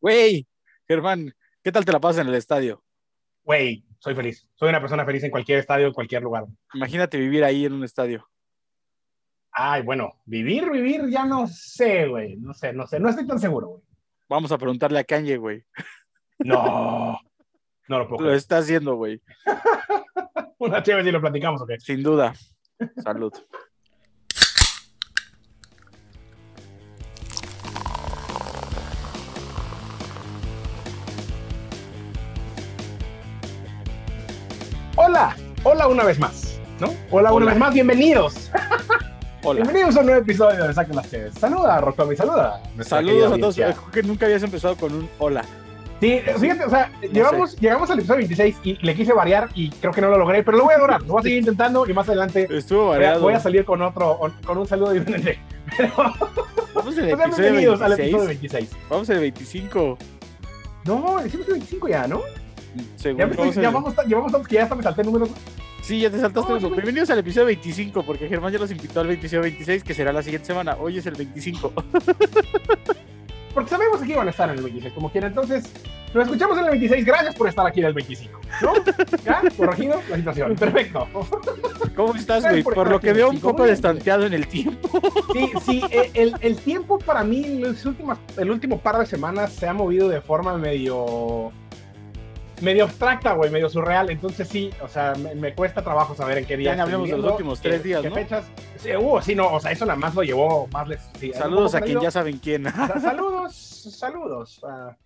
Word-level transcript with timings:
Güey, 0.00 0.46
Germán, 0.86 1.32
¿qué 1.62 1.72
tal 1.72 1.84
te 1.84 1.92
la 1.92 2.00
pasas 2.00 2.22
en 2.22 2.28
el 2.28 2.34
estadio? 2.34 2.82
Güey, 3.44 3.84
soy 3.98 4.14
feliz. 4.14 4.48
Soy 4.54 4.68
una 4.68 4.80
persona 4.80 5.04
feliz 5.04 5.22
en 5.24 5.30
cualquier 5.30 5.58
estadio, 5.58 5.86
en 5.86 5.92
cualquier 5.92 6.22
lugar. 6.22 6.44
Imagínate 6.74 7.18
vivir 7.18 7.44
ahí 7.44 7.64
en 7.64 7.72
un 7.72 7.84
estadio. 7.84 8.28
Ay, 9.52 9.82
bueno, 9.82 10.20
vivir, 10.26 10.70
vivir, 10.70 11.08
ya 11.08 11.24
no 11.24 11.46
sé, 11.46 12.06
güey. 12.08 12.36
No 12.36 12.52
sé, 12.52 12.72
no 12.72 12.86
sé, 12.86 13.00
no 13.00 13.08
estoy 13.08 13.26
tan 13.26 13.38
seguro, 13.38 13.68
güey. 13.68 13.82
Vamos 14.28 14.52
a 14.52 14.58
preguntarle 14.58 14.98
a 14.98 15.04
Kanye, 15.04 15.36
güey. 15.36 15.64
No, 16.38 17.18
no 17.88 17.98
lo 17.98 18.08
puedo. 18.08 18.24
Lo 18.24 18.34
está 18.34 18.58
haciendo, 18.58 18.96
güey. 18.96 19.22
Una 20.58 20.82
chévere 20.82 21.04
si 21.04 21.12
lo 21.12 21.20
platicamos, 21.20 21.62
¿ok? 21.62 21.70
Sin 21.78 22.02
duda. 22.02 22.34
Salud. 23.02 23.32
Hola, 35.86 35.94
una 35.94 36.04
vez 36.04 36.18
más, 36.18 36.60
¿no? 36.80 36.92
Hola, 37.12 37.32
una 37.32 37.46
vez 37.46 37.56
más, 37.58 37.72
bienvenidos. 37.72 38.50
Hola. 39.44 39.60
Bienvenidos 39.62 39.96
a 39.96 40.00
un 40.00 40.06
nuevo 40.06 40.20
episodio 40.20 40.66
de 40.66 40.74
Saquen 40.74 40.96
las 40.96 41.08
Chéves. 41.08 41.34
Saluda, 41.34 41.80
Rotomi, 41.80 42.16
saluda. 42.16 42.60
Saludos 42.82 43.32
a 43.32 43.38
todos. 43.38 43.54
Creo 43.54 43.90
que 43.92 44.02
nunca 44.02 44.26
habías 44.26 44.42
empezado 44.42 44.76
con 44.76 44.92
un 44.92 45.08
hola. 45.20 45.44
Sí, 46.00 46.20
fíjate, 46.40 46.64
o 46.64 46.70
sea, 46.70 46.90
llevamos, 47.12 47.54
llegamos 47.60 47.88
al 47.88 47.98
episodio 48.00 48.18
26 48.18 48.56
y 48.64 48.74
le 48.84 48.94
quise 48.96 49.12
variar 49.12 49.48
y 49.54 49.70
creo 49.70 49.92
que 49.92 50.00
no 50.00 50.08
lo 50.08 50.18
logré, 50.18 50.42
pero 50.42 50.58
lo 50.58 50.64
voy 50.64 50.74
a 50.74 50.78
lograr. 50.78 51.02
Lo 51.02 51.06
voy 51.12 51.20
a 51.20 51.22
seguir 51.22 51.38
intentando 51.38 51.88
y 51.88 51.92
más 51.92 52.08
adelante 52.08 52.48
Estuvo 52.50 52.86
voy 52.86 52.88
a, 52.88 52.98
variado. 52.98 53.20
voy 53.20 53.34
a 53.34 53.40
salir 53.40 53.64
con 53.64 53.80
otro, 53.80 54.18
con 54.44 54.58
un 54.58 54.66
saludo 54.66 54.90
diferente. 54.90 55.38
Pero, 55.76 55.92
Vamos 56.74 56.98
en 56.98 57.04
el 57.04 57.10
episodio 57.20 57.36
bienvenidos 57.38 57.80
al 57.80 57.90
26. 57.96 58.08
episodio 58.12 58.26
26. 58.28 58.70
Vamos 58.90 59.08
en 59.10 59.14
el 59.14 59.20
25. 59.22 59.98
No, 60.84 61.18
decimos 61.22 61.46
el 61.46 61.52
25 61.54 61.88
ya, 61.88 62.06
¿no? 62.08 62.22
Según 62.96 63.18
Ya, 63.20 63.24
estoy- 63.26 63.52
ya 63.52 63.68
el- 63.68 63.74
vamos, 63.74 63.94
ya 64.06 64.16
vamos 64.16 64.32
tantos 64.32 64.48
que 64.48 64.54
ya 64.56 64.64
hasta 64.64 64.74
me 64.74 64.82
salté 64.82 65.00
el 65.02 65.06
número. 65.12 65.28
Sí, 65.86 66.00
ya 66.00 66.10
te 66.10 66.18
saltaste 66.18 66.50
No, 66.50 66.58
uno. 66.58 66.70
Bienvenidos 66.70 67.10
al 67.10 67.20
episodio 67.20 67.46
25, 67.46 68.02
porque 68.02 68.26
Germán 68.26 68.52
ya 68.52 68.58
los 68.58 68.72
invitó 68.72 69.02
al 69.02 69.10
episodio 69.12 69.42
26, 69.42 69.84
que 69.84 69.94
será 69.94 70.12
la 70.12 70.20
siguiente 70.20 70.44
semana. 70.44 70.76
Hoy 70.80 70.98
es 70.98 71.06
el 71.06 71.14
25. 71.14 71.72
Porque 73.54 73.70
sabemos 73.70 74.02
que 74.02 74.10
iban 74.10 74.26
a 74.26 74.32
estar 74.32 74.50
en 74.50 74.56
el 74.56 74.64
26, 74.64 74.92
como 74.92 75.12
quiera. 75.12 75.28
Entonces, 75.28 75.72
nos 76.12 76.24
escuchamos 76.24 76.58
en 76.58 76.64
el 76.64 76.70
26. 76.72 77.04
Gracias 77.06 77.36
por 77.36 77.48
estar 77.48 77.64
aquí 77.68 77.78
en 77.78 77.86
el 77.86 77.94
25. 77.94 78.40
¿No? 78.62 78.72
¿Ya? 79.24 79.42
Corregido 79.56 80.02
la 80.10 80.16
situación. 80.16 80.56
Perfecto. 80.56 81.06
¿Cómo 81.94 82.16
estás, 82.16 82.42
güey? 82.42 82.64
por 82.64 82.90
lo 82.90 82.98
que 82.98 83.12
veo 83.12 83.28
un 83.28 83.36
25. 83.36 83.48
poco 83.52 83.64
destanteado 83.64 84.26
en 84.26 84.34
el 84.34 84.48
tiempo. 84.48 85.00
Sí, 85.32 85.52
sí, 85.64 85.82
eh, 85.92 86.10
el, 86.14 86.34
el 86.40 86.56
tiempo 86.56 86.98
para 86.98 87.22
mí, 87.22 87.60
las 87.60 87.86
últimas, 87.86 88.18
el 88.36 88.50
último 88.50 88.80
par 88.80 88.98
de 88.98 89.06
semanas 89.06 89.52
se 89.52 89.68
ha 89.68 89.72
movido 89.72 90.08
de 90.08 90.20
forma 90.20 90.58
medio. 90.58 91.52
Medio 92.62 92.84
abstracta, 92.84 93.32
güey, 93.34 93.50
medio 93.50 93.68
surreal. 93.68 94.10
Entonces, 94.10 94.48
sí, 94.48 94.70
o 94.80 94.88
sea, 94.88 95.14
me, 95.14 95.34
me 95.34 95.54
cuesta 95.54 95.82
trabajo 95.82 96.14
saber 96.14 96.38
en 96.38 96.46
qué 96.46 96.56
día. 96.56 96.74
Ya 96.74 96.82
hablemos 96.82 97.08
de 97.08 97.18
los 97.18 97.32
últimos 97.32 97.60
qué- 97.60 97.68
tres 97.70 97.82
días, 97.82 98.02
qué 98.02 98.08
¿no? 98.08 98.14
fechas. 98.14 98.46
Sí, 98.76 98.90
uh, 98.96 99.20
sí, 99.22 99.34
no, 99.34 99.52
o 99.54 99.60
sea, 99.60 99.72
eso 99.72 99.84
nada 99.86 99.98
más 99.98 100.14
lo 100.14 100.22
llevó 100.22 100.66
más. 100.68 100.88
Sí, 101.18 101.32
Saludos 101.32 101.74
a 101.74 101.80
quien 101.80 102.00
ya 102.00 102.10
saben 102.10 102.38
quién. 102.38 102.64
Sa- 102.64 103.00
Saludos, 103.00 103.54
saludos. 103.98 104.60
Ah, 104.66 104.96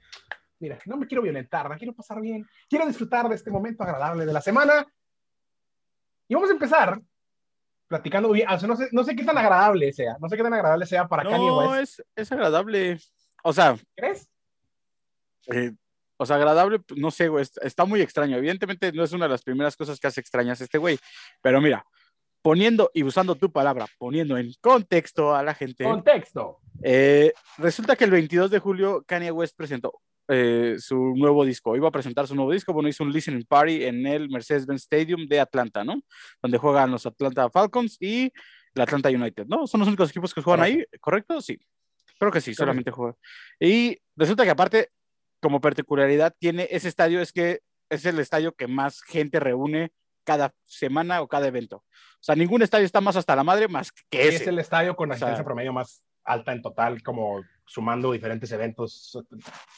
mira, 0.59 0.79
no 0.87 0.97
me 0.97 1.07
quiero 1.07 1.23
violentar, 1.23 1.69
no 1.69 1.77
quiero 1.77 1.93
pasar 1.95 2.21
bien. 2.21 2.47
Quiero 2.69 2.87
disfrutar 2.87 3.29
de 3.29 3.35
este 3.35 3.51
momento 3.51 3.83
agradable 3.83 4.27
de 4.27 4.33
la 4.33 4.41
semana. 4.41 4.87
Y 6.29 6.35
vamos 6.35 6.51
a 6.51 6.53
empezar 6.53 7.01
platicando. 7.89 8.31
o 8.31 8.35
sea, 8.37 8.69
no, 8.69 8.77
sé, 8.77 8.89
no 8.93 9.03
sé 9.03 9.17
qué 9.17 9.25
tan 9.25 9.37
agradable 9.37 9.93
sea. 9.93 10.17
No 10.21 10.29
sé 10.29 10.37
qué 10.37 10.43
tan 10.45 10.55
agradable 10.55 10.87
sea 10.87 11.09
para 11.09 11.25
Kanye 11.25 11.47
No, 11.47 11.71
West. 11.71 11.99
es, 12.01 12.07
es 12.15 12.33
agradable. 12.33 12.99
O 13.43 13.53
sea, 13.53 13.77
¿Crees? 13.97 14.29
eh, 15.49 15.73
o 16.21 16.27
sea, 16.27 16.37
agradable, 16.37 16.81
pues, 16.81 17.01
no 17.01 17.11
sé, 17.11 17.29
güey, 17.29 17.47
está, 17.63 17.87
muy 17.87 18.03
extraño. 18.03 18.37
Evidentemente 18.37 18.93
no 18.93 19.03
es 19.03 19.13
una 19.13 19.25
de 19.25 19.31
las 19.31 19.43
primeras 19.43 19.75
cosas 19.75 19.99
que 19.99 20.07
hace 20.07 20.21
extrañas 20.21 20.61
este 20.61 20.77
güey. 20.77 20.99
Pero 21.41 21.63
mira, 21.63 21.83
poniendo 22.43 22.91
y 22.93 23.05
usando 23.05 23.37
tu 23.37 23.51
palabra, 23.51 23.87
poniendo 23.97 24.37
en 24.37 24.53
contexto 24.61 25.35
a 25.35 25.43
la 25.43 25.55
gente, 25.55 25.85
Contexto. 25.85 26.59
eh, 26.83 27.33
resulta 27.57 27.97
que 27.97 28.05
el 28.05 28.11
22 28.11 28.51
de 28.51 28.59
julio 28.59 29.03
Kanye 29.07 29.31
West 29.31 29.57
presentó 29.57 29.95
eh, 30.29 30.77
su 30.79 31.15
nuevo 31.17 31.43
disco. 31.47 31.75
Iba 31.75 31.89
a 31.89 31.91
presentar 31.91 32.27
su 32.27 32.35
nuevo 32.35 32.53
disco, 32.53 32.75
bueno, 32.75 32.91
hizo 32.91 33.03
un 33.03 33.13
listening 33.13 33.47
party 33.47 33.85
en 33.85 34.07
el 34.07 34.29
Mercedes-Benz 34.29 34.83
Stadium 34.83 35.27
de 35.27 35.41
Atlanta, 35.41 35.85
¿no? 35.85 36.03
Donde 36.43 36.59
juegan 36.59 36.91
los 36.91 37.07
Atlanta 37.07 37.49
Falcons 37.49 37.97
y 37.99 38.31
el 38.75 38.83
Atlanta 38.83 39.09
United, 39.09 39.47
¿no? 39.47 39.67
Son 39.67 39.81
los 39.81 39.89
únicos 39.89 40.11
equipos 40.11 40.35
que 40.35 40.43
juegan 40.43 40.67
ahí, 40.67 40.85
¿correcto? 41.01 41.41
Sí. 41.41 41.59
Creo 42.19 42.31
que 42.31 42.43
sí, 42.43 42.53
solamente 42.53 42.91
juegan. 42.91 43.17
Y 43.59 43.97
resulta 44.15 44.45
que 44.45 44.51
aparte, 44.51 44.91
como 45.41 45.61
particularidad, 45.61 46.35
tiene 46.39 46.69
ese 46.71 46.89
estadio, 46.89 47.21
es 47.21 47.33
que 47.33 47.61
es 47.89 48.05
el 48.07 48.19
estadio 48.19 48.55
que 48.55 48.67
más 48.67 49.03
gente 49.03 49.41
reúne 49.41 49.93
cada 50.25 50.55
semana 50.65 51.23
o 51.23 51.29
cada 51.29 51.49
evento. 51.49 51.77
O 51.79 52.23
sea, 52.23 52.35
ningún 52.37 52.63
estadio 52.63 52.85
está 52.87 53.01
más 53.01 53.17
hasta 53.17 53.35
la 53.35 53.43
madre 53.45 53.69
más 53.69 53.91
que 54.11 54.29
Es 54.29 54.35
ese. 54.43 54.51
el 54.51 54.59
estadio 54.59 54.95
con 54.95 55.11
O 55.11 55.15
sea- 55.15 55.29
asistencia 55.29 55.45
promedio 55.45 55.73
más 55.73 56.05
alta 56.25 56.53
en 56.53 56.61
total, 56.63 57.03
como 57.03 57.43
sumando 57.67 58.13
diferentes 58.13 58.53
eventos 58.53 59.19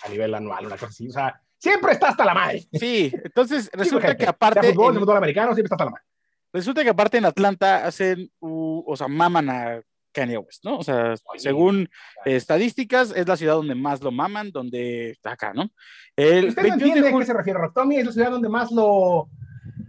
a 0.05 0.09
nivel 0.09 0.35
anual, 0.35 0.67
una 0.67 0.75
cosa 0.77 0.87
así. 0.89 1.09
O 1.09 1.13
sea, 1.13 1.41
siempre 1.57 1.93
está 1.93 2.09
hasta 2.09 2.25
la 2.25 2.35
madre. 2.35 2.67
Sí, 2.73 3.13
entonces 3.25 3.71
resulta 4.13 4.17
que 4.17 4.27
aparte, 4.27 4.61
Sea 4.61 4.71
fútbol, 4.73 4.89
en- 4.89 4.95
sea 4.95 5.01
fútbol 5.01 5.17
americano, 5.19 5.55
siempre 5.55 5.67
está 5.67 5.77
hasta 5.77 5.85
la 5.85 5.91
madre. 5.93 6.05
resulta 6.53 6.83
que 6.83 6.91
aparte 6.91 7.19
en 7.19 7.25
Atlanta 7.25 7.87
hacen, 7.87 8.31
u- 8.41 8.83
o 8.87 8.97
sea, 8.97 9.07
maman 9.09 9.49
a 9.49 9.83
Kanye 10.13 10.39
West, 10.39 10.65
¿no? 10.65 10.79
O 10.79 10.83
sea, 10.83 11.15
según 11.37 11.89
estadísticas, 12.25 13.13
es 13.17 13.27
la 13.27 13.37
ciudad 13.37 13.55
donde 13.55 13.75
más 13.75 14.03
lo 14.03 14.11
maman, 14.13 14.51
donde 14.51 15.11
está 15.11 15.33
acá, 15.33 15.53
¿no? 15.55 15.71
El 16.17 16.49
Usted 16.49 16.63
no 16.63 16.69
21 16.69 16.75
entiende 16.75 17.01
de 17.11 17.15
a 17.15 17.19
qué 17.19 17.27
se 17.27 17.33
refiere 17.35 17.59
Rock 17.59 17.75
Tommy, 17.75 17.97
es 17.97 18.07
la 18.07 18.13
ciudad 18.13 18.31
donde 18.31 18.49
más 18.49 18.71
lo, 18.71 19.29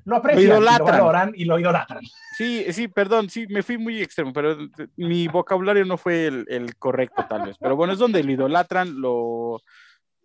lo 0.06 0.16
aprecian, 0.16 0.45
Lo 0.50 0.56
idolatran. 0.57 0.97
lo 0.97 1.06
valoran 1.06 1.31
y 1.35 1.45
lo 1.45 1.59
idolatran. 1.59 2.03
sí, 2.38 2.66
sí, 2.72 2.88
perdón, 2.88 3.29
sí, 3.29 3.45
me 3.47 3.63
fui 3.63 3.78
muy 3.78 4.01
extremo, 4.01 4.33
pero 4.33 4.57
mi 4.97 5.28
vocabulario 5.28 5.85
no 5.85 5.97
fue 5.97 6.28
el, 6.28 6.45
el 6.50 6.75
correcto 6.78 7.25
tal 7.29 7.44
vez, 7.47 7.57
pero 7.59 7.75
bueno, 7.75 7.94
es 7.94 8.00
donde 8.00 8.23
lo 8.23 8.31
idolatran, 8.31 9.00
lo, 9.00 9.62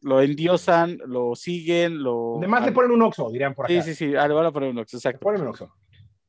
lo 0.03 0.21
endiosan, 0.21 0.99
lo 1.07 1.35
siguen, 1.35 2.03
lo... 2.03 2.13
Donde 2.35 2.49
más 2.49 2.65
le 2.65 2.73
ponen 2.73 2.93
un 2.93 3.03
oxo, 3.03 3.31
dirían 3.31 3.55
por 3.55 3.67
acá. 3.67 3.75
Sí, 3.75 3.83
sí, 3.83 3.95
sí, 3.95 4.07
le 4.13 4.29
van 4.29 4.47
a 4.47 4.53
poner 4.53 4.71
un 4.71 4.79
oxo, 4.79 4.97
Le 4.97 4.99
exacto. 4.99 5.21
ponen 5.21 5.43
un 5.43 5.49
oxo. 5.49 5.73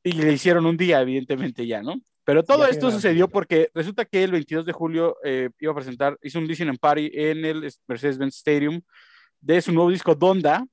y 0.02 0.12
le 0.12 0.32
hicieron 0.32 0.66
un 0.66 0.76
día, 0.76 1.00
evidentemente 1.00 1.66
ya, 1.66 1.82
¿no? 1.82 1.94
Pero 2.30 2.44
todo 2.44 2.64
ya 2.64 2.70
esto 2.70 2.90
sucedió 2.92 3.28
porque 3.28 3.70
resulta 3.74 4.04
que 4.04 4.22
el 4.22 4.30
22 4.30 4.64
de 4.64 4.72
julio 4.72 5.16
eh, 5.24 5.50
iba 5.58 5.72
a 5.72 5.74
presentar, 5.74 6.16
hizo 6.22 6.38
un 6.38 6.46
listening 6.46 6.76
party 6.78 7.10
en 7.12 7.44
el 7.44 7.72
Mercedes-Benz 7.88 8.36
Stadium 8.36 8.80
de 9.40 9.60
su 9.60 9.72
nuevo 9.72 9.90
disco 9.90 10.14
Donda, 10.14 10.64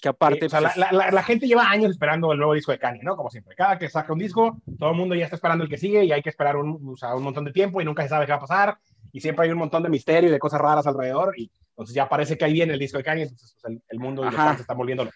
que 0.00 0.08
aparte... 0.08 0.44
Eh, 0.44 0.46
o 0.46 0.50
sea, 0.50 0.60
pues, 0.60 0.76
la, 0.76 0.90
la- 0.92 1.10
la 1.12 1.22
gente 1.22 1.46
lleva 1.46 1.70
años 1.70 1.90
esperando 1.92 2.32
el 2.32 2.38
nuevo 2.38 2.54
disco 2.54 2.72
de 2.72 2.78
Kanye, 2.78 3.02
¿no? 3.04 3.16
Como 3.16 3.30
siempre. 3.30 3.54
Cada 3.54 3.78
que 3.78 3.88
saca 3.88 4.12
un 4.12 4.18
disco, 4.18 4.60
todo 4.78 4.90
el 4.90 4.96
mundo 4.96 5.14
ya 5.14 5.24
está 5.24 5.36
esperando 5.36 5.62
el 5.64 5.70
que 5.70 5.78
sigue 5.78 6.04
y 6.04 6.10
hay 6.10 6.20
que 6.22 6.30
esperar 6.30 6.56
un, 6.56 6.80
o 6.84 6.96
sea, 6.96 7.14
un 7.14 7.22
montón 7.22 7.44
de 7.44 7.52
tiempo 7.52 7.80
y 7.80 7.84
nunca 7.84 8.02
se 8.02 8.08
sabe 8.08 8.26
qué 8.26 8.32
va 8.32 8.38
a 8.38 8.40
pasar. 8.40 8.78
Y 9.12 9.20
siempre 9.20 9.44
hay 9.46 9.52
un 9.52 9.58
montón 9.58 9.82
de 9.84 9.88
misterio 9.88 10.28
y 10.28 10.32
de 10.32 10.38
cosas 10.40 10.60
raras 10.60 10.86
alrededor. 10.88 11.32
Y 11.38 11.48
entonces 11.70 11.94
ya 11.94 12.08
parece 12.08 12.36
que 12.36 12.44
ahí 12.44 12.52
viene 12.54 12.72
el 12.72 12.78
disco 12.80 12.98
de 12.98 13.04
Kanye. 13.04 13.22
Entonces 13.22 13.56
pues, 13.60 13.72
el, 13.72 13.82
el 13.88 13.98
mundo 14.00 14.22
y 14.22 14.24
los 14.26 14.34
fans 14.34 14.56
se 14.56 14.62
están 14.62 14.76
volviendo. 14.76 15.08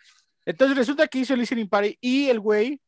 Entonces 0.47 0.77
resulta 0.77 1.09
que 1.09 1.19
hizo 1.19 1.35
el 1.35 1.41
listening 1.41 1.69
party 1.69 1.99
y 2.01 2.29
el 2.29 2.39
güey, 2.41 2.81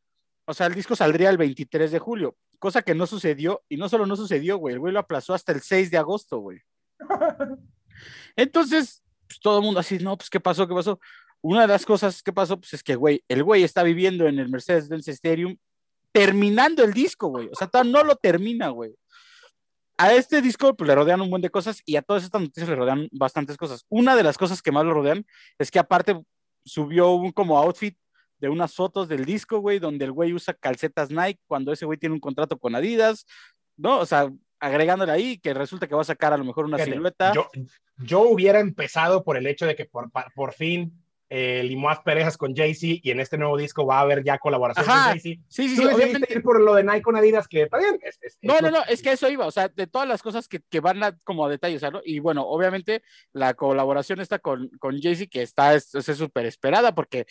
o 0.50 0.55
sea, 0.55 0.66
el 0.66 0.75
disco 0.75 0.97
saldría 0.97 1.31
el 1.31 1.38
23 1.38 1.93
de 1.93 2.00
julio, 2.00 2.37
cosa 2.59 2.83
que 2.83 2.93
no 2.93 3.06
sucedió, 3.06 3.62
y 3.69 3.77
no 3.77 3.88
solo 3.88 4.05
no 4.05 4.16
sucedió, 4.16 4.56
güey, 4.56 4.75
el 4.75 4.81
güey 4.81 4.93
lo 4.93 4.99
aplazó 4.99 5.33
hasta 5.33 5.53
el 5.53 5.61
6 5.61 5.93
de 5.93 5.97
agosto, 5.97 6.38
güey. 6.38 6.59
Entonces, 8.37 9.05
pues, 9.28 9.39
todo 9.39 9.59
el 9.59 9.65
mundo 9.65 9.78
así, 9.78 9.99
no, 9.99 10.16
pues, 10.16 10.28
¿qué 10.28 10.41
pasó? 10.41 10.66
¿Qué 10.66 10.75
pasó? 10.75 10.99
Una 11.41 11.62
de 11.62 11.69
las 11.69 11.87
cosas 11.87 12.21
que 12.21 12.33
pasó, 12.33 12.59
pues, 12.59 12.75
es 12.75 12.83
que, 12.83 12.97
güey, 12.97 13.22
el 13.28 13.44
güey 13.44 13.62
está 13.62 13.84
viviendo 13.84 14.27
en 14.27 14.41
el 14.41 14.49
Mercedes-Benz 14.49 15.06
Stadium 15.06 15.56
terminando 16.10 16.83
el 16.83 16.93
disco, 16.93 17.28
güey. 17.28 17.49
O 17.53 17.55
sea, 17.55 17.84
no 17.84 18.03
lo 18.03 18.16
termina, 18.16 18.71
güey. 18.71 18.93
A 19.99 20.15
este 20.15 20.43
disco, 20.43 20.75
pues, 20.75 20.89
le 20.89 20.97
rodean 20.97 21.21
un 21.21 21.31
buen 21.31 21.43
de 21.43 21.50
cosas 21.50 21.81
y 21.87 21.94
a 21.94 22.03
todas 22.03 22.25
estas 22.25 22.41
noticias 22.41 22.69
le 22.69 22.75
rodean 22.75 23.09
bastantes 23.12 23.56
cosas. 23.56 23.84
Una 23.89 24.16
de 24.16 24.24
las 24.24 24.36
cosas 24.36 24.63
que 24.63 24.72
más 24.72 24.84
lo 24.84 24.95
rodean 24.95 25.24
es 25.60 25.71
que 25.71 25.78
aparte 25.78 26.21
subió 26.65 27.13
un 27.13 27.30
como 27.30 27.57
outfit 27.57 27.97
de 28.41 28.48
unas 28.48 28.75
fotos 28.75 29.09
del 29.09 29.25
disco, 29.25 29.59
güey, 29.59 29.78
donde 29.78 30.07
el 30.07 30.13
güey 30.13 30.33
usa 30.33 30.54
calcetas 30.54 31.10
Nike 31.10 31.41
cuando 31.47 31.72
ese 31.72 31.84
güey 31.84 31.98
tiene 31.98 32.15
un 32.15 32.21
contrato 32.21 32.59
con 32.59 32.75
Adidas, 32.75 33.27
¿no? 33.77 33.98
O 33.98 34.07
sea, 34.07 34.31
agregándole 34.59 35.13
ahí 35.13 35.39
que 35.39 35.54
resulta 35.54 35.87
que 35.87 35.95
va 35.95 36.03
a 36.03 36.04
sacar 36.04 36.33
a 36.33 36.37
lo 36.37 36.45
mejor 36.45 36.65
una 36.65 36.77
Fíjate, 36.77 36.92
silueta. 36.92 37.33
Yo, 37.34 37.48
yo 37.98 38.22
hubiera 38.22 38.60
empezado 38.60 39.25
por 39.25 39.37
el 39.37 39.47
hecho 39.47 39.66
de 39.66 39.77
que 39.77 39.84
por, 39.84 40.10
por 40.34 40.53
fin 40.53 40.92
eh, 41.32 41.62
limó 41.62 41.88
asperezas 41.91 42.36
con 42.36 42.54
Jay-Z 42.56 43.00
y 43.03 43.10
en 43.12 43.21
este 43.21 43.38
nuevo 43.38 43.56
disco 43.56 43.86
va 43.86 43.98
a 43.98 44.00
haber 44.00 44.24
ya 44.24 44.36
colaboración 44.38 44.84
Ajá. 44.88 45.12
con 45.12 45.12
Jay-Z. 45.21 45.42
Sí, 45.48 45.68
sí, 45.68 45.77
sí, 45.77 45.84
obviamente. 45.86 46.32
ir 46.34 46.42
por 46.42 46.60
lo 46.60 46.74
de 46.74 46.82
Nike 46.82 47.03
con 47.03 47.15
Adidas, 47.16 47.47
que 47.47 47.62
está 47.62 47.78
bien. 47.78 47.98
es- 48.03 48.18
es- 48.21 48.36
No, 48.42 48.56
es 48.56 48.62
no, 48.62 48.71
no, 48.72 48.78
es 48.88 49.00
que 49.00 49.12
eso 49.12 49.28
iba, 49.30 49.47
o 49.47 49.50
sea, 49.50 49.68
de 49.68 49.86
todas 49.86 50.09
las 50.09 50.22
cosas 50.22 50.48
que, 50.48 50.60
que 50.68 50.80
van 50.80 51.03
a, 51.04 51.16
como 51.24 51.47
a 51.47 51.48
detalle, 51.48 51.77
o 51.77 51.78
sea, 51.78 51.91
¿no? 51.92 52.00
Y 52.04 52.18
bueno, 52.18 52.42
obviamente 52.47 53.03
la 53.32 53.54
colaboración 53.54 54.21
está 54.21 54.41
con, 54.41 54.68
con 54.80 55.00
Jay-Z, 55.00 55.30
que 55.30 55.42
está, 55.42 55.74
es 55.74 55.94
es 55.94 56.04
súper 56.18 56.47
esperada 56.47 56.94
porque, 56.94 57.27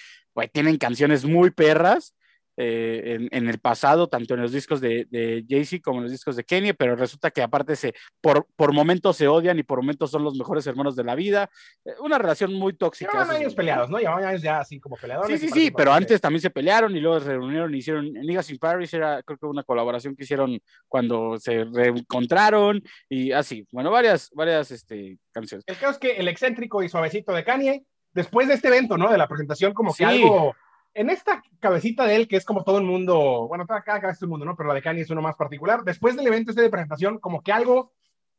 tienen 0.53 0.77
canciones 0.77 1.25
muy 1.25 1.51
perras. 1.51 2.15
Eh, 2.61 3.29
en, 3.31 3.47
el 3.47 3.57
pasado, 3.59 4.07
tanto 4.09 4.33
en 4.33 4.41
los 4.41 4.51
discos 4.51 4.81
de, 4.81 5.07
de 5.09 5.45
Jay-Z 5.47 5.81
como 5.81 5.99
en 5.99 6.03
los 6.03 6.11
discos 6.11 6.35
de 6.35 6.43
Kenny, 6.43 6.73
pero 6.73 6.93
resulta 6.97 7.31
que 7.31 7.41
aparte 7.41 7.73
se, 7.77 7.93
por, 8.19 8.47
por 8.57 8.73
momentos 8.73 9.15
se 9.15 9.29
odian 9.29 9.57
y 9.59 9.63
por 9.63 9.79
momentos 9.79 10.11
son 10.11 10.25
los 10.25 10.35
mejores 10.35 10.67
hermanos 10.67 10.93
de 10.97 11.05
la 11.05 11.15
vida. 11.15 11.49
Eh, 11.85 11.93
una 12.01 12.17
relación 12.17 12.53
muy 12.53 12.73
tóxica. 12.73 13.13
Llevan 13.13 13.29
años 13.29 13.55
peleados, 13.55 13.89
¿no? 13.89 13.97
Llevan 13.97 14.25
años 14.25 14.41
ya 14.41 14.59
así 14.59 14.77
como 14.77 14.97
peleadores. 14.97 15.39
Sí, 15.39 15.47
sí, 15.47 15.53
sí, 15.53 15.71
pero 15.71 15.93
antes 15.93 16.19
también 16.19 16.41
se 16.41 16.49
pelearon 16.49 16.93
y 16.93 16.99
luego 16.99 17.21
se 17.21 17.29
reunieron 17.29 17.73
y 17.73 17.77
hicieron 17.77 18.11
Niggas 18.11 18.49
in 18.49 18.57
Paris, 18.57 18.93
era 18.93 19.23
creo 19.23 19.37
que 19.37 19.45
una 19.45 19.63
colaboración 19.63 20.13
que 20.13 20.25
hicieron 20.25 20.59
cuando 20.89 21.37
se 21.39 21.63
reencontraron 21.63 22.83
y 23.07 23.31
así. 23.31 23.65
Bueno, 23.71 23.89
varias, 23.89 24.31
varias 24.33 24.69
este, 24.71 25.17
canciones. 25.31 25.63
El 25.65 25.77
caso 25.77 25.91
es 25.91 25.97
que 25.97 26.17
el 26.17 26.27
excéntrico 26.27 26.83
y 26.83 26.89
suavecito 26.89 27.31
de 27.31 27.45
Kanye, 27.45 27.85
después 28.11 28.49
de 28.49 28.55
este 28.55 28.67
evento, 28.67 28.97
¿no? 28.97 29.09
De 29.09 29.17
la 29.17 29.29
presentación, 29.29 29.73
como 29.73 29.93
que 29.93 30.03
algo 30.03 30.55
en 30.93 31.09
esta 31.09 31.41
cabecita 31.59 32.05
de 32.05 32.15
él, 32.15 32.27
que 32.27 32.37
es 32.37 32.45
como 32.45 32.63
todo 32.63 32.77
el 32.77 32.83
mundo, 32.83 33.47
bueno, 33.47 33.65
cada 33.67 33.83
cabeza 33.83 34.11
es 34.11 34.21
el 34.21 34.27
mundo, 34.29 34.45
¿no? 34.45 34.55
Pero 34.55 34.69
la 34.69 34.75
de 34.75 34.81
Kanye 34.81 35.01
es 35.01 35.09
uno 35.09 35.21
más 35.21 35.35
particular. 35.35 35.83
Después 35.83 36.15
del 36.15 36.27
evento 36.27 36.51
este 36.51 36.63
de 36.63 36.69
presentación, 36.69 37.19
como 37.19 37.41
que 37.41 37.51
algo 37.51 37.93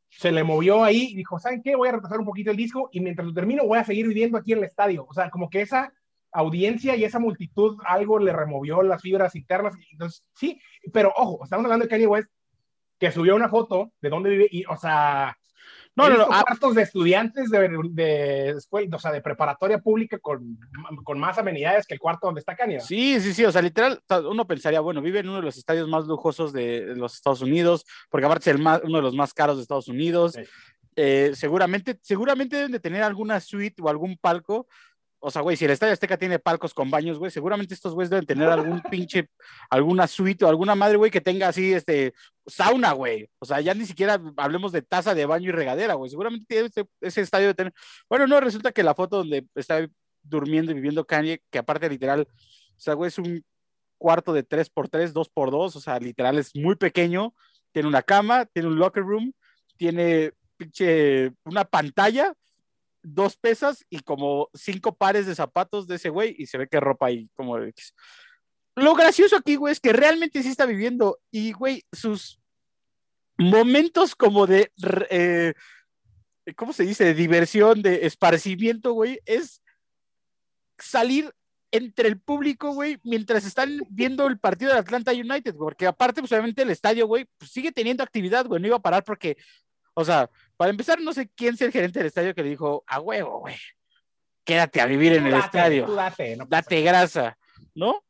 se 0.09 0.31
le 0.31 0.43
movió 0.43 0.83
ahí 0.83 1.09
y 1.11 1.15
dijo, 1.15 1.39
¿saben 1.39 1.61
qué? 1.63 1.75
Voy 1.75 1.87
a 1.87 1.93
retrasar 1.93 2.19
un 2.19 2.25
poquito 2.25 2.51
el 2.51 2.57
disco 2.57 2.89
y 2.91 2.99
mientras 2.99 3.27
lo 3.27 3.33
termino 3.33 3.65
voy 3.65 3.79
a 3.79 3.83
seguir 3.83 4.07
viviendo 4.07 4.37
aquí 4.37 4.51
en 4.51 4.59
el 4.59 4.65
estadio. 4.65 5.05
O 5.07 5.13
sea, 5.13 5.29
como 5.29 5.49
que 5.49 5.61
esa 5.61 5.93
audiencia 6.31 6.95
y 6.95 7.03
esa 7.03 7.19
multitud 7.19 7.77
algo 7.85 8.19
le 8.19 8.33
removió 8.33 8.81
las 8.83 9.01
fibras 9.01 9.35
internas. 9.35 9.73
Entonces, 9.91 10.23
sí, 10.35 10.59
pero 10.91 11.13
ojo, 11.15 11.43
estamos 11.43 11.65
hablando 11.65 11.85
de 11.85 11.89
Kanye 11.89 12.07
West, 12.07 12.29
que 12.99 13.11
subió 13.11 13.35
una 13.35 13.49
foto 13.49 13.93
de 14.01 14.09
dónde 14.09 14.29
vive 14.29 14.47
y, 14.51 14.65
o 14.65 14.77
sea, 14.77 15.37
no, 16.09 16.09
no, 16.09 16.17
no. 16.17 16.27
Ah. 16.31 16.43
Cuartos 16.45 16.75
de 16.75 16.81
estudiantes 16.83 17.49
de, 17.49 17.69
de, 17.91 18.49
escuela, 18.49 18.95
o 18.95 18.99
sea, 18.99 19.11
de 19.11 19.21
preparatoria 19.21 19.79
pública 19.79 20.19
con, 20.19 20.57
con, 21.03 21.19
más 21.19 21.37
amenidades 21.37 21.85
que 21.85 21.93
el 21.93 21.99
cuarto 21.99 22.27
donde 22.27 22.39
está 22.39 22.55
Kanye. 22.55 22.79
Sí, 22.79 23.19
sí, 23.19 23.33
sí. 23.33 23.45
O 23.45 23.51
sea, 23.51 23.61
literal, 23.61 24.01
uno 24.29 24.45
pensaría, 24.47 24.79
bueno, 24.79 25.01
vive 25.01 25.19
en 25.19 25.29
uno 25.29 25.37
de 25.37 25.45
los 25.45 25.57
estadios 25.57 25.87
más 25.87 26.05
lujosos 26.05 26.53
de 26.53 26.95
los 26.95 27.15
Estados 27.15 27.41
Unidos, 27.41 27.85
porque 28.09 28.25
aparte 28.25 28.49
es 28.49 28.55
el 28.55 28.61
más, 28.61 28.81
uno 28.83 28.97
de 28.97 29.03
los 29.03 29.15
más 29.15 29.33
caros 29.33 29.57
de 29.57 29.61
Estados 29.63 29.87
Unidos. 29.87 30.37
Eh, 30.95 31.31
seguramente, 31.35 31.97
seguramente 32.01 32.57
deben 32.57 32.73
de 32.73 32.79
tener 32.79 33.01
alguna 33.01 33.39
suite 33.39 33.81
o 33.81 33.89
algún 33.89 34.17
palco 34.17 34.67
o 35.23 35.29
sea, 35.29 35.43
güey, 35.43 35.55
si 35.55 35.65
el 35.65 35.71
Estadio 35.71 35.93
Azteca 35.93 36.17
tiene 36.17 36.39
palcos 36.39 36.73
con 36.73 36.89
baños, 36.89 37.19
güey, 37.19 37.29
seguramente 37.29 37.75
estos 37.75 37.93
güeyes 37.93 38.09
deben 38.09 38.25
tener 38.25 38.49
algún 38.49 38.81
pinche, 38.81 39.29
alguna 39.69 40.07
suite 40.07 40.43
o 40.43 40.49
alguna 40.49 40.73
madre, 40.73 40.97
güey, 40.97 41.11
que 41.11 41.21
tenga 41.21 41.47
así, 41.47 41.73
este, 41.73 42.15
sauna, 42.51 42.93
güey. 42.93 43.29
O 43.39 43.45
sea, 43.45 43.61
ya 43.61 43.73
ni 43.73 43.85
siquiera 43.85 44.21
hablemos 44.37 44.71
de 44.71 44.81
taza 44.81 45.15
de 45.15 45.25
baño 45.25 45.49
y 45.49 45.51
regadera, 45.51 45.95
güey. 45.95 46.09
Seguramente 46.09 46.59
ese, 46.59 46.85
ese 47.01 47.21
estadio 47.21 47.47
de 47.47 47.53
tener. 47.53 47.73
Bueno, 48.09 48.27
no, 48.27 48.39
resulta 48.39 48.71
que 48.71 48.83
la 48.83 48.95
foto 48.95 49.17
donde 49.17 49.45
está 49.55 49.87
durmiendo 50.23 50.71
y 50.71 50.75
viviendo 50.75 51.05
Kanye, 51.05 51.41
que 51.49 51.59
aparte 51.59 51.89
literal, 51.89 52.27
o 52.29 52.79
sea, 52.79 52.93
güey, 52.93 53.09
es 53.09 53.17
un 53.17 53.43
cuarto 53.97 54.33
de 54.33 54.47
3x3, 54.47 55.13
2x2, 55.13 55.75
o 55.75 55.81
sea, 55.81 55.99
literal 55.99 56.37
es 56.37 56.55
muy 56.55 56.75
pequeño. 56.75 57.33
Tiene 57.71 57.87
una 57.87 58.01
cama, 58.01 58.45
tiene 58.45 58.67
un 58.67 58.77
locker 58.77 59.03
room, 59.03 59.33
tiene 59.77 60.33
pinche 60.57 61.31
una 61.45 61.65
pantalla 61.65 62.33
dos 63.03 63.35
pesas 63.37 63.85
y 63.89 63.99
como 64.01 64.49
cinco 64.53 64.95
pares 64.95 65.25
de 65.25 65.35
zapatos 65.35 65.87
de 65.87 65.95
ese 65.95 66.09
güey 66.09 66.35
y 66.37 66.45
se 66.45 66.57
ve 66.57 66.67
que 66.67 66.79
ropa 66.79 67.07
ahí 67.07 67.29
como 67.35 67.57
Lo 68.75 68.93
gracioso 68.95 69.35
aquí, 69.37 69.55
güey, 69.55 69.71
es 69.71 69.79
que 69.79 69.93
realmente 69.93 70.43
sí 70.43 70.49
está 70.49 70.65
viviendo 70.65 71.19
y, 71.31 71.51
güey, 71.53 71.83
sus 71.91 72.40
momentos 73.41 74.15
como 74.15 74.47
de, 74.47 74.71
eh, 75.09 75.53
¿cómo 76.55 76.73
se 76.73 76.83
dice? 76.83 77.05
De 77.05 77.13
diversión, 77.13 77.81
de 77.81 78.05
esparcimiento, 78.05 78.93
güey, 78.93 79.19
es 79.25 79.61
salir 80.77 81.33
entre 81.71 82.09
el 82.09 82.19
público, 82.19 82.73
güey, 82.73 82.99
mientras 83.03 83.45
están 83.45 83.79
viendo 83.89 84.27
el 84.27 84.37
partido 84.37 84.73
de 84.73 84.79
Atlanta 84.79 85.11
United, 85.13 85.55
porque 85.55 85.87
aparte, 85.87 86.21
pues 86.21 86.31
obviamente 86.33 86.61
el 86.61 86.69
estadio, 86.69 87.07
güey, 87.07 87.25
pues 87.37 87.51
sigue 87.51 87.71
teniendo 87.71 88.03
actividad, 88.03 88.45
güey, 88.45 88.61
no 88.61 88.67
iba 88.67 88.75
a 88.75 88.81
parar 88.81 89.03
porque, 89.03 89.37
o 89.93 90.03
sea, 90.03 90.29
para 90.57 90.71
empezar, 90.71 90.99
no 90.99 91.13
sé 91.13 91.29
quién 91.33 91.53
es 91.53 91.61
el 91.61 91.71
gerente 91.71 91.99
del 91.99 92.07
estadio 92.07 92.35
que 92.35 92.43
le 92.43 92.49
dijo, 92.49 92.83
a 92.87 92.99
huevo, 92.99 93.39
güey, 93.39 93.55
quédate 94.43 94.81
a 94.81 94.85
vivir 94.85 95.13
en 95.13 95.27
el 95.27 95.35
estadio. 95.35 95.87
date, 96.47 96.81
grasa, 96.81 97.37
¿no? 97.73 98.03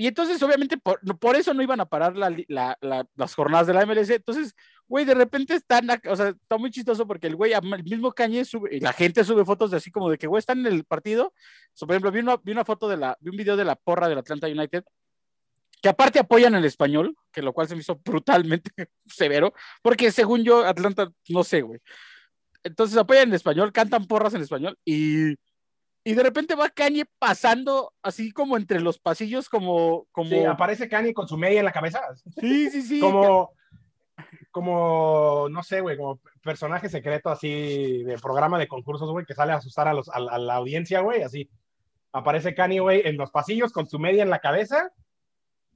Y 0.00 0.06
entonces, 0.06 0.42
obviamente, 0.42 0.78
por, 0.78 0.98
por 1.18 1.36
eso 1.36 1.52
no 1.52 1.62
iban 1.62 1.78
a 1.78 1.84
parar 1.84 2.16
las 2.16 3.34
jornadas 3.34 3.66
de 3.66 3.74
la 3.74 3.84
MLS. 3.84 4.08
Entonces, 4.08 4.54
güey, 4.88 5.04
de 5.04 5.12
repente 5.12 5.54
están, 5.54 5.90
o 6.08 6.16
sea, 6.16 6.28
está 6.28 6.56
muy 6.56 6.70
chistoso 6.70 7.06
porque 7.06 7.26
el 7.26 7.36
güey, 7.36 7.52
el 7.52 7.84
mismo 7.84 8.10
Cañé 8.10 8.46
sube, 8.46 8.74
y 8.74 8.80
la 8.80 8.94
gente 8.94 9.22
sube 9.24 9.44
fotos 9.44 9.70
de 9.70 9.76
así 9.76 9.90
como 9.90 10.08
de 10.08 10.16
que, 10.16 10.26
güey, 10.26 10.38
están 10.38 10.60
en 10.60 10.72
el 10.72 10.84
partido. 10.84 11.34
por 11.80 11.90
ejemplo, 11.90 12.10
vi 12.10 12.20
una, 12.20 12.38
vi 12.38 12.52
una 12.52 12.64
foto 12.64 12.88
de 12.88 12.96
la, 12.96 13.18
vi 13.20 13.28
un 13.28 13.36
video 13.36 13.58
de 13.58 13.66
la 13.66 13.76
porra 13.76 14.08
del 14.08 14.16
Atlanta 14.16 14.46
United 14.46 14.84
que 15.82 15.90
aparte 15.90 16.18
apoyan 16.18 16.54
el 16.54 16.64
español, 16.64 17.14
que 17.30 17.42
lo 17.42 17.52
cual 17.52 17.68
se 17.68 17.74
me 17.74 17.82
hizo 17.82 18.00
brutalmente 18.02 18.70
severo, 19.06 19.52
porque 19.82 20.10
según 20.10 20.44
yo, 20.44 20.64
Atlanta, 20.64 21.12
no 21.28 21.44
sé, 21.44 21.60
güey. 21.60 21.78
Entonces 22.62 22.96
apoyan 22.96 23.28
en 23.28 23.34
español, 23.34 23.70
cantan 23.70 24.06
porras 24.06 24.32
en 24.32 24.40
español 24.40 24.78
y, 24.82 25.34
y 26.10 26.14
de 26.14 26.24
repente 26.24 26.56
va 26.56 26.68
Kanye 26.68 27.04
pasando 27.20 27.92
así 28.02 28.32
como 28.32 28.56
entre 28.56 28.80
los 28.80 28.98
pasillos, 28.98 29.48
como. 29.48 30.06
como... 30.10 30.30
Sí, 30.30 30.44
aparece 30.44 30.88
Kanye 30.88 31.14
con 31.14 31.28
su 31.28 31.36
media 31.36 31.60
en 31.60 31.64
la 31.64 31.72
cabeza. 31.72 32.00
Sí, 32.40 32.68
sí, 32.68 32.82
sí. 32.82 32.98
como, 32.98 33.52
como, 34.50 35.46
no 35.50 35.62
sé, 35.62 35.80
güey, 35.80 35.96
como 35.96 36.18
personaje 36.42 36.88
secreto 36.88 37.30
así 37.30 38.02
de 38.02 38.18
programa 38.18 38.58
de 38.58 38.66
concursos, 38.66 39.08
güey, 39.10 39.24
que 39.24 39.34
sale 39.34 39.52
a 39.52 39.56
asustar 39.56 39.86
a, 39.86 39.94
los, 39.94 40.08
a, 40.08 40.18
la 40.18 40.54
audiencia, 40.56 40.98
güey, 40.98 41.22
así. 41.22 41.48
Aparece 42.12 42.56
Kanye, 42.56 42.80
güey, 42.80 43.02
en 43.04 43.16
los 43.16 43.30
pasillos 43.30 43.70
con 43.70 43.86
su 43.86 44.00
media 44.00 44.24
en 44.24 44.30
la 44.30 44.40
cabeza 44.40 44.90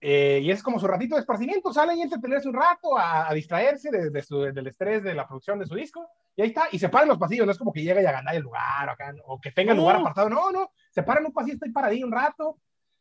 eh, 0.01 0.41
y 0.43 0.51
es 0.51 0.65
como 0.65 0.81
su 0.81 0.89
ratito 0.89 1.15
de 1.15 1.21
esparcimiento, 1.21 1.73
sale 1.73 1.95
y 1.95 2.03
entretenerse 2.03 2.49
un 2.49 2.55
rato 2.55 2.99
a, 2.99 3.33
distraerse 3.33 3.91
de, 3.91 4.11
del 4.53 4.67
estrés 4.67 5.03
de 5.05 5.15
la 5.15 5.29
producción 5.29 5.61
de 5.61 5.67
su 5.67 5.77
disco, 5.77 6.07
y 6.37 6.43
ahí 6.43 6.49
está, 6.49 6.69
y 6.73 6.79
se 6.79 6.89
para 6.89 7.05
en 7.05 7.11
los 7.11 7.19
pasillos, 7.19 7.47
no 7.47 7.53
es 7.53 7.59
como 7.59 7.73
que 7.73 7.83
llega 7.83 8.03
y 8.03 8.07
a 8.07 8.13
ganar 8.13 8.35
el 8.35 8.43
lugar, 8.43 8.89
acá, 8.89 9.15
o 9.27 9.41
que 9.41 9.53
tenga 9.53 9.75
lugar 9.75 9.97
apartado, 9.97 10.29
no, 10.29 10.51
no, 10.51 10.71
se 10.91 11.03
para 11.03 11.21
en 11.21 11.27
un 11.27 11.33
pasillo, 11.33 11.55
está 11.55 11.67
ahí 11.67 11.73
paradillo 11.73 12.07
un 12.07 12.13
rato, 12.13 12.59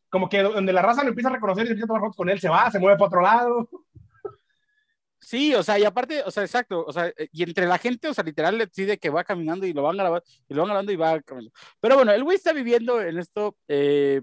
como 0.09 0.29
que 0.29 0.43
donde 0.43 0.73
la 0.73 0.81
raza 0.81 1.03
lo 1.03 1.09
empieza 1.09 1.29
a 1.29 1.33
reconocer 1.33 1.65
y 1.65 1.69
empieza 1.69 1.85
a 1.85 1.87
tomar 1.87 2.01
fotos 2.01 2.17
con 2.17 2.29
él, 2.29 2.39
se 2.39 2.49
va, 2.49 2.69
se 2.69 2.79
mueve 2.79 2.97
para 2.97 3.07
otro 3.07 3.21
lado. 3.21 3.69
Sí, 5.19 5.55
o 5.55 5.63
sea, 5.63 5.79
y 5.79 5.85
aparte, 5.85 6.21
o 6.23 6.31
sea, 6.31 6.43
exacto, 6.43 6.83
o 6.85 6.91
sea, 6.91 7.11
y 7.31 7.43
entre 7.43 7.65
la 7.65 7.77
gente, 7.77 8.09
o 8.09 8.13
sea, 8.13 8.25
literal 8.25 8.57
le 8.57 8.65
decide 8.65 8.97
que 8.97 9.09
va 9.09 9.23
caminando 9.23 9.65
y 9.65 9.71
lo 9.71 9.81
van 9.81 9.95
grabando, 9.95 10.25
y 10.49 10.53
lo 10.53 10.61
van 10.61 10.67
grabando 10.67 10.91
y 10.91 10.95
va 10.97 11.21
caminando. 11.21 11.53
Pero 11.79 11.95
bueno, 11.95 12.11
el 12.11 12.23
güey 12.23 12.35
está 12.35 12.51
viviendo 12.51 13.01
en 13.01 13.17
esto, 13.17 13.55
eh, 13.69 14.21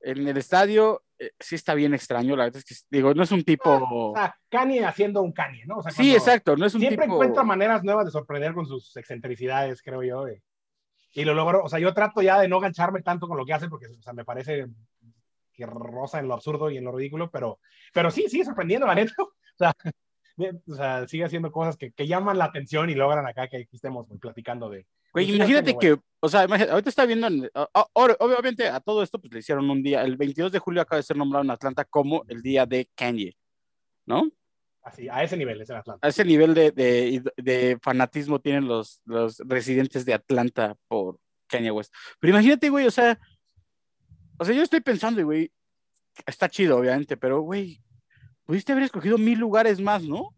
en 0.00 0.26
el 0.26 0.36
estadio, 0.38 1.02
eh, 1.18 1.32
sí 1.38 1.54
está 1.54 1.74
bien 1.74 1.94
extraño, 1.94 2.36
la 2.36 2.44
verdad 2.44 2.58
es 2.58 2.64
que, 2.64 2.74
digo, 2.90 3.12
no 3.14 3.22
es 3.22 3.32
un 3.32 3.42
tipo... 3.42 3.70
O 3.70 4.14
sea, 4.14 4.36
Kanye 4.48 4.84
haciendo 4.84 5.22
un 5.22 5.32
Kanye, 5.32 5.64
¿no? 5.66 5.82
sí, 5.90 6.14
exacto, 6.14 6.56
no 6.56 6.66
es 6.66 6.74
un 6.74 6.80
siempre 6.80 7.06
encuentra 7.06 7.42
maneras 7.42 7.82
nuevas 7.82 8.04
de 8.04 8.12
sorprender 8.12 8.54
con 8.54 8.66
sus 8.66 8.96
excentricidades, 8.96 9.82
creo 9.82 10.02
yo, 10.02 10.26
y 11.12 11.24
lo 11.24 11.34
logro, 11.34 11.64
o 11.64 11.68
sea, 11.68 11.78
yo 11.78 11.92
trato 11.94 12.22
ya 12.22 12.40
de 12.40 12.48
no 12.48 12.60
gancharme 12.60 13.02
tanto 13.02 13.26
con 13.26 13.36
lo 13.36 13.44
que 13.44 13.52
hace, 13.52 13.68
porque, 13.68 13.86
o 13.86 14.02
sea, 14.02 14.12
me 14.12 14.24
parece 14.24 14.66
que 15.52 15.66
rosa 15.66 16.20
en 16.20 16.28
lo 16.28 16.34
absurdo 16.34 16.70
y 16.70 16.76
en 16.76 16.84
lo 16.84 16.92
ridículo, 16.92 17.30
pero, 17.30 17.58
pero 17.92 18.10
sí, 18.10 18.28
sigue 18.28 18.44
sorprendiendo, 18.44 18.86
la 18.86 18.94
neta, 18.94 19.12
o 19.18 19.32
sea, 19.56 19.74
o 20.68 20.74
sea, 20.74 21.08
sigue 21.08 21.24
haciendo 21.24 21.50
cosas 21.50 21.76
que, 21.76 21.90
que, 21.90 22.06
llaman 22.06 22.38
la 22.38 22.44
atención 22.44 22.90
y 22.90 22.94
logran 22.94 23.26
acá 23.26 23.48
que 23.48 23.66
estemos 23.72 24.06
platicando 24.20 24.70
de, 24.70 24.86
Güey, 25.12 25.34
imagínate 25.34 25.76
que, 25.78 25.96
o 26.20 26.28
sea, 26.28 26.42
ahorita 26.42 26.90
está 26.90 27.06
viendo, 27.06 27.28
obviamente 27.94 28.68
a 28.68 28.80
todo 28.80 29.02
esto 29.02 29.18
pues 29.18 29.32
le 29.32 29.40
hicieron 29.40 29.68
un 29.70 29.82
día, 29.82 30.02
el 30.02 30.16
22 30.16 30.52
de 30.52 30.58
julio 30.58 30.82
acaba 30.82 30.98
de 30.98 31.04
ser 31.04 31.16
nombrado 31.16 31.44
en 31.44 31.50
Atlanta 31.50 31.84
como 31.84 32.24
el 32.28 32.42
día 32.42 32.66
de 32.66 32.88
Kanye, 32.94 33.36
¿no? 34.06 34.30
Así, 34.82 35.08
a 35.08 35.22
ese 35.22 35.36
nivel 35.36 35.60
es 35.60 35.70
en 35.70 35.76
Atlanta. 35.76 36.06
A 36.06 36.10
ese 36.10 36.24
nivel 36.24 36.54
de, 36.54 36.70
de, 36.72 37.22
de, 37.36 37.78
fanatismo 37.82 38.40
tienen 38.40 38.66
los, 38.66 39.02
los 39.04 39.38
residentes 39.40 40.04
de 40.04 40.14
Atlanta 40.14 40.76
por 40.88 41.18
Kanye 41.46 41.70
West. 41.70 41.92
Pero 42.18 42.32
imagínate, 42.32 42.70
güey, 42.70 42.86
o 42.86 42.90
sea, 42.90 43.18
o 44.38 44.44
sea, 44.44 44.54
yo 44.54 44.62
estoy 44.62 44.80
pensando, 44.80 45.22
güey, 45.24 45.52
está 46.26 46.48
chido, 46.48 46.78
obviamente, 46.78 47.16
pero, 47.16 47.40
güey, 47.40 47.82
pudiste 48.44 48.72
haber 48.72 48.84
escogido 48.84 49.18
mil 49.18 49.38
lugares 49.38 49.80
más, 49.80 50.04
¿no? 50.04 50.34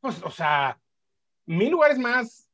Pues, 0.00 0.22
o 0.22 0.30
sea, 0.30 0.80
mil 1.44 1.70
lugares 1.70 1.98
más 1.98 2.47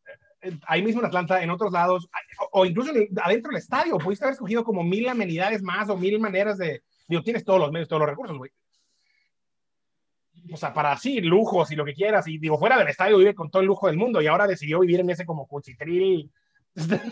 ahí 0.67 0.83
mismo 0.83 1.01
en 1.01 1.07
Atlanta, 1.07 1.43
en 1.43 1.51
otros 1.51 1.73
lados, 1.73 2.09
o, 2.53 2.67
incluso 2.67 2.93
adentro 3.23 3.51
del 3.51 3.59
estadio, 3.59 3.99
pudiste 3.99 4.25
haber 4.25 4.35
escogido 4.35 4.65
como 4.65 4.83
mil 4.83 5.09
amenidades 5.09 5.63
más 5.63 5.89
o 5.89 5.97
mil 5.97 6.19
maneras 6.19 6.59
de, 6.59 6.83
digo, 7.09 7.23
tienes 7.23 7.45
todos 7.45 7.61
los 7.61 7.73
medios, 7.73 7.89
todos 7.89 8.01
los 8.01 8.09
recursos, 8.09 8.37
güey. 8.37 8.51
O 10.53 10.57
sea, 10.57 10.75
para 10.75 10.97
sí, 10.99 11.21
lujos 11.21 11.71
y 11.71 11.77
lo 11.77 11.85
que 11.85 11.95
quieras, 11.95 12.29
y 12.29 12.39
digo, 12.39 12.59
fuera 12.59 12.77
del 12.79 12.89
estadio 12.89 13.19
vive 13.19 13.35
con 13.35 13.51
todo 13.51 13.63
el 13.63 13.69
lujo 13.69 13.87
del 13.87 13.97
mundo 13.97 14.21
y 14.21 14.27
ahora 14.27 14.47
decidió 14.47 14.81
vivir 14.81 15.01
en 15.01 15.11
ese 15.11 15.25
como 15.25 15.47
cuchitril 15.47 16.31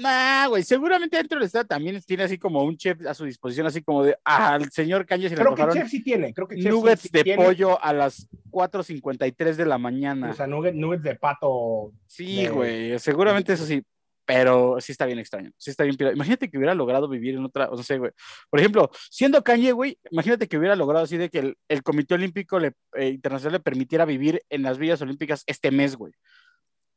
Nah, 0.01 0.49
güey, 0.49 0.65
seguramente 0.65 1.17
dentro 1.17 1.39
del 1.39 1.47
estado 1.47 1.65
también 1.65 2.01
tiene 2.03 2.25
así 2.25 2.37
como 2.37 2.65
un 2.65 2.77
chef 2.77 3.07
a 3.07 3.15
su 3.15 3.25
disposición, 3.25 3.67
así 3.67 3.83
como 3.83 4.03
de 4.03 4.17
al 4.25 4.71
señor 4.73 5.07
Cañas. 5.07 5.33
Creo 5.33 5.55
que 5.55 5.69
chef 5.73 5.89
sí 5.89 6.03
tiene, 6.03 6.35
creo 6.35 6.49
que 6.49 6.57
chef 6.57 6.73
Nuggets 6.73 7.11
de 7.13 7.35
pollo 7.37 7.83
a 7.83 7.93
las 7.93 8.29
4.53 8.51 9.55
de 9.55 9.65
la 9.65 9.79
mañana. 9.79 10.31
O 10.31 10.35
sea, 10.35 10.47
nuggets, 10.47 11.03
de 11.03 11.15
pato. 11.15 11.93
Sí, 12.07 12.49
güey, 12.49 12.99
seguramente 12.99 13.53
eso 13.53 13.65
sí. 13.65 13.83
pero 14.25 14.81
sí 14.81 14.93
está 14.93 15.07
bien 15.07 15.21
extraño, 15.21 15.53
sí 15.57 15.71
está 15.71 15.85
bien. 15.85 15.97
Imagínate 16.13 16.51
que 16.51 16.59
hubiera 16.59 16.75
logrado 16.75 17.09
vivir 17.09 17.37
en 17.37 17.45
otra, 17.45 17.71
o 17.71 17.81
sea, 17.85 17.99
güey. 17.99 18.11
Por 18.51 18.59
ejemplo, 18.59 18.91
siendo 19.11 19.45
Kanye, 19.45 19.71
güey, 19.71 19.97
imagínate 20.11 20.49
que 20.49 20.59
hubiera 20.59 20.75
logrado 20.75 21.05
así 21.05 21.17
de 21.17 21.29
que 21.31 21.39
el, 21.39 21.57
el 21.69 21.85
Comité 21.85 22.15
Olímpico 22.15 22.59
le, 22.59 22.73
eh, 22.95 23.09
Internacional 23.11 23.53
le 23.53 23.61
permitiera 23.61 24.05
vivir 24.05 24.43
en 24.51 24.63
las 24.63 24.79
villas 24.79 25.01
olímpicas 25.03 25.45
este 25.47 25.71
mes, 25.71 25.95
güey. 25.95 26.13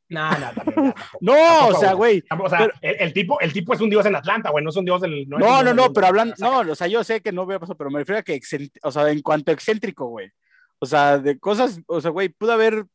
No, 0.08 0.30
no, 0.32 0.52
también, 0.54 0.94
no, 1.22 1.68
o 1.68 1.74
sea, 1.80 1.94
güey. 1.94 2.24
O 2.40 2.50
sea, 2.50 2.70
el, 2.82 2.96
el, 3.00 3.14
tipo, 3.14 3.40
el 3.40 3.52
tipo 3.52 3.74
es 3.74 3.82
un 3.82 3.90
dios 3.90 4.06
en 4.06 4.16
Atlanta, 4.16 4.52
güey, 4.52 4.64
no 4.64 4.70
es 4.70 4.76
un 4.76 4.86
dios 4.86 5.02
del. 5.02 5.28
No, 5.28 5.40
no, 5.40 5.64
no, 5.64 5.74
no, 5.74 5.94
pero 5.94 6.08
hablando, 6.08 6.36
no, 6.38 6.60
o 6.60 6.76
sea, 6.76 6.88
yo 6.88 7.04
sé 7.04 7.22
que 7.22 7.32
no 7.32 7.44
hubiera 7.44 7.60
pasado, 7.60 7.78
pero 7.78 7.90
me 7.90 8.00
refiero 8.00 8.20
a 8.20 8.24
que, 8.24 8.40
o 8.84 8.92
sea, 8.92 9.10
en 9.10 9.22
cuanto 9.22 9.52
a 9.52 9.54
excéntrico, 9.54 10.08
güey. 10.08 10.30
O 10.80 10.86
sea, 10.86 11.18
de 11.18 11.40
cosas, 11.40 11.80
o 11.88 12.02
sea, 12.02 12.12
güey, 12.12 12.30
pudo 12.30 12.52
haber 12.52 12.86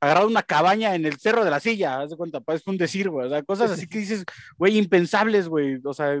agarrado 0.00 0.28
una 0.28 0.42
cabaña 0.42 0.94
en 0.94 1.04
el 1.04 1.18
cerro 1.18 1.44
de 1.44 1.50
la 1.50 1.60
silla, 1.60 2.00
haz 2.00 2.10
de 2.10 2.16
cuenta, 2.16 2.40
pues, 2.40 2.60
es 2.60 2.66
un 2.66 2.78
decir, 2.78 3.10
güey, 3.10 3.26
o 3.26 3.30
sea, 3.30 3.42
cosas 3.42 3.70
así 3.70 3.88
que 3.88 3.98
dices, 3.98 4.24
güey, 4.56 4.78
impensables, 4.78 5.48
güey, 5.48 5.80
o 5.84 5.92
sea, 5.92 6.20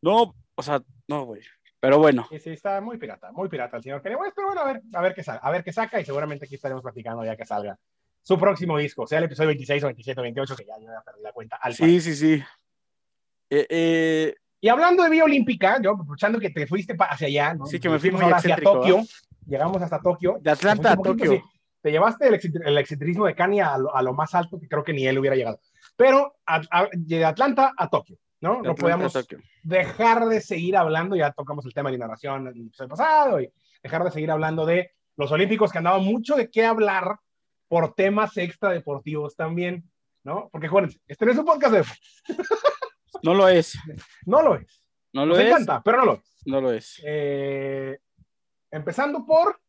no, 0.00 0.34
o 0.54 0.62
sea, 0.62 0.80
no, 1.08 1.24
güey, 1.24 1.42
pero 1.80 1.98
bueno. 1.98 2.26
Sí, 2.30 2.38
sí, 2.38 2.50
está 2.50 2.80
muy 2.80 2.96
pirata, 2.96 3.32
muy 3.32 3.48
pirata 3.48 3.76
el 3.76 3.82
señor 3.82 4.02
Kanye 4.02 4.16
West, 4.16 4.32
pero 4.36 4.48
bueno, 4.48 4.62
a 4.62 4.72
ver, 4.72 4.82
a 4.92 5.00
ver 5.02 5.14
qué 5.14 5.22
a 5.26 5.50
ver 5.50 5.64
qué 5.64 5.72
saca 5.72 6.00
y 6.00 6.04
seguramente 6.04 6.46
aquí 6.46 6.54
estaremos 6.54 6.82
platicando 6.82 7.24
ya 7.24 7.36
que 7.36 7.44
salga 7.44 7.78
su 8.22 8.38
próximo 8.38 8.78
disco, 8.78 9.06
sea 9.06 9.18
el 9.18 9.24
episodio 9.24 9.48
26 9.48 9.82
o 9.84 9.86
27 9.86 10.20
o 10.20 10.22
28, 10.22 10.56
que 10.56 10.64
ya 10.64 10.78
yo 10.78 10.86
ya 10.86 11.02
perdí 11.04 11.22
la 11.22 11.32
cuenta. 11.32 11.58
Sí, 11.72 12.00
sí, 12.00 12.14
sí. 12.14 12.42
Eh, 13.48 13.66
eh... 13.68 14.34
Y 14.60 14.68
hablando 14.68 15.02
de 15.02 15.10
vía 15.10 15.24
olímpica, 15.24 15.80
yo 15.82 15.92
aprovechando 15.92 16.38
que 16.38 16.50
te 16.50 16.66
fuiste 16.66 16.94
hacia 16.98 17.26
allá, 17.28 17.54
¿no? 17.54 17.66
Sí, 17.66 17.80
que 17.80 17.88
me 17.88 17.98
fui 17.98 18.10
muy 18.10 18.22
hacia 18.24 18.56
Tokio, 18.56 18.98
¿eh? 18.98 19.06
llegamos 19.46 19.80
hasta 19.80 20.00
Tokio. 20.00 20.38
De 20.40 20.50
Atlanta 20.50 20.92
a 20.92 20.96
Tokio. 20.96 21.32
Sí, 21.32 21.42
te 21.80 21.90
llevaste 21.90 22.28
el, 22.28 22.78
excentrismo 22.78 23.26
de 23.26 23.34
Kanye 23.34 23.62
a 23.62 23.78
lo, 23.78 23.94
a 23.94 24.02
lo, 24.02 24.12
más 24.12 24.34
alto 24.34 24.60
que 24.60 24.68
creo 24.68 24.84
que 24.84 24.92
ni 24.92 25.06
él 25.06 25.18
hubiera 25.18 25.34
llegado. 25.34 25.60
Pero 25.96 26.36
de 26.92 27.24
Atlanta 27.24 27.72
a 27.76 27.88
Tokio, 27.88 28.18
¿no? 28.40 28.60
no 28.62 28.74
podíamos 28.74 29.12
dejar 29.62 30.26
de 30.26 30.40
seguir 30.40 30.76
hablando, 30.76 31.16
ya 31.16 31.32
tocamos 31.32 31.64
el 31.64 31.72
tema 31.72 31.90
de 31.90 31.98
la 31.98 32.06
narración 32.06 32.48
el 32.48 32.66
episodio 32.66 32.90
pasado, 32.90 33.40
y 33.40 33.50
dejar 33.82 34.04
de 34.04 34.10
seguir 34.10 34.30
hablando 34.30 34.66
de 34.66 34.92
los 35.16 35.32
Olímpicos 35.32 35.72
que 35.72 35.78
han 35.78 35.84
dado 35.84 36.00
mucho 36.00 36.36
de 36.36 36.50
qué 36.50 36.64
hablar 36.64 37.18
por 37.70 37.94
temas 37.94 38.36
extradeportivos 38.36 39.36
también, 39.36 39.88
¿no? 40.24 40.48
Porque, 40.50 40.66
acuérdense, 40.66 40.98
este 41.06 41.24
no 41.24 41.30
es 41.30 41.38
un 41.38 41.44
podcast 41.44 41.72
de... 41.72 41.84
no 43.22 43.32
lo 43.32 43.46
es. 43.46 43.78
No 44.26 44.42
lo 44.42 44.56
es. 44.56 44.82
No 45.12 45.24
lo 45.24 45.34
Nos 45.34 45.44
es. 45.44 45.50
encanta, 45.50 45.80
pero 45.84 45.98
no 45.98 46.04
lo 46.04 46.14
es. 46.14 46.42
No 46.46 46.60
lo 46.60 46.72
es. 46.72 47.00
Eh, 47.06 47.96
empezando 48.72 49.24
por 49.24 49.60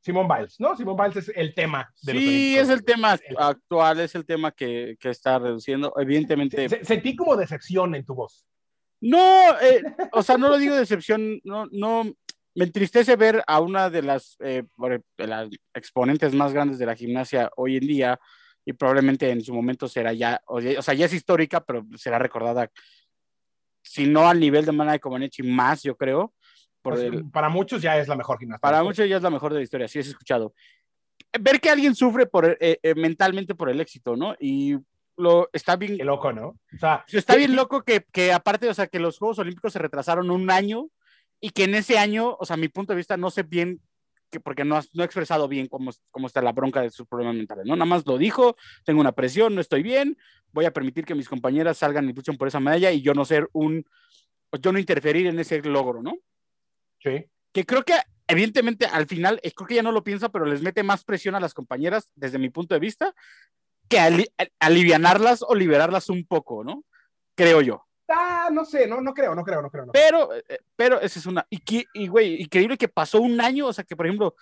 Simón 0.00 0.26
Biles, 0.26 0.58
¿no? 0.58 0.74
Simón 0.78 0.96
Biles 0.96 1.28
es 1.28 1.36
el 1.36 1.54
tema. 1.54 1.92
De 2.00 2.12
sí, 2.12 2.56
es 2.56 2.70
el 2.70 2.82
tema 2.82 3.18
actual, 3.36 4.00
es 4.00 4.14
el 4.14 4.24
tema 4.24 4.50
que, 4.50 4.96
que 4.98 5.10
está 5.10 5.38
reduciendo. 5.38 5.92
Evidentemente. 5.98 6.86
sentí 6.86 7.14
como 7.14 7.36
decepción 7.36 7.94
en 7.94 8.06
tu 8.06 8.14
voz. 8.14 8.46
No, 8.98 9.60
eh, 9.60 9.82
o 10.12 10.22
sea, 10.22 10.38
no 10.38 10.48
lo 10.48 10.56
digo 10.56 10.74
decepción, 10.74 11.38
no, 11.44 11.66
no, 11.70 12.04
me 12.56 12.64
entristece 12.64 13.14
ver 13.16 13.44
a 13.46 13.60
una 13.60 13.90
de 13.90 14.02
las, 14.02 14.36
eh, 14.40 14.64
de 15.18 15.26
las 15.26 15.48
exponentes 15.74 16.34
más 16.34 16.52
grandes 16.54 16.78
de 16.78 16.86
la 16.86 16.96
gimnasia 16.96 17.50
hoy 17.54 17.76
en 17.76 17.86
día, 17.86 18.20
y 18.64 18.72
probablemente 18.72 19.30
en 19.30 19.42
su 19.42 19.54
momento 19.54 19.86
será 19.86 20.12
ya, 20.14 20.40
o, 20.46 20.60
sea, 20.60 20.94
ya 20.94 21.04
es 21.04 21.12
histórica, 21.12 21.60
pero 21.60 21.86
será 21.96 22.18
recordada, 22.18 22.70
si 23.82 24.06
no 24.06 24.26
al 24.26 24.40
nivel 24.40 24.64
de 24.64 24.72
Mana 24.72 24.98
Comaneci, 24.98 25.42
más, 25.42 25.82
yo 25.82 25.96
creo. 25.96 26.32
Por 26.80 26.94
pues, 26.94 27.22
para 27.30 27.48
muchos 27.48 27.82
ya 27.82 27.98
es 27.98 28.08
la 28.08 28.16
mejor 28.16 28.38
gimnasia. 28.38 28.60
Para 28.60 28.82
muchos 28.82 29.06
ya 29.08 29.18
es 29.18 29.22
la 29.22 29.30
mejor 29.30 29.52
de 29.52 29.58
la 29.58 29.64
historia, 29.64 29.86
sí 29.86 29.98
es 29.98 30.08
escuchado. 30.08 30.54
Ver 31.38 31.60
que 31.60 31.70
alguien 31.70 31.94
sufre 31.94 32.26
por, 32.26 32.56
eh, 32.58 32.80
eh, 32.82 32.94
mentalmente 32.94 33.54
por 33.54 33.68
el 33.68 33.80
éxito, 33.80 34.16
¿no? 34.16 34.34
Y 34.40 34.76
lo 35.16 35.48
está 35.52 35.76
bien. 35.76 35.98
Qué 35.98 36.04
loco, 36.04 36.32
¿no? 36.32 36.48
O 36.48 36.78
sea, 36.80 37.04
está 37.08 37.36
bien 37.36 37.54
loco 37.54 37.82
que, 37.82 38.04
que, 38.12 38.32
aparte, 38.32 38.68
o 38.68 38.74
sea, 38.74 38.86
que 38.86 38.98
los 38.98 39.18
Juegos 39.18 39.38
Olímpicos 39.38 39.74
se 39.74 39.78
retrasaron 39.78 40.30
un 40.30 40.50
año 40.50 40.88
y 41.46 41.50
que 41.50 41.62
en 41.62 41.76
ese 41.76 41.96
año, 41.96 42.36
o 42.40 42.44
sea, 42.44 42.56
mi 42.56 42.66
punto 42.66 42.92
de 42.92 42.96
vista, 42.96 43.16
no 43.16 43.30
sé 43.30 43.44
bien, 43.44 43.80
que 44.32 44.40
porque 44.40 44.64
no, 44.64 44.80
no 44.94 45.02
he 45.04 45.06
expresado 45.06 45.46
bien 45.46 45.68
cómo, 45.68 45.92
cómo 46.10 46.26
está 46.26 46.42
la 46.42 46.50
bronca 46.50 46.80
de 46.82 46.90
sus 46.90 47.06
problemas 47.06 47.36
mentales, 47.36 47.66
¿no? 47.66 47.76
Nada 47.76 47.86
más 47.88 48.04
lo 48.04 48.18
dijo, 48.18 48.56
tengo 48.84 49.00
una 49.00 49.12
presión, 49.12 49.54
no 49.54 49.60
estoy 49.60 49.84
bien, 49.84 50.18
voy 50.50 50.64
a 50.64 50.72
permitir 50.72 51.04
que 51.04 51.14
mis 51.14 51.28
compañeras 51.28 51.78
salgan 51.78 52.10
y 52.10 52.12
luchen 52.12 52.36
por 52.36 52.48
esa 52.48 52.58
medalla 52.58 52.90
y 52.90 53.00
yo 53.00 53.14
no 53.14 53.24
ser 53.24 53.48
un, 53.52 53.84
yo 54.60 54.72
no 54.72 54.80
interferir 54.80 55.28
en 55.28 55.38
ese 55.38 55.62
logro, 55.62 56.02
¿no? 56.02 56.18
Sí. 56.98 57.26
Que 57.52 57.64
creo 57.64 57.84
que, 57.84 57.94
evidentemente, 58.26 58.86
al 58.86 59.06
final, 59.06 59.38
eh, 59.44 59.52
creo 59.52 59.68
que 59.68 59.76
ya 59.76 59.84
no 59.84 59.92
lo 59.92 60.02
piensa, 60.02 60.30
pero 60.30 60.46
les 60.46 60.62
mete 60.62 60.82
más 60.82 61.04
presión 61.04 61.36
a 61.36 61.40
las 61.40 61.54
compañeras, 61.54 62.10
desde 62.16 62.40
mi 62.40 62.50
punto 62.50 62.74
de 62.74 62.80
vista, 62.80 63.14
que 63.88 64.00
alivianarlas 64.58 65.44
o 65.46 65.54
liberarlas 65.54 66.08
un 66.08 66.26
poco, 66.26 66.64
¿no? 66.64 66.82
Creo 67.36 67.60
yo. 67.60 67.85
Ah, 68.08 68.48
no 68.52 68.64
sé, 68.64 68.86
no, 68.86 69.00
no 69.00 69.12
creo, 69.12 69.34
no 69.34 69.42
creo, 69.42 69.62
no 69.62 69.70
creo. 69.70 69.86
Pero, 69.92 70.34
eh, 70.34 70.60
pero 70.76 71.00
esa 71.00 71.18
es 71.18 71.26
una. 71.26 71.46
Y, 71.50 71.60
y, 71.94 72.06
güey, 72.06 72.42
increíble 72.42 72.76
que 72.76 72.88
pasó 72.88 73.20
un 73.20 73.40
año, 73.40 73.66
o 73.66 73.72
sea, 73.72 73.84
que 73.84 73.96
por 73.96 74.06
ejemplo, 74.06 74.34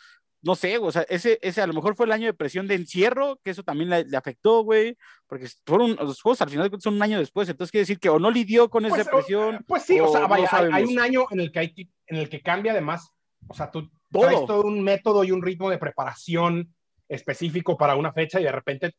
no 0.42 0.54
sé, 0.54 0.76
o 0.76 0.92
sea, 0.92 1.02
ese, 1.09 1.38
ese 1.40 1.62
a 1.62 1.66
lo 1.66 1.73
mejor 1.73 1.97
fue 1.97 2.04
el 2.04 2.12
año 2.12 2.26
de 2.26 2.35
presión 2.35 2.66
de 2.66 2.75
encierro, 2.75 3.40
que 3.42 3.50
eso 3.50 3.62
también 3.62 3.88
le, 3.88 4.16
afectó, 4.16 4.62
güey, 4.62 4.97
porque 5.26 5.49
fueron 5.64 5.97
los 5.97 6.21
juegos 6.21 6.42
al 6.42 6.50
final 6.50 6.71
son 6.78 6.94
un 6.94 7.02
año 7.02 7.18
después, 7.18 7.49
entonces 7.49 7.71
quiere 7.71 7.83
decir 7.83 7.99
que 7.99 8.11
o 8.11 8.18
no 8.18 8.30
lidió 8.30 8.68
con 8.68 8.85
esa 8.85 8.97
pues, 8.97 9.09
presión. 9.09 9.64
pues 9.66 9.85
sí, 9.85 9.99
o, 9.99 10.09
sea, 10.09 10.26
vaya, 10.26 10.47
hay, 10.52 10.85
un 10.85 10.99
año 10.99 11.25
en 11.30 11.40
el 11.40 11.50
que 11.50 11.59
hay, 11.59 11.90
en 12.06 12.16
el 12.18 12.28
que 12.28 12.42
cambia 12.42 12.73
además, 12.73 13.11
o 13.49 13.54
sea, 13.54 13.71
tú 13.71 13.90
traes 14.11 14.44
todo 14.44 14.62
un 14.64 14.83
método 14.83 15.25
y 15.25 15.30
un 15.30 15.42
ritmo 15.42 15.71
de 15.71 15.78
preparación 15.78 16.75
específico 17.09 17.78
para 17.78 17.97
una 17.97 18.12
fecha 18.12 18.38
y 18.38 18.44
de 18.44 18.52
repente 18.52 18.94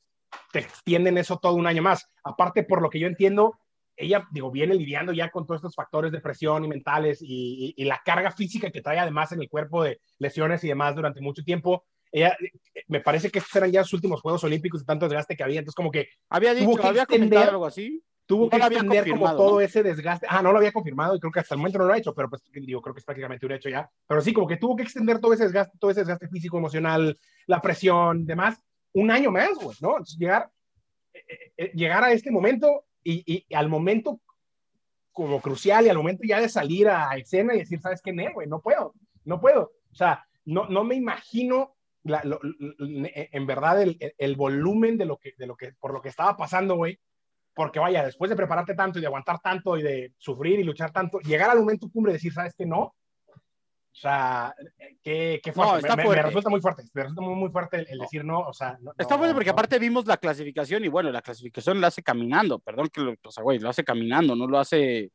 te 0.52 0.60
extienden 0.60 1.18
eso 1.18 1.38
todo 1.38 1.54
un 1.54 1.68
año 1.68 1.82
más. 1.82 2.10
Aparte, 2.24 2.64
por 2.64 2.82
lo 2.82 2.90
que 2.90 3.00
yo 3.00 3.08
entiendo, 3.08 3.60
ella, 3.98 4.28
digo, 4.32 4.52
viene 4.52 4.76
lidiando 4.76 5.14
ya 5.14 5.30
con 5.30 5.46
todos 5.46 5.60
estos 5.60 5.76
factores 5.76 6.12
de 6.12 6.20
presión 6.20 6.66
y 6.66 6.68
mentales 6.68 7.20
y, 7.22 7.74
la 7.86 8.02
carga 8.04 8.32
física 8.32 8.72
que 8.72 8.82
trae 8.82 9.00
además 9.00 9.32
en 9.32 9.42
el 9.42 9.50
cuerpo 9.50 9.84
de 9.84 10.00
lesiones 10.20 10.64
y 10.64 10.68
demás 10.68 10.96
durante 10.96 11.22
mucho 11.22 11.44
tiempo. 11.44 11.86
Ella, 12.12 12.36
eh, 12.40 12.84
me 12.88 13.00
parece 13.02 13.30
que 13.30 13.40
estos 13.40 13.56
eran 13.56 13.72
ya 13.72 13.84
sus 13.84 13.94
últimos 13.94 14.22
Juegos 14.22 14.44
Olímpicos 14.44 14.82
de 14.82 14.86
tanto 14.86 15.08
desgaste 15.08 15.36
que 15.36 15.44
había, 15.44 15.60
entonces 15.60 15.76
como 15.76 15.92
que... 15.92 16.08
Había 16.30 16.54
dicho, 16.54 16.76
que 16.76 16.88
había 16.88 17.04
extender, 17.04 17.50
algo 17.50 17.66
así. 17.66 18.04
Tuvo 18.26 18.50
que 18.50 18.58
extender 18.58 19.10
como 19.10 19.36
todo 19.36 19.62
ese 19.62 19.84
desgaste. 19.84 20.26
Ah, 20.30 20.42
no 20.42 20.52
lo 20.52 20.58
había 20.58 20.72
confirmado 20.72 21.16
y 21.16 21.20
creo 21.20 21.32
que 21.32 21.40
hasta 21.40 21.54
el 21.54 21.60
momento 21.60 21.78
no 21.78 21.86
lo 21.86 21.94
ha 21.94 21.98
hecho, 21.98 22.14
pero 22.14 22.30
pues 22.30 22.42
digo, 22.54 22.82
creo 22.82 22.94
que 22.94 23.00
es 23.00 23.06
prácticamente 23.06 23.46
un 23.46 23.52
hecho 23.52 23.70
ya. 23.70 23.90
Pero 24.08 24.22
sí, 24.22 24.34
como 24.34 24.48
que 24.48 24.58
tuvo 24.58 24.76
que 24.76 24.84
extender 24.84 25.20
todo 25.20 25.34
ese 25.34 25.44
desgaste, 25.44 25.78
todo 25.80 25.92
ese 25.92 26.02
desgaste 26.02 26.28
físico, 26.30 26.58
emocional, 26.58 27.18
la 27.46 27.62
presión, 27.62 28.26
demás, 28.26 28.60
un 28.94 29.12
año 29.12 29.30
más, 29.30 29.56
güey, 29.56 29.78
¿no? 29.82 29.98
llegar, 30.18 30.50
eh, 31.14 31.54
eh, 31.58 31.72
llegar 31.76 32.04
a 32.04 32.14
este 32.14 32.32
momento 32.32 32.85
y, 33.06 33.46
al 33.56 33.70
momento 33.70 34.20
como 35.12 35.40
crucial 35.40 35.86
y 35.86 35.90
al 35.90 35.98
momento 35.98 36.24
ya 36.26 36.42
de 36.42 36.50
salir 36.50 36.90
a 36.90 37.16
escena 37.16 37.56
y 37.56 37.60
decir, 37.60 37.80
¿sabes 37.80 38.02
qué? 38.02 38.12
No, 38.12 38.34
güey, 38.34 38.48
no 38.48 38.62
puedo, 38.62 38.94
no 39.24 39.40
puedo. 39.40 39.72
O 39.92 39.96
sea, 39.96 40.26
no, 40.44 40.68
no 40.68 40.84
me 40.84 40.96
imagino 40.96 41.76
en 42.04 43.48
verdad 43.48 43.82
el, 43.82 44.36
volumen 44.36 44.98
de 44.98 45.06
lo 45.06 45.18
que, 45.18 45.34
de 45.38 45.48
lo 45.48 45.56
que, 45.56 45.74
por 45.80 45.94
lo 45.94 46.02
que 46.02 46.10
estaba 46.10 46.36
pasando, 46.36 46.76
güey. 46.76 47.00
Porque 47.54 47.80
vaya, 47.80 48.04
después 48.04 48.30
de 48.30 48.36
prepararte 48.36 48.76
tanto 48.76 49.00
y 49.00 49.02
de 49.02 49.08
aguantar 49.08 49.40
tanto 49.40 49.78
y 49.78 49.82
de 49.82 50.14
sufrir 50.18 50.60
y 50.60 50.64
luchar 50.64 50.92
tanto, 50.92 51.20
llegar 51.20 51.50
al 51.50 51.60
momento 51.60 51.90
cumbre 51.90 52.12
y 52.12 52.16
decir, 52.16 52.34
¿sabes 52.34 52.54
qué? 52.58 52.66
No, 52.66 52.94
o 53.96 53.98
sea, 53.98 54.54
qué, 55.02 55.40
qué 55.42 55.54
fuerte. 55.54 55.88
me, 55.96 56.22
resulta 56.22 56.50
muy 56.50 56.60
fuerte. 56.60 56.84
Me 56.94 57.04
resulta 57.04 57.22
muy, 57.22 57.36
muy 57.36 57.50
fuerte 57.50 57.86
el, 57.90 57.98
decir 57.98 58.26
no. 58.26 58.40
O 58.40 58.52
sea, 58.52 58.78
está 58.98 59.18
fuerte 59.18 59.34
porque 59.34 59.52
aparte 59.52 59.80
vimos 59.80 60.06
la 60.06 60.18
clasificación 60.18 60.84
y 60.84 60.90
bueno, 60.90 61.12
la 61.12 61.22
clasificación 61.22 61.80
la 61.80 61.88
hace 61.88 62.04
caminando. 62.04 62.60
Perdón 62.60 62.90
que 62.90 63.00
lo, 63.00 63.16
o 63.24 63.32
sea, 63.32 63.42
güey, 63.42 63.58
lo 63.58 63.70
hace 63.70 63.86
caminando, 63.86 64.36
no 64.36 64.48
lo 64.48 64.60
hace. 64.60 65.12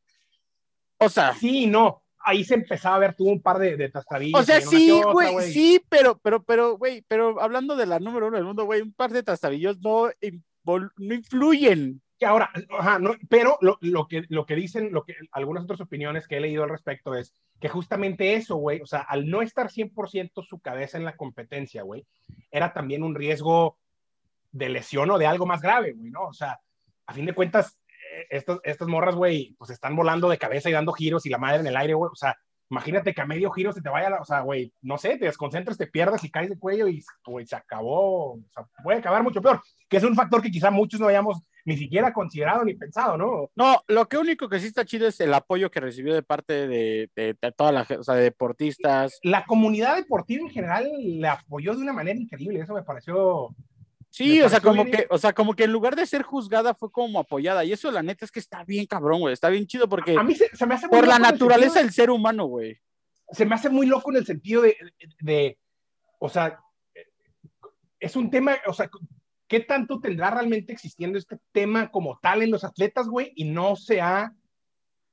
O 0.97 1.09
sea. 1.09 1.35
Sí, 1.35 1.67
no. 1.67 2.01
Ahí 2.23 2.43
se 2.43 2.55
empezaba 2.55 2.95
a 2.95 2.99
ver 2.99 3.15
tú 3.15 3.29
un 3.29 3.41
par 3.41 3.59
de, 3.59 3.77
de 3.77 3.91
O 4.33 4.43
sea, 4.43 4.61
sí, 4.61 4.99
güey, 5.11 5.51
sí, 5.51 5.83
pero, 5.87 6.17
pero, 6.17 6.43
pero, 6.43 6.77
güey, 6.77 7.03
pero 7.07 7.39
hablando 7.39 7.75
de 7.75 7.85
la 7.85 7.99
número 7.99 8.27
uno 8.27 8.37
del 8.37 8.45
mundo, 8.45 8.65
güey, 8.65 8.81
un 8.81 8.93
par 8.93 9.11
de 9.11 9.21
tastabillos 9.21 9.79
no, 9.79 10.09
no 10.63 11.13
influyen 11.13 12.01
que 12.21 12.27
ahora, 12.27 12.51
ajá, 12.77 12.99
no, 12.99 13.15
pero 13.29 13.57
lo, 13.61 13.79
lo, 13.81 14.07
que, 14.07 14.25
lo 14.29 14.45
que 14.45 14.53
dicen, 14.53 14.91
lo 14.91 15.03
que 15.03 15.15
algunas 15.31 15.63
otras 15.63 15.81
opiniones 15.81 16.27
que 16.27 16.37
he 16.37 16.39
leído 16.39 16.63
al 16.63 16.69
respecto 16.69 17.15
es 17.15 17.33
que 17.59 17.67
justamente 17.67 18.35
eso, 18.35 18.57
güey, 18.57 18.79
o 18.79 18.85
sea, 18.85 18.99
al 18.99 19.27
no 19.27 19.41
estar 19.41 19.71
100% 19.71 20.45
su 20.47 20.59
cabeza 20.59 20.99
en 20.99 21.05
la 21.05 21.17
competencia, 21.17 21.81
güey, 21.81 22.05
era 22.51 22.73
también 22.73 23.01
un 23.01 23.15
riesgo 23.15 23.79
de 24.51 24.69
lesión 24.69 25.09
o 25.09 25.17
de 25.17 25.25
algo 25.25 25.47
más 25.47 25.63
grave, 25.63 25.93
güey, 25.93 26.11
¿no? 26.11 26.25
O 26.27 26.33
sea, 26.33 26.59
a 27.07 27.13
fin 27.13 27.25
de 27.25 27.33
cuentas, 27.33 27.79
eh, 27.87 28.27
estas, 28.29 28.59
estas 28.65 28.87
morras, 28.87 29.15
güey, 29.15 29.55
pues 29.57 29.71
están 29.71 29.95
volando 29.95 30.29
de 30.29 30.37
cabeza 30.37 30.69
y 30.69 30.73
dando 30.73 30.93
giros 30.93 31.25
y 31.25 31.29
la 31.31 31.39
madre 31.39 31.61
en 31.61 31.67
el 31.67 31.75
aire, 31.75 31.95
güey, 31.95 32.11
o 32.13 32.15
sea, 32.15 32.37
imagínate 32.69 33.15
que 33.15 33.21
a 33.21 33.25
medio 33.25 33.49
giro 33.49 33.73
se 33.73 33.81
te 33.81 33.89
vaya, 33.89 34.15
o 34.21 34.25
sea, 34.25 34.41
güey, 34.41 34.71
no 34.83 34.99
sé, 34.99 35.17
te 35.17 35.25
desconcentras, 35.25 35.75
te 35.75 35.87
pierdas 35.87 36.23
y 36.23 36.29
caes 36.29 36.51
de 36.51 36.59
cuello 36.59 36.87
y, 36.87 37.03
güey, 37.25 37.47
se 37.47 37.55
acabó, 37.55 38.33
o 38.33 38.43
sea, 38.53 38.67
puede 38.83 38.99
acabar 38.99 39.23
mucho 39.23 39.41
peor, 39.41 39.59
que 39.89 39.97
es 39.97 40.03
un 40.03 40.15
factor 40.15 40.43
que 40.43 40.51
quizá 40.51 40.69
muchos 40.69 40.99
no 40.99 41.07
hayamos 41.07 41.41
ni 41.65 41.77
siquiera 41.77 42.13
considerado 42.13 42.63
ni 42.63 42.73
pensado, 42.73 43.17
¿no? 43.17 43.49
No, 43.55 43.83
lo 43.87 44.07
que 44.07 44.17
único 44.17 44.49
que 44.49 44.59
sí 44.59 44.67
está 44.67 44.85
chido 44.85 45.07
es 45.07 45.19
el 45.19 45.33
apoyo 45.33 45.71
que 45.71 45.79
recibió 45.79 46.13
de 46.13 46.23
parte 46.23 46.67
de, 46.67 47.09
de, 47.15 47.35
toda 47.55 47.71
la 47.71 47.87
o 47.99 48.03
sea, 48.03 48.15
de 48.15 48.23
deportistas. 48.23 49.19
La 49.23 49.45
comunidad 49.45 49.95
deportiva 49.95 50.41
en 50.41 50.49
general 50.49 50.89
le 50.97 51.27
apoyó 51.27 51.75
de 51.75 51.81
una 51.81 51.93
manera 51.93 52.19
increíble, 52.19 52.61
eso 52.61 52.73
me 52.73 52.83
pareció 52.83 53.55
Sí, 54.11 54.41
o 54.41 54.49
sea, 54.49 54.59
como 54.59 54.83
que, 54.83 55.07
o 55.09 55.17
sea, 55.17 55.31
como 55.31 55.53
que 55.53 55.63
en 55.63 55.71
lugar 55.71 55.95
de 55.95 56.05
ser 56.05 56.21
juzgada 56.21 56.75
fue 56.75 56.91
como 56.91 57.17
apoyada. 57.17 57.63
Y 57.63 57.71
eso 57.71 57.89
la 57.91 58.03
neta 58.03 58.25
es 58.25 58.31
que 58.31 58.41
está 58.41 58.65
bien 58.65 58.85
cabrón, 58.85 59.21
güey. 59.21 59.33
Está 59.33 59.47
bien 59.47 59.65
chido 59.65 59.87
porque 59.87 60.17
a 60.17 60.23
mí 60.23 60.35
se, 60.35 60.65
me 60.65 60.75
hace 60.75 60.89
por 60.89 61.07
la 61.07 61.17
naturaleza 61.17 61.79
del 61.79 61.93
ser 61.93 62.09
humano, 62.09 62.45
güey. 62.45 62.77
Se 63.31 63.45
me 63.45 63.55
hace 63.55 63.69
muy 63.69 63.87
loco 63.87 64.11
en 64.11 64.17
el 64.17 64.25
sentido 64.25 64.63
de, 64.63 64.75
de, 65.21 65.57
o 66.19 66.27
sea, 66.27 66.59
es 68.01 68.17
un 68.17 68.29
tema, 68.29 68.57
o 68.67 68.73
sea, 68.73 68.89
¿qué 69.51 69.59
tanto 69.59 69.99
tendrá 69.99 70.31
realmente 70.31 70.71
existiendo 70.71 71.17
este 71.17 71.37
tema 71.51 71.91
como 71.91 72.17
tal 72.21 72.41
en 72.41 72.51
los 72.51 72.63
atletas, 72.63 73.09
güey? 73.09 73.33
Y 73.35 73.43
no 73.43 73.75
se 73.75 73.99
ha, 73.99 74.33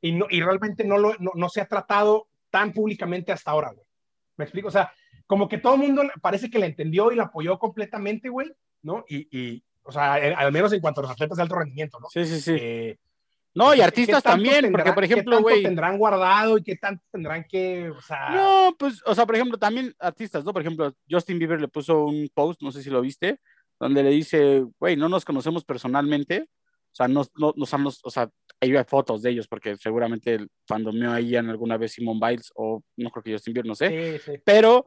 y, 0.00 0.12
no, 0.12 0.26
y 0.30 0.40
realmente 0.40 0.84
no, 0.84 0.96
lo, 0.96 1.14
no, 1.18 1.32
no 1.34 1.48
se 1.48 1.60
ha 1.60 1.66
tratado 1.66 2.28
tan 2.48 2.72
públicamente 2.72 3.32
hasta 3.32 3.50
ahora, 3.50 3.72
güey. 3.72 3.84
¿Me 4.36 4.44
explico? 4.44 4.68
O 4.68 4.70
sea, 4.70 4.92
como 5.26 5.48
que 5.48 5.58
todo 5.58 5.74
el 5.74 5.80
mundo 5.80 6.04
parece 6.22 6.50
que 6.50 6.60
la 6.60 6.66
entendió 6.66 7.10
y 7.10 7.16
la 7.16 7.24
apoyó 7.24 7.58
completamente, 7.58 8.28
güey, 8.28 8.48
¿no? 8.82 9.04
Y, 9.08 9.26
y, 9.36 9.64
o 9.82 9.90
sea, 9.90 10.24
eh, 10.24 10.32
al 10.32 10.52
menos 10.52 10.72
en 10.72 10.80
cuanto 10.80 11.00
a 11.00 11.02
los 11.02 11.10
atletas 11.10 11.36
de 11.36 11.42
alto 11.42 11.56
rendimiento, 11.56 11.98
¿no? 11.98 12.06
Sí, 12.08 12.24
sí, 12.24 12.40
sí. 12.40 12.56
Eh, 12.60 12.96
no, 13.54 13.74
y 13.74 13.80
artistas 13.80 14.22
también, 14.22 14.70
porque 14.70 14.92
por 14.92 15.02
ejemplo, 15.02 15.42
güey. 15.42 15.56
¿Qué 15.56 15.62
tendrán 15.66 15.98
guardado 15.98 16.58
y 16.58 16.62
qué 16.62 16.76
tanto 16.76 17.02
tendrán 17.10 17.44
que, 17.48 17.90
o 17.90 18.00
sea. 18.02 18.30
No, 18.30 18.76
pues, 18.78 19.02
o 19.04 19.16
sea, 19.16 19.26
por 19.26 19.34
ejemplo, 19.34 19.58
también 19.58 19.92
artistas, 19.98 20.44
¿no? 20.44 20.52
Por 20.52 20.62
ejemplo, 20.62 20.94
Justin 21.10 21.40
Bieber 21.40 21.60
le 21.60 21.66
puso 21.66 22.04
un 22.04 22.30
post, 22.32 22.62
no 22.62 22.70
sé 22.70 22.84
si 22.84 22.90
lo 22.90 23.00
viste, 23.00 23.40
donde 23.80 24.02
le 24.02 24.10
dice, 24.10 24.64
güey, 24.78 24.96
no 24.96 25.08
nos 25.08 25.24
conocemos 25.24 25.64
personalmente, 25.64 26.48
o 26.90 26.94
sea, 26.94 27.08
no, 27.08 27.24
no, 27.36 27.54
no, 27.56 27.90
o 28.02 28.10
sea, 28.10 28.30
ahí 28.60 28.76
hay 28.76 28.84
fotos 28.84 29.22
de 29.22 29.30
ellos, 29.30 29.46
porque 29.46 29.76
seguramente 29.76 30.46
cuando 30.66 30.92
me 30.92 31.08
oían 31.08 31.48
alguna 31.48 31.76
vez 31.76 31.92
Simon 31.92 32.18
Biles, 32.18 32.50
o 32.54 32.82
no 32.96 33.10
creo 33.10 33.22
que 33.22 33.32
Justin 33.32 33.54
Bieber, 33.54 33.68
no 33.68 33.74
sé, 33.74 34.18
sí, 34.18 34.32
sí. 34.32 34.38
pero 34.44 34.86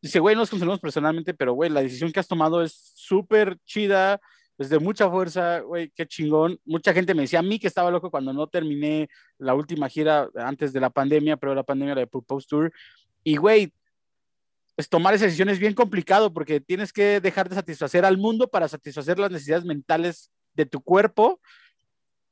dice, 0.00 0.18
güey, 0.18 0.34
no 0.34 0.42
nos 0.42 0.50
conocemos 0.50 0.80
personalmente, 0.80 1.34
pero, 1.34 1.52
güey, 1.54 1.70
la 1.70 1.82
decisión 1.82 2.10
que 2.10 2.20
has 2.20 2.28
tomado 2.28 2.62
es 2.62 2.92
súper 2.94 3.58
chida, 3.64 4.20
desde 4.58 4.78
mucha 4.78 5.10
fuerza, 5.10 5.60
güey, 5.60 5.90
qué 5.90 6.06
chingón. 6.06 6.58
Mucha 6.64 6.92
gente 6.92 7.14
me 7.14 7.22
decía 7.22 7.38
a 7.38 7.42
mí 7.42 7.58
que 7.58 7.66
estaba 7.66 7.90
loco 7.90 8.10
cuando 8.10 8.32
no 8.32 8.46
terminé 8.46 9.08
la 9.38 9.54
última 9.54 9.88
gira 9.88 10.28
antes 10.36 10.72
de 10.72 10.80
la 10.80 10.90
pandemia, 10.90 11.36
pero 11.36 11.54
la 11.54 11.62
pandemia 11.62 11.92
era 11.92 12.00
de 12.00 12.06
Purpose 12.06 12.46
Tour. 12.48 12.72
Y, 13.24 13.36
güey, 13.36 13.72
pues 14.82 14.88
tomar 14.88 15.14
esa 15.14 15.26
decisión 15.26 15.48
es 15.48 15.60
bien 15.60 15.74
complicado 15.74 16.32
porque 16.34 16.60
tienes 16.60 16.92
que 16.92 17.20
dejar 17.20 17.48
de 17.48 17.54
satisfacer 17.54 18.04
al 18.04 18.18
mundo 18.18 18.48
para 18.48 18.66
satisfacer 18.66 19.16
las 19.16 19.30
necesidades 19.30 19.64
mentales 19.64 20.32
de 20.54 20.66
tu 20.66 20.80
cuerpo 20.80 21.40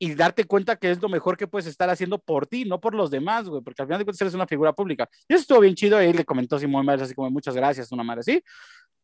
y 0.00 0.16
darte 0.16 0.42
cuenta 0.42 0.74
que 0.74 0.90
es 0.90 1.00
lo 1.00 1.08
mejor 1.08 1.36
que 1.36 1.46
puedes 1.46 1.68
estar 1.68 1.88
haciendo 1.90 2.18
por 2.18 2.48
ti, 2.48 2.64
no 2.64 2.80
por 2.80 2.96
los 2.96 3.08
demás, 3.08 3.48
güey, 3.48 3.62
porque 3.62 3.82
al 3.82 3.86
final 3.86 4.00
de 4.00 4.04
cuentas 4.04 4.22
eres 4.22 4.34
una 4.34 4.48
figura 4.48 4.72
pública. 4.72 5.08
Y 5.28 5.34
eso 5.34 5.42
estuvo 5.42 5.60
bien 5.60 5.76
chido, 5.76 5.96
ahí 5.96 6.12
le 6.12 6.24
comentó 6.24 6.58
Simón 6.58 6.84
Miles 6.84 7.02
así 7.02 7.14
como 7.14 7.30
muchas 7.30 7.54
gracias, 7.54 7.92
una 7.92 8.02
madre 8.02 8.22
así. 8.22 8.42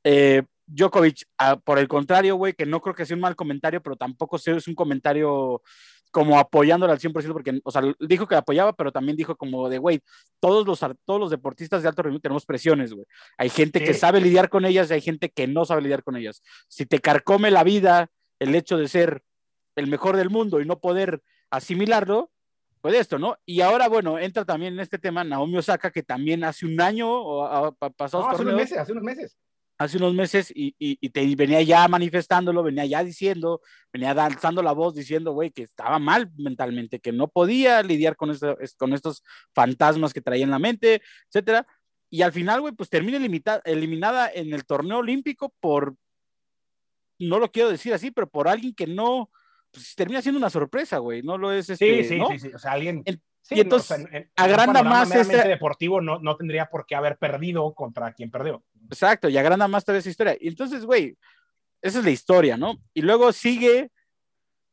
Eh, 0.02 0.42
Djokovic, 0.66 1.22
ah, 1.38 1.54
por 1.54 1.78
el 1.78 1.86
contrario, 1.86 2.34
güey, 2.34 2.52
que 2.52 2.66
no 2.66 2.80
creo 2.80 2.96
que 2.96 3.06
sea 3.06 3.14
un 3.14 3.20
mal 3.20 3.36
comentario, 3.36 3.80
pero 3.80 3.94
tampoco 3.94 4.38
es 4.44 4.66
un 4.66 4.74
comentario 4.74 5.62
como 6.10 6.38
apoyándolo 6.38 6.92
al 6.92 6.98
100%, 6.98 7.32
porque, 7.32 7.60
o 7.62 7.70
sea, 7.70 7.82
dijo 8.00 8.26
que 8.26 8.34
apoyaba, 8.34 8.72
pero 8.72 8.92
también 8.92 9.16
dijo 9.16 9.36
como 9.36 9.68
de, 9.68 9.78
güey, 9.78 10.00
todos 10.40 10.66
los, 10.66 10.80
todos 11.04 11.20
los 11.20 11.30
deportistas 11.30 11.82
de 11.82 11.88
alto 11.88 12.02
rendimiento 12.02 12.22
tenemos 12.22 12.46
presiones, 12.46 12.92
güey. 12.92 13.06
Hay 13.36 13.50
gente 13.50 13.82
que 13.82 13.94
sabe 13.94 14.20
lidiar 14.20 14.48
con 14.48 14.64
ellas 14.64 14.90
y 14.90 14.94
hay 14.94 15.00
gente 15.00 15.30
que 15.30 15.46
no 15.46 15.64
sabe 15.64 15.82
lidiar 15.82 16.02
con 16.02 16.16
ellas. 16.16 16.42
Si 16.68 16.86
te 16.86 17.00
carcome 17.00 17.50
la 17.50 17.64
vida 17.64 18.08
el 18.38 18.54
hecho 18.54 18.76
de 18.76 18.88
ser 18.88 19.22
el 19.76 19.88
mejor 19.88 20.16
del 20.16 20.30
mundo 20.30 20.60
y 20.60 20.66
no 20.66 20.78
poder 20.78 21.22
asimilarlo, 21.50 22.30
pues 22.80 22.94
esto, 22.94 23.18
¿no? 23.18 23.36
Y 23.44 23.60
ahora, 23.60 23.88
bueno, 23.88 24.18
entra 24.18 24.44
también 24.44 24.74
en 24.74 24.80
este 24.80 24.98
tema 24.98 25.24
Naomi 25.24 25.58
Osaka, 25.58 25.90
que 25.90 26.02
también 26.02 26.44
hace 26.44 26.66
un 26.66 26.80
año 26.80 27.08
o 27.10 27.74
pasado 27.96 28.24
no, 28.24 28.30
hace 28.30 28.42
unos 28.42 28.54
meses, 28.54 28.78
hace 28.78 28.92
unos 28.92 29.04
meses 29.04 29.36
hace 29.78 29.98
unos 29.98 30.14
meses 30.14 30.50
y, 30.54 30.74
y, 30.78 31.08
te 31.10 31.36
venía 31.36 31.60
ya 31.62 31.86
manifestándolo, 31.88 32.62
venía 32.62 32.86
ya 32.86 33.04
diciendo, 33.04 33.60
venía 33.92 34.14
danzando 34.14 34.62
la 34.62 34.72
voz 34.72 34.94
diciendo, 34.94 35.32
güey, 35.32 35.50
que 35.50 35.62
estaba 35.62 35.98
mal 35.98 36.30
mentalmente, 36.36 37.00
que 37.00 37.12
no 37.12 37.28
podía 37.28 37.82
lidiar 37.82 38.16
con, 38.16 38.30
esto, 38.30 38.56
con 38.78 38.94
estos 38.94 39.22
fantasmas 39.54 40.14
que 40.14 40.22
traía 40.22 40.44
en 40.44 40.50
la 40.50 40.58
mente, 40.58 41.02
etcétera. 41.28 41.66
Y 42.08 42.22
al 42.22 42.32
final, 42.32 42.60
güey, 42.60 42.72
pues 42.72 42.88
termina 42.88 43.18
eliminada 43.18 44.30
en 44.32 44.54
el 44.54 44.64
torneo 44.64 44.98
olímpico 44.98 45.52
por, 45.60 45.94
no 47.18 47.38
lo 47.38 47.50
quiero 47.50 47.70
decir 47.70 47.92
así, 47.92 48.10
pero 48.10 48.28
por 48.28 48.48
alguien 48.48 48.74
que 48.74 48.86
no, 48.86 49.30
pues 49.70 49.94
termina 49.94 50.22
siendo 50.22 50.38
una 50.38 50.50
sorpresa, 50.50 50.98
güey, 50.98 51.22
no 51.22 51.36
lo 51.36 51.52
es 51.52 51.68
este, 51.68 52.02
Sí, 52.02 52.08
sí, 52.08 52.18
¿no? 52.18 52.30
sí, 52.30 52.38
sí, 52.38 52.48
o 52.54 52.58
sea, 52.58 52.72
alguien... 52.72 53.02
y 53.50 53.60
entonces, 53.60 54.06
agranda 54.36 54.82
más 54.82 55.14
ese... 55.14 55.48
deportivo 55.48 56.00
no, 56.00 56.18
no 56.18 56.36
tendría 56.36 56.70
por 56.70 56.86
qué 56.86 56.94
haber 56.94 57.18
perdido 57.18 57.74
contra 57.74 58.14
quien 58.14 58.30
perdió. 58.30 58.64
Exacto, 58.90 59.28
y 59.28 59.36
agranda 59.36 59.68
más 59.68 59.84
toda 59.84 59.98
esa 59.98 60.10
historia. 60.10 60.36
Y 60.40 60.48
entonces, 60.48 60.84
güey, 60.84 61.16
esa 61.82 61.98
es 61.98 62.04
la 62.04 62.10
historia, 62.10 62.56
¿no? 62.56 62.76
Y 62.94 63.02
luego 63.02 63.32
sigue 63.32 63.90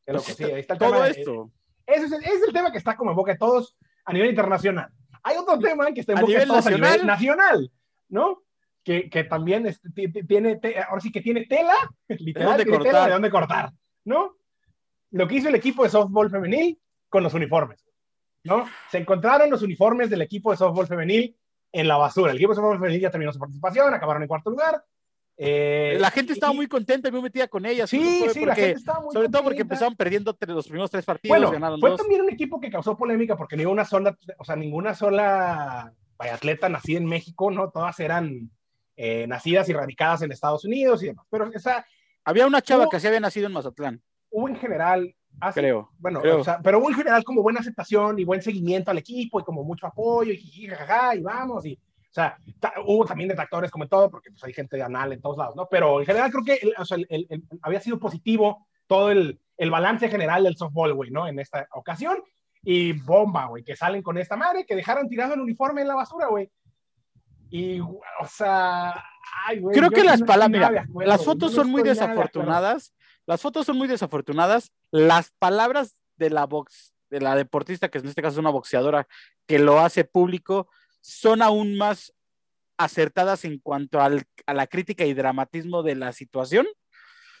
pues, 0.04 0.36
todo 0.78 1.04
esto. 1.04 1.50
ese, 1.86 2.06
es 2.06 2.42
el, 2.46 2.52
tema 2.52 2.70
que 2.70 2.78
está 2.78 2.96
como 2.96 3.10
en 3.10 3.16
boca 3.16 3.32
de 3.32 3.38
todos 3.38 3.76
a 4.04 4.12
nivel 4.12 4.30
internacional. 4.30 4.90
Hay 5.22 5.36
otro 5.36 5.58
tema 5.58 5.90
que 5.92 6.00
está 6.00 6.12
en 6.12 6.20
boca 6.20 6.38
de 6.38 6.46
todos 6.46 6.64
nacional. 6.64 6.84
a 6.84 6.92
nivel 6.92 7.06
nacional, 7.06 7.72
¿no? 8.08 8.42
Que, 8.82 9.08
que 9.08 9.24
también 9.24 9.74
tiene, 10.28 10.60
ahora 10.88 11.00
sí 11.00 11.10
que 11.10 11.22
tiene 11.22 11.46
tela, 11.46 11.74
literal, 12.08 12.58
de, 12.58 12.64
tela 12.64 13.06
de 13.06 13.12
dónde 13.12 13.30
cortar, 13.30 13.72
¿no? 14.04 14.36
Lo 15.10 15.26
que 15.26 15.36
hizo 15.36 15.48
el 15.48 15.54
equipo 15.54 15.84
de 15.84 15.90
softball 15.90 16.30
femenil 16.30 16.78
con 17.08 17.22
los 17.22 17.32
uniformes, 17.32 17.86
¿no? 18.42 18.68
Se 18.90 18.98
encontraron 18.98 19.48
los 19.48 19.62
uniformes 19.62 20.10
del 20.10 20.20
equipo 20.20 20.50
de 20.50 20.58
softball 20.58 20.86
femenil 20.86 21.34
en 21.74 21.88
la 21.88 21.96
basura. 21.96 22.30
El 22.30 22.36
equipo 22.38 22.54
de 22.54 22.78
Femenil 22.78 23.00
ya 23.00 23.10
terminó 23.10 23.32
su 23.32 23.38
participación, 23.38 23.92
acabaron 23.92 24.22
en 24.22 24.28
cuarto 24.28 24.48
lugar. 24.48 24.82
Eh, 25.36 25.96
la 25.98 26.12
gente 26.12 26.32
estaba 26.32 26.52
muy 26.52 26.68
contenta 26.68 27.08
y 27.08 27.12
muy 27.12 27.20
metida 27.20 27.48
con 27.48 27.66
ellas. 27.66 27.90
Sí, 27.90 28.24
sí, 28.32 28.46
la 28.46 28.54
gente 28.54 28.78
estaba 28.78 29.00
muy 29.00 29.12
Sobre 29.12 29.28
todo 29.28 29.42
porque 29.42 29.62
empezaron 29.62 29.96
perdiendo 29.96 30.36
los 30.46 30.68
primeros 30.68 30.90
tres 30.90 31.04
partidos. 31.04 31.36
Bueno, 31.36 31.50
ganaron 31.50 31.80
fue 31.80 31.96
también 31.96 32.22
un 32.22 32.30
equipo 32.30 32.60
que 32.60 32.70
causó 32.70 32.96
polémica 32.96 33.36
porque 33.36 33.56
ni 33.56 33.64
una 33.64 33.84
sola, 33.84 34.16
o 34.38 34.44
sea, 34.44 34.54
ninguna 34.54 34.94
sola 34.94 35.92
atleta 36.18 36.68
nacida 36.68 36.98
en 36.98 37.06
México, 37.06 37.50
¿no? 37.50 37.70
Todas 37.70 37.98
eran 37.98 38.50
eh, 38.96 39.26
nacidas 39.26 39.68
y 39.68 39.72
radicadas 39.72 40.22
en 40.22 40.30
Estados 40.30 40.64
Unidos 40.64 41.02
y 41.02 41.06
demás. 41.06 41.26
Pero 41.28 41.50
esa, 41.52 41.84
había 42.24 42.46
una 42.46 42.62
chava 42.62 42.88
que 42.88 43.00
sí 43.00 43.08
había 43.08 43.20
nacido 43.20 43.48
en 43.48 43.52
Mazatlán. 43.52 44.00
Hubo 44.30 44.48
en 44.48 44.56
general 44.56 45.14
creo. 45.52 45.90
Bueno, 45.98 46.20
O 46.20 46.44
sea, 46.44 46.60
pero 46.62 46.78
hubo 46.78 46.88
en 46.88 46.96
general 46.96 47.24
como 47.24 47.42
buena 47.42 47.60
aceptación 47.60 48.18
y 48.18 48.24
buen 48.24 48.42
seguimiento 48.42 48.90
al 48.90 48.98
equipo 48.98 49.40
y 49.40 49.44
como 49.44 49.64
mucho 49.64 49.86
apoyo 49.86 50.32
y 50.32 50.66
jajaja 50.66 51.16
y 51.16 51.22
vamos 51.22 51.66
y 51.66 51.74
o 51.74 52.14
sea, 52.14 52.38
hubo 52.86 53.04
también 53.04 53.28
detractores 53.28 53.72
como 53.72 53.82
en 53.84 53.90
todo, 53.90 54.08
porque 54.08 54.30
pues, 54.30 54.44
hay 54.44 54.52
gente 54.52 54.76
de 54.76 54.84
anal 54.84 55.12
en 55.12 55.20
todos 55.20 55.36
lados, 55.36 55.56
¿no? 55.56 55.66
Pero 55.68 55.98
en 55.98 56.06
general 56.06 56.30
creo 56.30 56.44
que 56.44 56.72
o 56.78 56.84
sea, 56.84 56.96
el, 57.08 57.44
había 57.60 57.80
sido 57.80 57.98
positivo 57.98 58.68
todo 58.86 59.10
el, 59.10 59.40
el 59.56 59.70
balance 59.72 60.08
general 60.08 60.44
del 60.44 60.56
softball, 60.56 60.94
güey, 60.94 61.10
¿no? 61.10 61.26
En 61.26 61.40
esta 61.40 61.66
ocasión. 61.72 62.18
Y 62.62 62.92
bomba, 62.92 63.46
güey, 63.46 63.64
que 63.64 63.74
salen 63.74 64.00
con 64.00 64.16
esta 64.16 64.36
madre, 64.36 64.64
que 64.64 64.76
dejaron 64.76 65.08
tirado 65.08 65.34
el 65.34 65.40
uniforme 65.40 65.82
en 65.82 65.88
la 65.88 65.96
basura, 65.96 66.28
güey. 66.28 66.48
Y, 67.50 67.80
o 67.80 68.26
sea, 68.28 69.04
ay, 69.46 69.58
güey. 69.58 69.76
Creo 69.76 69.90
que 69.90 70.04
las 70.04 70.22
palabras, 70.22 70.86
las 70.94 71.24
fotos 71.24 71.52
son 71.52 71.68
muy 71.68 71.82
desafortunadas. 71.82 72.94
Las 73.26 73.40
fotos 73.40 73.66
son 73.66 73.76
muy 73.76 73.88
desafortunadas. 73.88 74.72
Las 74.90 75.32
palabras 75.38 76.00
de 76.16 76.30
la 76.30 76.46
box, 76.46 76.94
de 77.10 77.20
la 77.20 77.36
deportista, 77.36 77.88
que 77.88 77.98
en 77.98 78.08
este 78.08 78.22
caso 78.22 78.34
es 78.34 78.38
una 78.38 78.50
boxeadora, 78.50 79.06
que 79.46 79.58
lo 79.58 79.80
hace 79.80 80.04
público, 80.04 80.68
son 81.00 81.42
aún 81.42 81.76
más 81.76 82.14
acertadas 82.76 83.44
en 83.44 83.58
cuanto 83.58 84.00
al, 84.00 84.24
a 84.46 84.54
la 84.54 84.66
crítica 84.66 85.04
y 85.04 85.14
dramatismo 85.14 85.82
de 85.82 85.94
la 85.94 86.12
situación. 86.12 86.66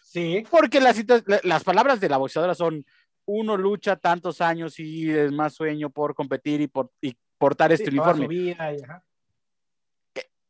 Sí. 0.02 0.44
Porque 0.50 0.80
las, 0.80 1.04
las 1.42 1.64
palabras 1.64 2.00
de 2.00 2.08
la 2.08 2.18
boxeadora 2.18 2.54
son, 2.54 2.84
uno 3.26 3.56
lucha 3.56 3.96
tantos 3.96 4.40
años 4.40 4.78
y 4.78 5.10
es 5.10 5.32
más 5.32 5.54
sueño 5.54 5.90
por 5.90 6.14
competir 6.14 6.60
y, 6.60 6.66
por, 6.66 6.90
y 7.00 7.16
portar 7.38 7.72
este 7.72 7.90
uniforme. 7.90 8.54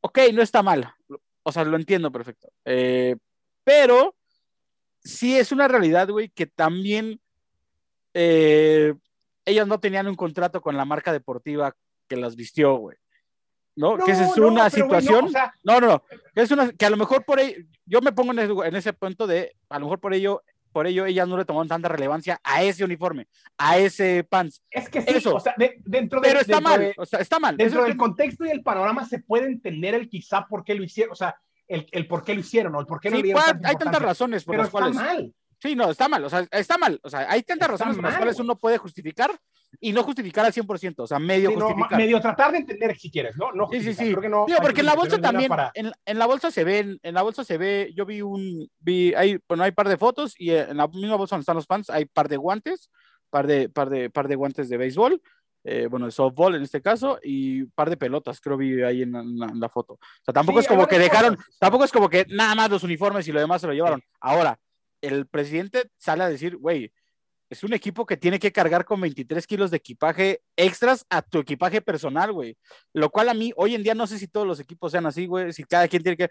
Ok, 0.01 0.19
no 0.33 0.43
está 0.43 0.63
mal. 0.63 0.93
O 1.43 1.53
sea, 1.53 1.65
lo 1.65 1.77
entiendo 1.77 2.11
perfecto. 2.11 2.53
Eh, 2.65 3.17
pero 3.65 4.15
sí 5.05 5.37
es 5.37 5.53
una 5.53 5.69
realidad, 5.69 6.09
güey, 6.09 6.31
que 6.31 6.47
también 6.47 7.21
eh, 8.15 8.95
ellas 9.45 9.67
no 9.69 9.79
tenían 9.79 10.07
un 10.09 10.17
contrato 10.17 10.61
con 10.61 10.77
la 10.77 10.85
marca 10.85 11.13
deportiva 11.13 11.77
que 12.09 12.17
las 12.17 12.35
vistió, 12.35 12.77
güey. 12.77 12.97
¿No? 13.77 13.99
que 13.99 14.13
esa 14.13 14.27
es 14.27 14.39
una 14.39 14.71
situación. 14.71 15.33
no, 15.65 15.81
no, 15.81 15.87
no, 15.89 16.03
es 16.37 16.51
una, 16.53 16.71
que 16.71 16.87
a 16.87 16.91
lo 16.91 16.97
mejor 16.97 17.25
por 17.25 17.41
ello, 17.41 17.57
yo 17.85 18.01
me 18.01 18.13
pongo 18.13 18.33
en, 18.33 18.77
ese 18.77 18.93
punto 18.93 19.27
de, 19.27 19.57
a 19.69 19.81
lo 19.81 19.87
mejor 19.87 19.99
por 19.99 20.15
ello, 20.15 20.45
por 20.71 20.87
ello 20.87 21.07
ellas 21.07 21.27
no 21.27 21.37
le 21.37 21.45
tomaron 21.45 21.67
tanta 21.67 21.89
relevancia 21.89 22.41
a 22.45 22.63
ese 22.63 22.85
uniforme, 22.85 23.27
a 23.59 23.79
ese 23.79 24.23
pants. 24.23 24.63
Es 24.71 24.89
que 24.89 25.03
sí, 25.03 25.29
o 25.29 25.41
sea, 25.41 25.57
dentro 25.85 26.21
de, 26.21 26.29
Pero 26.29 26.41
está 26.41 26.61
mal, 26.61 26.95
o 26.97 27.05
sea, 27.05 27.19
está 27.19 27.41
mal. 27.41 27.57
Dentro 27.57 27.83
del 27.83 27.97
contexto 27.97 28.45
y 28.45 28.51
el 28.51 28.63
panorama 28.63 29.05
se 29.07 29.19
puede 29.19 29.47
entender 29.47 29.95
el 29.95 30.09
quizá 30.09 30.47
por 30.47 30.65
qué 30.65 30.77
lo 30.77 30.85
hicieron, 30.85 31.13
o 31.13 31.17
sea, 31.17 31.37
el, 31.69 31.87
el 31.91 32.07
por 32.07 32.23
qué 32.25 32.35
lo 32.35 32.41
hicieron 32.41 32.75
o 32.75 32.81
el 32.81 32.87
por 32.87 33.01
qué 33.01 33.11
no 33.11 33.17
sí, 33.17 33.33
Hay 33.65 33.77
tantas 33.77 34.03
razones 34.03 34.45
por 34.45 34.53
pero 34.53 34.63
las 34.65 34.71
cuales. 34.71 34.93
Está 34.93 35.05
mal. 35.05 35.35
Sí, 35.61 35.75
no, 35.75 35.91
está 35.91 36.09
mal, 36.09 36.23
o 36.25 36.29
sea, 36.29 36.47
está 36.51 36.77
mal. 36.77 37.01
O 37.03 37.09
sea, 37.09 37.27
hay 37.31 37.43
tantas 37.43 37.69
Está 37.71 37.79
razones 37.85 37.97
por 37.97 38.05
las 38.05 38.17
cuales 38.17 38.39
uno 38.39 38.57
puede 38.57 38.77
justificar 38.77 39.31
y 39.81 39.93
no 39.93 40.03
justificar 40.03 40.45
al 40.45 40.53
100%, 40.53 40.95
o 40.99 41.07
sea, 41.07 41.19
medio 41.19 41.49
Sí, 41.51 41.57
no, 41.57 41.67
justificar. 41.67 41.99
medio 41.99 42.21
tratar 42.21 42.53
de 42.53 42.59
entender 42.59 42.97
si 42.97 43.11
quieres, 43.11 43.37
¿no? 43.37 43.51
no 43.53 43.69
Sí, 43.71 43.81
sí, 43.81 43.95
sí. 43.95 44.11
Creo 44.11 44.21
que 44.21 44.29
no 44.29 44.45
Digo, 44.47 44.59
porque 44.61 44.81
en 44.81 44.87
la 44.87 44.95
bolsa 44.95 45.19
también, 45.19 45.49
para- 45.49 45.73
en, 45.75 45.91
en 46.05 46.19
la 46.19 46.27
bolsa 46.27 46.51
se 46.51 46.65
ven, 46.65 46.99
en 47.03 47.15
la 47.15 47.23
bolsa 47.23 47.45
se 47.45 47.57
ve, 47.57 47.91
yo 47.97 48.05
vi 48.05 48.21
un, 48.21 48.69
vi, 48.79 49.15
hay, 49.15 49.39
bueno, 49.49 49.65
hay 49.65 49.73
par 49.73 49.89
de 49.89 49.97
fotos 49.97 50.35
y 50.39 50.51
en 50.51 50.77
la 50.77 50.87
misma 50.87 51.17
bolsa 51.17 51.35
donde 51.37 51.43
están 51.43 51.57
los 51.57 51.67
fans 51.67 51.89
hay 51.91 52.05
par 52.05 52.29
de 52.29 52.37
guantes, 52.37 52.91
par 53.31 53.47
de, 53.47 53.69
par 53.69 53.89
de, 53.91 54.11
par 54.11 54.29
de 54.29 54.35
guantes 54.37 54.69
de 54.69 54.77
béisbol, 54.77 55.21
eh, 55.65 55.87
bueno, 55.91 56.07
de 56.07 56.13
softball 56.13 56.55
en 56.55 56.63
este 56.63 56.81
caso, 56.83 57.19
y 57.23 57.65
par 57.65 57.89
de 57.91 57.97
pelotas, 57.97 58.41
creo 58.41 58.57
vi 58.57 58.83
ahí 58.83 59.03
en 59.03 59.13
la, 59.13 59.21
en 59.21 59.61
la- 59.61 59.69
foto. 59.69 59.95
O 59.95 59.99
sea, 60.25 60.33
tampoco 60.35 60.61
Sí, 60.61 60.65
es 60.65 60.69
como 60.69 60.87
que 60.87 60.99
dejaron, 60.99 61.39
tampoco 61.59 61.85
es 61.85 61.91
como 61.93 62.09
que 62.09 62.27
nada 62.29 62.55
más 62.55 62.71
los 62.71 62.83
uniformes 62.83 63.27
y 63.27 63.33
lo 63.33 63.41
demás 63.41 63.61
se 63.63 63.67
lo 63.67 63.73
llevaron. 63.73 64.03
Ahora, 64.21 64.59
el 65.01 65.27
presidente 65.27 65.91
sale 65.97 66.23
a 66.23 66.29
decir, 66.29 66.57
güey, 66.57 66.93
es 67.51 67.63
un 67.63 67.73
equipo 67.73 68.05
que 68.07 68.17
tiene 68.17 68.39
que 68.39 68.53
cargar 68.53 68.85
con 68.85 69.01
23 69.01 69.47
kilos 69.47 69.71
de 69.71 69.77
equipaje 69.77 70.41
extras 70.57 71.07
a 71.11 71.23
tu 71.23 71.39
equipaje 71.39 71.81
personal, 71.83 72.33
güey. 72.33 72.57
Lo 72.93 73.11
cual 73.11 73.29
a 73.29 73.35
mí, 73.35 73.53
hoy 73.57 73.75
en 73.75 73.83
día, 73.83 73.95
no 73.95 74.07
sé 74.07 74.19
si 74.19 74.29
todos 74.29 74.47
los 74.47 74.61
equipos 74.61 74.93
sean 74.93 75.07
así, 75.07 75.27
güey, 75.27 75.53
si 75.53 75.63
cada 75.65 75.87
quien 75.89 76.03
tiene 76.03 76.17
que. 76.17 76.31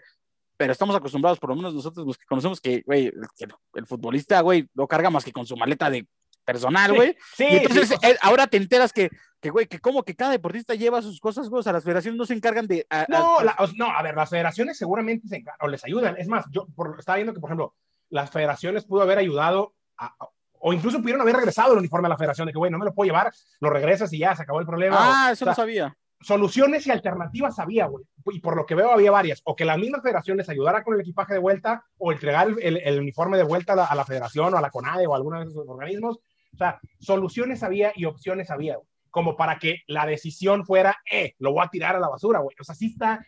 Pero 0.56 0.72
estamos 0.72 0.94
acostumbrados, 0.94 1.38
por 1.40 1.50
lo 1.50 1.56
menos 1.56 1.74
nosotros 1.74 2.06
los 2.06 2.16
que 2.18 2.26
conocemos, 2.26 2.60
que, 2.60 2.82
güey, 2.86 3.06
el, 3.06 3.52
el 3.74 3.86
futbolista, 3.86 4.40
güey, 4.40 4.68
no 4.74 4.86
carga 4.86 5.10
más 5.10 5.24
que 5.24 5.32
con 5.32 5.46
su 5.46 5.56
maleta 5.56 5.88
de 5.90 6.06
personal, 6.44 6.92
güey. 6.94 7.16
Sí, 7.36 7.44
y 7.50 7.56
entonces, 7.56 7.88
sí, 7.88 7.94
eh, 8.02 8.16
ahora 8.22 8.46
te 8.46 8.56
enteras 8.56 8.92
que, 8.92 9.10
que, 9.40 9.50
güey, 9.50 9.66
que 9.66 9.78
como 9.78 10.02
que 10.02 10.14
cada 10.14 10.30
deportista 10.32 10.74
lleva 10.74 11.02
sus 11.02 11.20
cosas, 11.20 11.48
güey, 11.48 11.60
o 11.60 11.62
sea, 11.62 11.72
las 11.72 11.84
federaciones 11.84 12.18
no 12.18 12.26
se 12.26 12.34
encargan 12.34 12.66
de. 12.66 12.86
a- 12.90 13.00
a- 13.02 13.06
no, 13.08 13.42
la- 13.42 13.56
no, 13.76 13.90
a 13.90 14.02
ver, 14.02 14.14
las 14.16 14.30
federaciones 14.30 14.76
seguramente 14.78 15.28
se 15.28 15.36
encar- 15.42 15.56
o 15.60 15.68
les 15.68 15.84
ayudan. 15.84 16.16
Es 16.18 16.28
más, 16.28 16.44
yo 16.50 16.66
por, 16.74 16.96
estaba 16.98 17.16
viendo 17.16 17.34
que, 17.34 17.40
por 17.40 17.48
ejemplo, 17.50 17.74
las 18.10 18.30
federaciones 18.30 18.84
pudo 18.84 19.02
haber 19.02 19.18
ayudado 19.18 19.74
a- 19.98 20.06
a- 20.06 20.28
o 20.66 20.72
incluso 20.72 20.98
pudieron 21.00 21.20
haber 21.20 21.36
regresado 21.36 21.72
el 21.72 21.78
uniforme 21.78 22.06
a 22.06 22.10
la 22.10 22.16
federación, 22.16 22.46
de 22.46 22.52
que, 22.52 22.58
güey, 22.58 22.70
no 22.70 22.78
me 22.78 22.86
lo 22.86 22.94
puedo 22.94 23.06
llevar, 23.08 23.32
lo 23.60 23.68
regresas 23.70 24.10
y 24.14 24.18
ya, 24.18 24.34
se 24.34 24.42
acabó 24.44 24.60
el 24.60 24.66
problema. 24.66 24.96
Ah, 24.98 25.26
O- 25.28 25.32
eso 25.32 25.44
o 25.44 25.46
sea, 25.46 25.52
no 25.52 25.54
sabía. 25.56 25.96
soluciones 26.20 26.86
y 26.86 26.90
alternativas 26.90 27.58
había, 27.58 27.86
güey. 27.86 28.04
Y 28.32 28.40
por 28.40 28.56
lo 28.56 28.64
que 28.64 28.74
veo 28.74 28.90
había 28.90 29.10
varias. 29.10 29.42
O 29.44 29.54
que 29.54 29.66
la 29.66 29.76
misma 29.76 30.00
federación 30.00 30.38
les 30.38 30.48
ayudara 30.48 30.82
con 30.82 30.94
el 30.94 31.00
equipaje 31.00 31.34
de 31.34 31.38
vuelta 31.38 31.84
o 31.98 32.12
entregar 32.12 32.48
el, 32.48 32.56
el- 32.62 32.76
el 32.78 33.00
uniforme 33.00 33.36
de 33.36 33.42
vuelta 33.42 33.74
a 33.74 33.76
la, 33.76 33.84
a 33.84 33.94
la 33.94 34.06
federación 34.06 34.54
o 34.54 34.56
a 34.56 34.60
la 34.62 34.70
CONADE 34.70 35.06
o 35.06 35.12
a 35.12 35.16
alguno 35.16 35.38
de 35.38 35.44
esos 35.50 35.68
organismos. 35.68 36.18
O 36.54 36.56
sea, 36.56 36.80
soluciones 36.98 37.62
había 37.62 37.92
y 37.94 38.04
opciones 38.04 38.50
había. 38.50 38.78
Como 39.10 39.36
para 39.36 39.58
que 39.58 39.82
la 39.86 40.06
decisión 40.06 40.64
fuera, 40.64 40.96
eh, 41.10 41.34
lo 41.38 41.52
voy 41.52 41.64
a 41.64 41.68
tirar 41.68 41.94
a 41.96 42.00
la 42.00 42.08
basura, 42.08 42.40
güey. 42.40 42.56
O 42.60 42.64
sea, 42.64 42.74
sí 42.74 42.86
está... 42.86 43.24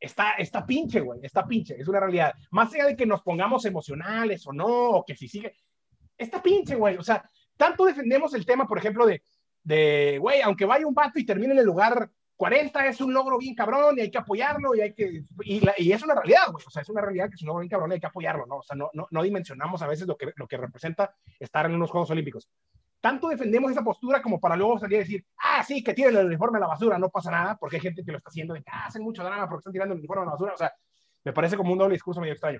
Está, 0.00 0.32
está 0.32 0.66
pinche, 0.66 0.98
güey, 0.98 1.20
está 1.22 1.46
pinche, 1.46 1.76
es 1.78 1.86
una 1.86 2.00
realidad. 2.00 2.34
Más 2.50 2.74
allá 2.74 2.86
de 2.86 2.96
que 2.96 3.06
nos 3.06 3.22
pongamos 3.22 3.64
emocionales 3.66 4.44
o 4.48 4.52
no, 4.52 4.66
o 4.66 5.04
que 5.04 5.14
si 5.14 5.28
sigue, 5.28 5.54
está 6.18 6.42
pinche, 6.42 6.74
güey. 6.74 6.96
O 6.96 7.04
sea, 7.04 7.24
tanto 7.56 7.84
defendemos 7.84 8.34
el 8.34 8.44
tema, 8.44 8.66
por 8.66 8.78
ejemplo, 8.78 9.06
de, 9.06 9.22
de, 9.62 10.18
güey, 10.20 10.40
aunque 10.40 10.64
vaya 10.64 10.88
un 10.88 10.94
vato 10.94 11.20
y 11.20 11.24
termine 11.24 11.52
en 11.52 11.60
el 11.60 11.66
lugar 11.66 12.10
40, 12.42 12.86
es 12.88 13.00
un 13.00 13.14
logro 13.14 13.38
bien 13.38 13.54
cabrón 13.54 13.96
y 13.96 14.00
hay 14.00 14.10
que 14.10 14.18
apoyarlo 14.18 14.74
y 14.74 14.80
hay 14.80 14.92
que, 14.94 15.22
y, 15.44 15.60
la- 15.60 15.76
y 15.78 15.92
es 15.92 16.02
una 16.02 16.16
realidad, 16.16 16.50
güey, 16.50 16.64
o 16.66 16.70
sea, 16.70 16.82
es 16.82 16.88
una 16.88 17.00
realidad 17.00 17.28
que 17.28 17.36
es 17.36 17.42
un 17.42 17.46
logro 17.46 17.60
bien 17.60 17.70
cabrón 17.70 17.92
y 17.92 17.94
hay 17.94 18.00
que 18.00 18.06
apoyarlo, 18.08 18.46
¿no? 18.46 18.56
O 18.56 18.62
sea, 18.64 18.74
no, 18.74 18.90
no, 18.94 19.06
no 19.12 19.22
dimensionamos 19.22 19.80
a 19.80 19.86
veces 19.86 20.08
lo 20.08 20.16
que, 20.16 20.32
lo 20.34 20.48
que 20.48 20.56
representa 20.56 21.14
estar 21.38 21.66
en 21.66 21.76
unos 21.76 21.92
Juegos 21.92 22.10
Olímpicos. 22.10 22.50
Tanto 23.00 23.28
defendemos 23.28 23.70
esa 23.70 23.84
postura 23.84 24.20
como 24.20 24.40
para 24.40 24.56
luego 24.56 24.76
salir 24.76 24.96
a 24.96 25.00
decir, 25.02 25.24
ah, 25.38 25.62
sí, 25.62 25.84
que 25.84 25.94
tiren 25.94 26.16
el 26.16 26.26
uniforme 26.26 26.58
a 26.58 26.62
la 26.62 26.66
basura, 26.66 26.98
no 26.98 27.10
pasa 27.10 27.30
nada, 27.30 27.56
porque 27.60 27.76
hay 27.76 27.82
gente 27.82 28.02
que 28.04 28.10
lo 28.10 28.18
está 28.18 28.30
haciendo 28.30 28.54
de 28.54 28.62
ah, 28.66 28.86
hacen 28.86 29.02
mucho 29.04 29.22
drama 29.22 29.48
porque 29.48 29.60
están 29.60 29.72
tirando 29.74 29.94
el 29.94 30.00
uniforme 30.00 30.22
a 30.22 30.24
la 30.26 30.32
basura, 30.32 30.54
o 30.54 30.58
sea, 30.58 30.72
me 31.22 31.32
parece 31.32 31.56
como 31.56 31.70
un 31.72 31.78
doble 31.78 31.92
discurso 31.94 32.20
medio 32.20 32.32
extraño. 32.32 32.58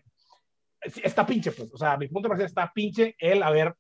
Está 0.81 1.27
pinche, 1.27 1.51
pues, 1.51 1.75
o 1.75 1.77
sea, 1.77 1.97
mi 1.97 2.07
punto 2.07 2.27
de 2.27 2.31
partida 2.31 2.47
está 2.47 2.71
pinche 2.73 3.16
el 3.18 3.42
haber 3.42 3.75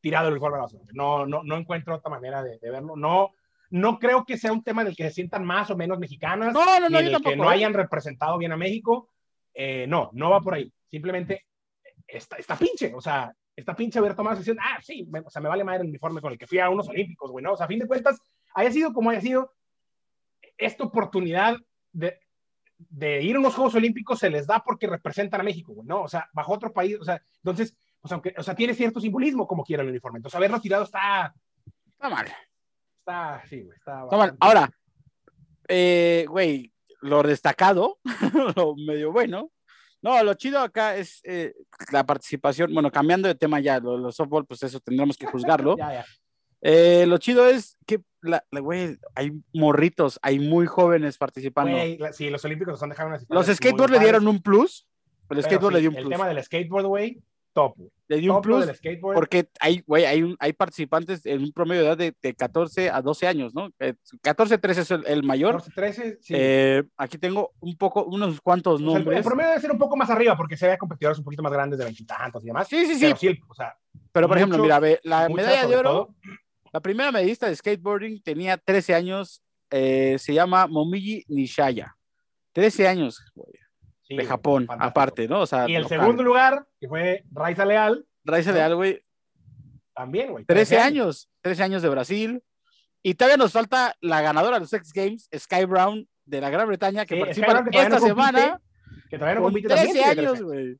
tirado 0.00 0.28
el 0.28 0.34
uniforme 0.34 0.54
a 0.54 0.58
la 0.58 0.64
basura. 0.66 0.84
No, 0.92 1.26
no, 1.26 1.42
no 1.42 1.56
encuentro 1.56 1.96
otra 1.96 2.10
manera 2.12 2.44
de, 2.44 2.60
de 2.60 2.70
verlo. 2.70 2.94
No, 2.94 3.32
no 3.70 3.98
creo 3.98 4.24
que 4.24 4.36
sea 4.36 4.52
un 4.52 4.62
tema 4.62 4.82
en 4.82 4.88
el 4.88 4.96
que 4.96 5.04
se 5.04 5.10
sientan 5.12 5.44
más 5.44 5.70
o 5.70 5.76
menos 5.76 5.98
mexicanas, 5.98 6.52
No, 6.52 6.64
no, 6.64 6.74
ni 6.88 6.92
no, 6.92 6.98
en 6.98 7.04
yo 7.04 7.08
el 7.08 7.12
tampoco. 7.14 7.30
que 7.30 7.36
no 7.36 7.50
¿eh? 7.50 7.54
hayan 7.54 7.72
representado 7.74 8.36
bien 8.38 8.52
a 8.52 8.56
México. 8.56 9.10
Eh, 9.54 9.86
no, 9.88 10.10
no 10.12 10.30
va 10.30 10.40
por 10.40 10.54
ahí. 10.54 10.72
Simplemente 10.88 11.46
está, 12.06 12.36
está 12.36 12.56
pinche, 12.56 12.92
o 12.94 13.00
sea, 13.00 13.32
está 13.54 13.74
pinche 13.76 13.98
haber 13.98 14.14
tomado 14.14 14.34
la 14.34 14.38
decisión. 14.38 14.58
Ah, 14.60 14.78
sí, 14.82 15.06
me- 15.10 15.20
o 15.20 15.30
sea, 15.30 15.40
me 15.42 15.48
vale 15.48 15.64
madre 15.64 15.82
el 15.82 15.88
uniforme 15.88 16.20
con 16.20 16.32
el 16.32 16.38
que 16.38 16.46
fui 16.46 16.58
a 16.58 16.68
unos 16.70 16.88
olímpicos, 16.88 17.30
güey, 17.30 17.44
¿no? 17.44 17.52
O 17.52 17.56
sea, 17.56 17.66
a 17.66 17.68
fin 17.68 17.78
de 17.78 17.86
cuentas, 17.86 18.18
haya 18.54 18.70
sido 18.72 18.92
como 18.92 19.10
haya 19.10 19.20
sido, 19.20 19.52
esta 20.58 20.84
oportunidad 20.84 21.56
de, 21.92 22.18
de 22.78 23.22
ir 23.22 23.36
a 23.36 23.38
unos 23.38 23.54
Juegos 23.54 23.74
Olímpicos 23.76 24.18
se 24.18 24.30
les 24.30 24.46
da 24.46 24.62
porque 24.64 24.86
representan 24.86 25.40
a 25.40 25.44
México, 25.44 25.72
güey, 25.72 25.86
¿no? 25.86 26.02
O 26.02 26.08
sea, 26.08 26.28
bajo 26.32 26.52
otro 26.52 26.72
país, 26.72 26.96
o 27.00 27.04
sea, 27.04 27.22
entonces, 27.36 27.76
pues 28.00 28.12
aunque, 28.12 28.34
o 28.36 28.42
sea, 28.42 28.54
tiene 28.54 28.74
cierto 28.74 29.00
simbolismo 29.00 29.46
como 29.46 29.64
quiera 29.64 29.82
el 29.82 29.88
uniforme. 29.90 30.18
Entonces, 30.18 30.36
haberlo 30.36 30.60
tirado 30.60 30.84
está, 30.84 31.32
Está 31.92 32.08
mal. 32.08 32.26
Está, 33.00 33.42
sí, 33.48 33.62
güey, 33.62 33.76
está. 33.76 34.04
Bastante- 34.04 34.36
Ahora, 34.40 34.70
eh, 35.68 36.26
güey, 36.28 36.72
lo 37.02 37.22
destacado, 37.22 37.98
lo 38.56 38.74
medio 38.76 39.12
bueno. 39.12 39.50
No, 40.02 40.22
lo 40.24 40.32
chido 40.34 40.60
acá 40.60 40.96
es 40.96 41.20
eh, 41.24 41.52
la 41.92 42.04
participación. 42.06 42.72
Bueno, 42.72 42.90
cambiando 42.90 43.28
de 43.28 43.34
tema 43.34 43.60
ya, 43.60 43.78
lo, 43.80 43.98
lo 43.98 44.10
softball, 44.12 44.46
pues 44.46 44.62
eso 44.62 44.80
tendremos 44.80 45.16
que 45.16 45.26
juzgarlo. 45.26 45.76
Ya, 45.78 45.92
ya. 45.92 46.04
Eh, 46.62 47.06
lo 47.06 47.16
chido 47.16 47.46
es 47.46 47.76
que, 47.86 48.00
la, 48.20 48.44
la- 48.50 48.60
güey, 48.60 48.98
hay 49.14 49.32
morritos, 49.54 50.18
hay 50.22 50.38
muy 50.38 50.66
jóvenes 50.66 51.16
participando. 51.16 51.72
Güey, 51.72 51.96
la- 51.98 52.12
sí, 52.12 52.28
los 52.30 52.44
Olímpicos 52.44 52.72
nos 52.72 52.82
han 52.82 52.90
dejado 52.90 53.08
unas 53.08 53.24
Los 53.28 53.46
skateboards 53.46 53.92
le 53.92 53.98
dieron 53.98 54.28
un 54.28 54.42
plus. 54.42 54.86
El 55.30 55.42
skateboard 55.42 55.72
sí, 55.72 55.74
le 55.76 55.80
dio 55.80 55.90
un 55.90 55.96
El 55.96 56.02
plus. 56.04 56.12
tema 56.12 56.28
del 56.28 56.42
skateboard, 56.44 56.86
güey, 56.86 57.22
top. 57.52 57.76
Le 58.08 58.16
dio 58.16 58.34
un 58.36 58.42
plus 58.42 58.66
porque 59.14 59.48
hay, 59.60 59.82
güey, 59.86 60.04
hay, 60.04 60.22
un- 60.22 60.36
hay 60.40 60.52
participantes 60.52 61.24
en 61.26 61.42
un 61.42 61.52
promedio 61.52 61.82
de 61.82 61.86
edad 61.88 61.96
de, 61.96 62.14
de 62.20 62.34
14 62.34 62.90
a 62.90 63.00
12 63.00 63.26
años, 63.26 63.54
¿no? 63.54 63.70
Eh, 63.78 63.94
14, 64.22 64.58
13 64.58 64.80
es 64.80 64.90
el, 64.90 65.06
el 65.06 65.22
mayor. 65.22 65.52
14, 65.62 65.72
13, 65.74 66.18
sí. 66.20 66.34
Eh, 66.36 66.82
aquí 66.96 67.18
tengo 67.18 67.52
un 67.60 67.76
poco, 67.76 68.04
unos 68.04 68.40
cuantos 68.40 68.74
O 68.74 68.78
sea, 68.78 68.86
el, 68.88 68.94
nombres. 68.94 69.18
el 69.18 69.24
promedio 69.24 69.50
debe 69.50 69.60
ser 69.60 69.70
un 69.70 69.78
poco 69.78 69.96
más 69.96 70.10
arriba 70.10 70.36
porque 70.36 70.56
se 70.56 70.66
ve 70.66 70.72
a 70.72 70.78
competidores 70.78 71.18
un 71.18 71.24
poquito 71.24 71.42
más 71.42 71.52
grandes 71.52 71.78
de 71.78 71.84
veintitantos 71.84 72.42
y 72.42 72.46
demás. 72.48 72.66
Sí, 72.68 72.84
sí, 72.86 72.94
sí. 72.94 73.00
Pero 73.06 73.16
sí, 73.16 73.26
el- 73.28 73.40
o 73.48 73.54
sea, 73.54 73.76
Pero 74.12 74.26
por 74.28 74.36
ejemplo, 74.36 74.58
mira, 74.62 74.80
ve, 74.80 74.98
la 75.04 75.28
medalla 75.28 75.66
de 75.66 75.76
oro, 75.76 75.90
todo. 75.90 76.14
la 76.72 76.80
primera 76.80 77.12
medallista 77.12 77.46
de 77.48 77.54
skateboarding 77.56 78.22
tenía 78.22 78.56
13 78.56 78.94
años, 78.94 79.42
eh, 79.70 80.16
se 80.18 80.34
llama 80.34 80.66
Momiji 80.66 81.24
Nishaya. 81.28 81.96
13 82.52 82.88
años, 82.88 83.22
güey, 83.36 83.52
Sí, 84.10 84.16
de 84.16 84.24
Japón, 84.24 84.66
fantástico. 84.66 84.88
aparte, 84.90 85.28
¿no? 85.28 85.40
O 85.42 85.46
sea, 85.46 85.68
Y 85.68 85.76
el 85.76 85.82
local. 85.84 86.00
segundo 86.00 86.22
lugar, 86.24 86.66
que 86.80 86.88
fue 86.88 87.22
Raiza 87.30 87.64
Leal, 87.64 88.04
Raiza. 88.24 88.50
Leal, 88.52 88.74
güey, 88.74 89.00
también, 89.94 90.32
güey. 90.32 90.44
13 90.44 90.78
años, 90.80 91.28
13 91.42 91.62
años 91.62 91.82
de 91.82 91.88
Brasil. 91.88 92.42
Y 93.02 93.14
todavía 93.14 93.36
nos 93.36 93.52
falta 93.52 93.94
la 94.00 94.20
ganadora 94.20 94.56
de 94.56 94.60
los 94.60 94.72
X 94.72 94.92
Games, 94.92 95.28
Sky 95.34 95.64
Brown, 95.64 96.06
de 96.24 96.40
la 96.40 96.50
Gran 96.50 96.66
Bretaña, 96.66 97.06
que 97.06 97.14
Sí, 97.14 97.20
participa 97.20 97.64
que 97.64 97.78
esta 97.78 97.88
no 97.88 98.00
compite, 98.00 98.08
semana 98.08 98.60
Que 99.08 99.16
todavía 99.18 99.34
no 99.36 99.42
compite 99.46 99.68
13 99.68 99.84
también. 99.86 100.08
años, 100.18 100.32
13. 100.32 100.42
güey. 100.44 100.76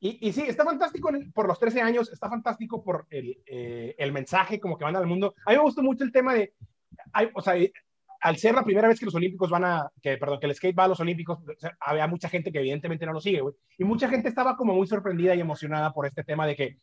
Y, 0.00 0.28
y 0.28 0.32
sí, 0.32 0.42
está 0.42 0.64
fantástico 0.64 1.10
por 1.32 1.46
los 1.46 1.58
13 1.60 1.80
años, 1.82 2.10
está 2.12 2.28
fantástico 2.28 2.82
por 2.82 3.06
el, 3.10 3.38
eh, 3.46 3.94
el 3.98 4.10
mensaje 4.12 4.58
como 4.58 4.76
que 4.76 4.84
van 4.84 4.96
al 4.96 5.06
mundo. 5.06 5.34
A 5.46 5.50
mí 5.52 5.56
me 5.56 5.62
gustó 5.62 5.82
mucho 5.82 6.02
el 6.02 6.10
tema 6.12 6.34
de, 6.34 6.52
hay- 7.12 7.30
o 7.34 7.40
sea, 7.40 7.54
al 8.22 8.36
ser 8.36 8.54
la 8.54 8.64
primera 8.64 8.88
vez 8.88 8.98
que 9.00 9.04
los 9.06 9.14
Olímpicos 9.14 9.50
van 9.50 9.64
a, 9.64 9.90
que 10.00 10.16
perdón, 10.16 10.38
que 10.40 10.46
el 10.46 10.54
skate 10.54 10.78
va 10.78 10.84
a 10.84 10.88
los 10.88 11.00
Olímpicos, 11.00 11.38
o 11.40 11.58
sea, 11.58 11.76
había 11.80 12.06
mucha 12.06 12.28
gente 12.28 12.52
que 12.52 12.58
evidentemente 12.60 13.04
no 13.04 13.12
lo 13.12 13.20
sigue, 13.20 13.40
güey. 13.40 13.54
Y 13.78 13.84
mucha 13.84 14.08
gente 14.08 14.28
estaba 14.28 14.56
como 14.56 14.74
muy 14.74 14.86
sorprendida 14.86 15.34
y 15.34 15.40
emocionada 15.40 15.92
por 15.92 16.06
este 16.06 16.22
tema 16.24 16.46
de 16.46 16.54
que 16.56 16.78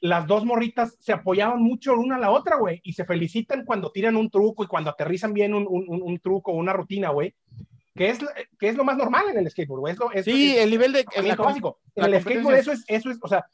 las 0.00 0.26
dos 0.26 0.44
morritas 0.44 0.96
se 1.00 1.12
apoyaban 1.14 1.62
mucho 1.62 1.94
una 1.94 2.16
a 2.16 2.18
la 2.18 2.30
otra, 2.30 2.56
güey, 2.56 2.80
y 2.84 2.92
se 2.92 3.06
felicitan 3.06 3.64
cuando 3.64 3.90
tiran 3.90 4.16
un 4.16 4.28
truco 4.28 4.62
y 4.62 4.66
cuando 4.66 4.90
aterrizan 4.90 5.32
bien 5.32 5.54
un, 5.54 5.66
un, 5.68 6.02
un- 6.02 6.18
truco 6.18 6.52
o 6.52 6.56
una 6.56 6.74
rutina, 6.74 7.08
güey. 7.10 7.34
Que 7.94 8.10
es, 8.10 8.18
que 8.58 8.68
es 8.68 8.76
lo 8.76 8.84
más 8.84 8.96
normal 8.98 9.26
en 9.30 9.38
el 9.38 9.48
skateboard, 9.50 9.80
güey. 9.80 9.92
Es 9.94 9.98
lo- 9.98 10.12
es- 10.12 10.24
Sí, 10.26 10.56
es- 10.56 10.64
el 10.64 10.70
nivel 10.70 10.92
de... 10.92 11.04
com- 11.04 11.14
básico. 11.46 11.78
En 11.94 12.04
el 12.04 12.20
skateboard 12.20 12.56
eso 12.56 12.72
es, 12.72 12.84
eso 12.88 13.10
es, 13.10 13.18
o 13.22 13.28
sea, 13.28 13.46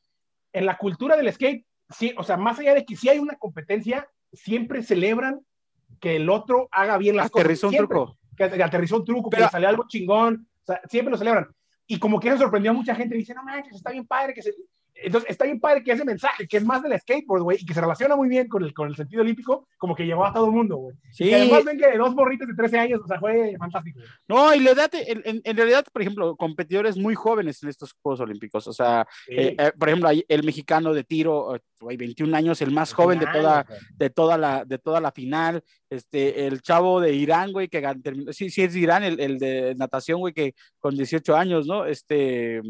en 0.53 0.67
la 0.67 0.77
cultura 0.77 1.17
del 1.17 1.33
skate, 1.33 1.65
sí, 1.91 2.13
o 2.17 2.25
sea, 2.25 2.37
más 2.37 2.59
allá 2.59 2.75
de 2.75 2.85
que 2.85 2.97
si 2.97 3.09
hay 3.09 3.19
una 3.21 3.37
competencia, 3.37 4.09
siempre 4.33 4.83
celebran 4.83 5.41
que 6.01 6.17
el 6.17 6.29
otro 6.31 6.69
haga 6.73 6.97
bien 6.99 7.17
las 7.17 7.27
Aterrizó 7.27 7.69
un 7.69 7.73
cosas. 7.75 7.79
Siempre. 7.87 7.97
truco. 7.97 8.19
Que, 8.37 8.51
que 8.51 8.63
aterrizó 8.63 8.97
un 8.97 9.05
truco, 9.05 9.31
Pero- 9.31 9.41
que 9.41 9.45
le 9.47 9.51
salió 9.51 9.69
algo 9.69 9.85
chingón, 9.87 10.49
o 10.63 10.67
sea, 10.67 10.81
siempre 10.89 11.13
lo 11.13 11.19
celebran. 11.19 11.47
Y 11.87 11.99
como 11.99 12.19
que 12.19 12.29
eso 12.29 12.39
sorprendió 12.39 12.71
a 12.71 12.75
mucha 12.75 12.95
gente, 12.95 13.15
dice, 13.17 13.35
no 13.35 13.43
manches, 13.43 13.75
está 13.77 13.91
bien 13.91 14.07
padre 14.07 14.33
que 14.33 14.43
se... 14.43 14.55
Entonces, 15.03 15.31
está 15.31 15.45
bien 15.45 15.61
padre 15.61 15.83
que 15.83 15.93
ese 15.93 16.05
mensaje, 16.05 16.47
que 16.47 16.57
es 16.59 16.65
más 16.65 16.83
del 16.83 16.99
skateboard, 16.99 17.43
güey, 17.43 17.59
y 17.61 17.67
que 17.67 17.75
se 17.75 17.81
relaciona 17.81 18.17
muy 18.17 18.29
bien 18.29 18.49
con 18.49 18.63
el, 18.63 18.73
con 18.75 18.89
el 18.89 18.97
sentido 18.97 19.23
olímpico, 19.23 19.67
como 19.79 19.95
que 19.95 20.07
llegó 20.07 20.25
a 20.25 20.33
todo 20.33 20.47
el 20.47 20.53
mundo, 20.53 20.77
güey. 20.77 20.97
Sí, 21.13 21.25
Y 21.25 21.35
además 21.35 21.65
ven 21.65 21.79
que 21.79 21.97
dos 21.97 22.15
morritas 22.15 22.49
de 22.49 22.55
13 22.55 22.79
años, 22.79 23.01
o 23.05 23.07
sea, 23.07 23.19
fue 23.19 23.55
fantástico. 23.59 24.01
no, 24.29 24.55
y 24.55 24.61
la 24.61 24.73
edad, 24.73 24.91
en, 24.93 25.57
realidad, 25.57 25.85
por 25.93 26.03
ejemplo, 26.03 26.37
competidores 26.37 26.97
muy 26.97 27.15
jóvenes 27.15 27.63
en 27.63 27.69
estos 27.69 27.95
Juegos 28.03 28.21
Olímpicos, 28.21 28.67
o 28.67 28.73
sea, 28.73 29.07
Sí. 29.27 29.35
eh, 29.37 29.57
eh, 29.59 29.73
por 29.79 29.89
ejemplo, 29.89 30.09
hay 30.09 30.25
el 30.29 30.43
mexicano 30.45 30.93
de 30.93 31.05
tiro, 31.05 31.57
eh, 31.57 31.61
güey, 31.81 31.97
21 31.97 32.35
años, 32.35 32.61
el 32.63 32.71
más 32.71 32.93
joven 32.93 33.19
de 33.19 33.27
toda, 33.27 33.67
de 33.97 34.11
toda 34.11 34.37
la, 34.37 34.65
de 34.65 34.79
toda 34.79 35.01
la 35.01 35.13
final, 35.13 35.63
este, 35.89 36.47
el 36.47 36.63
chavo 36.63 37.01
de 37.01 37.13
Irán, 37.15 37.53
güey, 37.53 37.69
que 37.69 37.81
terminó, 38.03 38.33
sí, 38.33 38.51
sí 38.51 38.63
es 38.63 38.75
de 38.75 38.81
Irán, 38.81 39.03
el, 39.03 39.19
el 39.21 39.39
de 39.39 39.75
natación, 39.77 40.21
güey, 40.21 40.33
que 40.33 40.55
con 40.79 40.95
18 40.97 41.37
años, 41.37 41.67
¿no? 41.67 41.85
Este, 41.87 42.61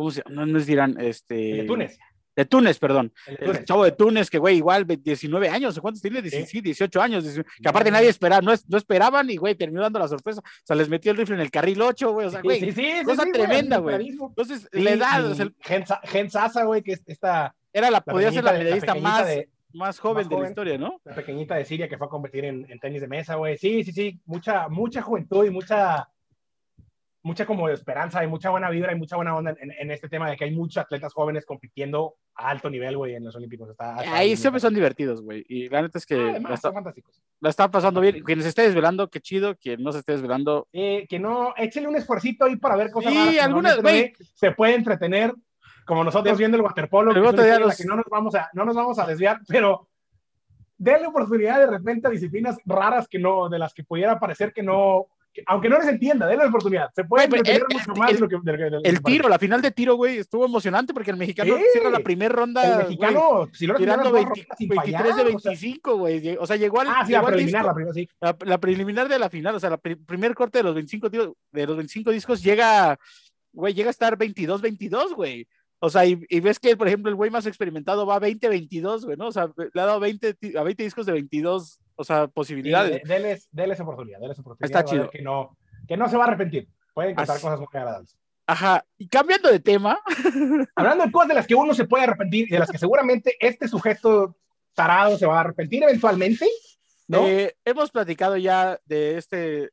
¿cómo 0.00 0.10
se 0.10 0.22
llama? 0.22 0.34
No, 0.34 0.46
no 0.46 0.58
es 0.58 0.66
Irán, 0.68 0.96
este... 0.98 1.34
De 1.34 1.64
Túnez. 1.64 1.98
De 2.34 2.44
Túnez, 2.46 2.78
perdón. 2.78 3.12
El 3.26 3.34
de 3.36 3.40
El 3.44 3.46
Túnez. 3.50 3.64
chavo 3.66 3.84
de 3.84 3.92
Túnez, 3.92 4.30
que 4.30 4.38
güey, 4.38 4.56
igual, 4.56 4.86
ve- 4.86 4.96
19 4.96 5.48
años, 5.50 5.78
¿cuántos 5.78 6.00
tiene? 6.00 6.22
Sí. 6.30 6.46
Sí, 6.46 6.60
18 6.62 7.02
años, 7.02 7.24
19, 7.24 7.50
que 7.62 7.68
aparte 7.68 7.90
nadie 7.90 8.08
esperaba, 8.08 8.40
no, 8.40 8.50
es- 8.52 8.66
no 8.66 8.78
esperaban 8.78 9.28
y, 9.28 9.36
güey, 9.36 9.54
terminó 9.56 9.82
dando 9.82 9.98
la 9.98 10.08
sorpresa. 10.08 10.40
O 10.40 10.62
sea, 10.64 10.74
les 10.76 10.88
metió 10.88 11.10
el 11.12 11.18
rifle 11.18 11.34
en 11.34 11.42
el 11.42 11.50
carril 11.50 11.82
8, 11.82 12.12
güey, 12.12 12.28
o 12.28 12.30
sea, 12.30 12.40
güey. 12.40 12.60
sí, 12.60 12.72
sí, 12.72 12.82
sí, 13.00 13.04
cosa 13.04 13.24
tremenda, 13.30 13.76
güey. 13.78 14.08
Entonces, 14.08 14.68
la 14.72 14.90
edad, 14.92 15.26
o 15.26 15.34
sea, 15.34 15.44
el- 15.44 15.54
Gen 15.60 15.86
Sa- 15.86 16.00
Gen 16.04 16.30
Sasa, 16.30 16.64
güey, 16.64 16.82
que 16.82 16.92
es 16.92 17.02
esta... 17.06 17.54
era 17.74 17.90
la, 17.90 18.00
podía 18.00 18.32
ser 18.32 18.44
la 18.44 18.52
medallista 18.52 18.94
más, 18.94 19.26
de- 19.26 19.48
más 19.74 19.98
joven 19.98 20.24
más 20.26 20.30
de 20.30 20.40
la 20.40 20.48
historia, 20.48 20.78
¿no? 20.78 21.00
la 21.04 21.14
pequeñita 21.14 21.56
de 21.56 21.64
Siria 21.64 21.88
que 21.88 21.98
fue 21.98 22.06
a 22.06 22.10
competir 22.10 22.44
en, 22.44 22.64
en 22.70 22.78
tenis 22.80 23.00
de 23.02 23.06
mesa, 23.08 23.34
güey. 23.34 23.58
Sí, 23.58 23.84
sí, 23.84 23.92
sí, 23.92 24.20
mucha, 24.24 24.68
mucha 24.68 25.02
juventud 25.02 25.44
y 25.44 25.50
mucha, 25.50 26.08
mucha 27.22 27.44
como 27.44 27.68
esperanza 27.68 28.24
y 28.24 28.26
mucha 28.26 28.48
buena 28.50 28.70
vibra 28.70 28.92
y 28.92 28.96
mucha 28.98 29.16
buena 29.16 29.36
onda 29.36 29.54
en, 29.60 29.70
en 29.72 29.90
este 29.90 30.08
tema 30.08 30.30
de 30.30 30.36
que 30.36 30.44
hay 30.44 30.52
muchos 30.54 30.78
atletas 30.78 31.12
jóvenes 31.12 31.44
compitiendo 31.44 32.14
a 32.34 32.48
alto 32.48 32.70
nivel, 32.70 32.96
güey, 32.96 33.14
en 33.14 33.24
los 33.24 33.36
Olímpicos. 33.36 33.68
Está, 33.68 33.96
está 34.02 34.16
Ahí 34.16 34.36
siempre 34.36 34.56
bien. 34.56 34.60
son 34.62 34.74
divertidos, 34.74 35.20
güey. 35.22 35.44
Y 35.48 35.68
la 35.68 35.82
neta 35.82 35.98
es 35.98 36.06
que 36.06 36.14
Ah, 36.14 36.18
la, 36.18 36.30
Además, 36.30 36.52
está, 36.54 36.68
son 36.68 36.74
fantásticos. 36.74 37.22
la 37.40 37.50
está 37.50 37.70
pasando 37.70 38.00
bien. 38.00 38.22
Quien 38.22 38.40
se 38.42 38.48
esté 38.48 38.62
desvelando, 38.62 39.10
qué 39.10 39.20
chido. 39.20 39.54
Quien 39.56 39.82
no 39.82 39.92
se 39.92 39.98
esté 39.98 40.12
desvelando, 40.12 40.66
Eh, 40.72 41.06
que 41.10 41.18
no, 41.18 41.52
échele 41.58 41.88
un 41.88 41.96
esfuercito 41.96 42.46
ahí 42.46 42.56
para 42.56 42.76
ver 42.76 42.90
cosas 42.90 43.12
Sí, 43.12 43.18
raras 43.18 43.38
algunas, 43.44 43.76
no 43.76 43.82
ve, 43.82 44.14
se 44.34 44.52
puede 44.52 44.74
entretener, 44.74 45.34
como 45.84 46.02
nosotros 46.04 46.36
De- 46.36 46.40
viendo 46.40 46.56
el 46.56 46.62
waterpolo, 46.62 47.10
el 47.10 47.16
que 47.16 47.20
la 47.48 47.58
los- 47.58 47.76
que 47.76 47.84
no 47.84 47.96
nos 47.96 48.06
vamos 48.10 48.34
a, 48.34 48.48
no 48.54 48.64
nos 48.64 48.74
vamos 48.76 48.98
a 48.98 49.06
desviar, 49.06 49.40
pero 49.46 49.88
denle 50.78 51.06
oportunidad 51.08 51.58
de 51.58 51.66
repente 51.66 52.06
a 52.06 52.10
disciplinas 52.10 52.56
raras 52.64 53.06
que 53.08 53.18
no, 53.18 53.50
de 53.50 53.58
las 53.58 53.74
que 53.74 53.84
pudiera 53.84 54.18
parecer 54.18 54.52
que 54.54 54.62
no, 54.62 55.08
aunque 55.46 55.68
no 55.68 55.78
les 55.78 55.88
entienda, 55.88 56.26
denle 56.26 56.46
oportunidad. 56.46 56.90
Se 56.94 57.04
puede 57.04 57.28
Güey, 57.28 57.40
el- 57.46 57.62
mucho 57.72 57.92
más 57.94 58.10
el- 58.10 58.16
de 58.16 58.20
lo 58.20 58.28
que, 58.28 58.36
de 58.42 58.56
lo 58.70 58.80
de 58.80 58.88
el 58.88 59.02
tiro, 59.02 59.28
la 59.28 59.38
final 59.38 59.62
de 59.62 59.70
tiro, 59.70 59.94
güey, 59.94 60.18
estuvo 60.18 60.44
emocionante 60.44 60.92
porque 60.92 61.10
el 61.12 61.16
mexicano 61.16 61.56
Sí. 61.56 61.62
cierra 61.72 61.90
la 61.90 62.00
primera 62.00 62.34
ronda. 62.34 62.62
El 62.64 62.74
güey, 62.74 62.84
mexicano, 62.86 63.48
si 63.52 63.66
lo 63.66 63.74
tirando 63.76 64.10
20 64.12 64.46
sin 64.58 64.68
23 64.68 64.74
fallar, 64.74 65.04
de 65.04 65.10
o 65.34 65.38
sea- 65.38 65.50
25, 65.50 65.96
güey. 65.96 66.36
O 66.38 66.46
sea, 66.46 66.56
llegó 66.56 66.80
al. 66.80 66.88
ah, 66.88 67.04
sí, 67.06 67.12
la 67.12 67.24
preliminar, 67.24 67.62
disco- 67.62 67.66
la 67.68 67.74
primera, 67.74 67.94
sí. 67.94 68.08
la, 68.20 68.36
la 68.44 68.58
preliminar 68.58 69.08
de 69.08 69.18
la 69.18 69.30
final, 69.30 69.54
o 69.54 69.60
sea, 69.60 69.70
la 69.70 69.78
pri- 69.78 69.96
primer 69.96 70.34
corte 70.34 70.58
de 70.58 70.64
los 70.64 70.74
25 70.74 71.10
tiros, 71.10 71.32
de 71.52 71.66
los 71.66 71.76
25 71.76 72.10
discos 72.10 72.42
llega, 72.42 72.98
güey, 73.52 73.72
llega 73.74 73.88
a 73.88 73.90
estar 73.90 74.16
22-22, 74.18 75.14
güey. 75.14 75.46
O 75.82 75.88
sea, 75.88 76.04
y, 76.04 76.20
y 76.28 76.40
ves 76.40 76.58
que, 76.58 76.76
por 76.76 76.88
ejemplo, 76.88 77.08
el 77.08 77.16
güey 77.16 77.30
más 77.30 77.46
experimentado 77.46 78.04
va 78.04 78.18
20-22, 78.20 79.04
güey, 79.06 79.16
¿no? 79.16 79.28
O 79.28 79.32
sea, 79.32 79.48
le 79.56 79.80
ha 79.80 79.86
dado 79.86 79.98
20, 80.00 80.34
ti- 80.34 80.54
a 80.56 80.62
20 80.62 80.82
discos 80.82 81.06
de 81.06 81.12
22, 81.12 81.80
o 82.00 82.04
sea, 82.04 82.26
posibilidades. 82.28 83.02
de- 83.02 83.14
denles, 83.14 83.48
denles 83.52 83.78
oportunidad, 83.80 84.18
denles 84.20 84.38
oportunidad. 84.38 84.78
Está 84.78 84.90
chido. 84.90 85.10
Que 85.10 85.22
no, 85.22 85.56
que 85.86 85.96
no 85.96 86.08
se 86.08 86.16
va 86.16 86.24
a 86.24 86.28
arrepentir. 86.28 86.68
Pueden 86.94 87.12
encontrar 87.12 87.36
Así- 87.36 87.44
cosas 87.44 87.58
muy 87.60 87.68
agradables. 87.72 88.16
Ajá. 88.46 88.84
Y 88.98 89.06
cambiando 89.08 89.48
de 89.50 89.60
tema, 89.60 90.00
Hablando 90.74 91.04
de 91.04 91.12
cosas 91.12 91.28
de 91.28 91.34
las 91.34 91.46
que 91.46 91.54
uno 91.54 91.72
se 91.74 91.84
puede 91.84 92.04
arrepentir 92.04 92.46
y 92.48 92.50
de 92.52 92.58
las 92.58 92.70
que 92.70 92.78
seguramente 92.78 93.36
este 93.38 93.68
sujeto 93.68 94.36
tarado 94.74 95.16
se 95.16 95.26
va 95.26 95.36
a 95.36 95.40
arrepentir 95.40 95.82
eventualmente, 95.84 96.48
¿no? 97.06 97.26
eh, 97.28 97.54
hemos 97.64 97.90
platicado 97.90 98.36
ya 98.36 98.78
de 98.84 99.18
este. 99.18 99.70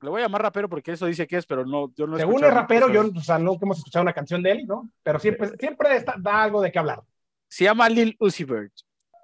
Le 0.00 0.10
voy 0.10 0.20
a 0.20 0.24
llamar 0.26 0.42
rapero 0.42 0.68
porque 0.68 0.92
eso 0.92 1.06
dice 1.06 1.26
que 1.26 1.36
es, 1.38 1.46
pero 1.46 1.64
no, 1.66 1.92
yo 1.96 2.06
no 2.06 2.16
he 2.16 2.20
Según 2.20 2.44
el 2.44 2.52
rapero, 2.52 2.88
yo, 2.92 3.10
o 3.16 3.20
sea, 3.20 3.38
nunca 3.38 3.64
hemos 3.66 3.78
escuchado 3.78 4.02
una 4.02 4.12
canción 4.12 4.42
de 4.42 4.52
él, 4.52 4.66
¿no? 4.66 4.88
Pero 5.02 5.18
siempre, 5.18 5.50
siempre 5.58 5.96
está- 5.96 6.14
da 6.18 6.42
algo 6.44 6.60
de 6.62 6.70
qué 6.70 6.78
hablar. 6.78 7.02
Se 7.48 7.64
llama 7.64 7.88
Lil 7.88 8.14
Uzi 8.20 8.44
Vert. 8.44 8.72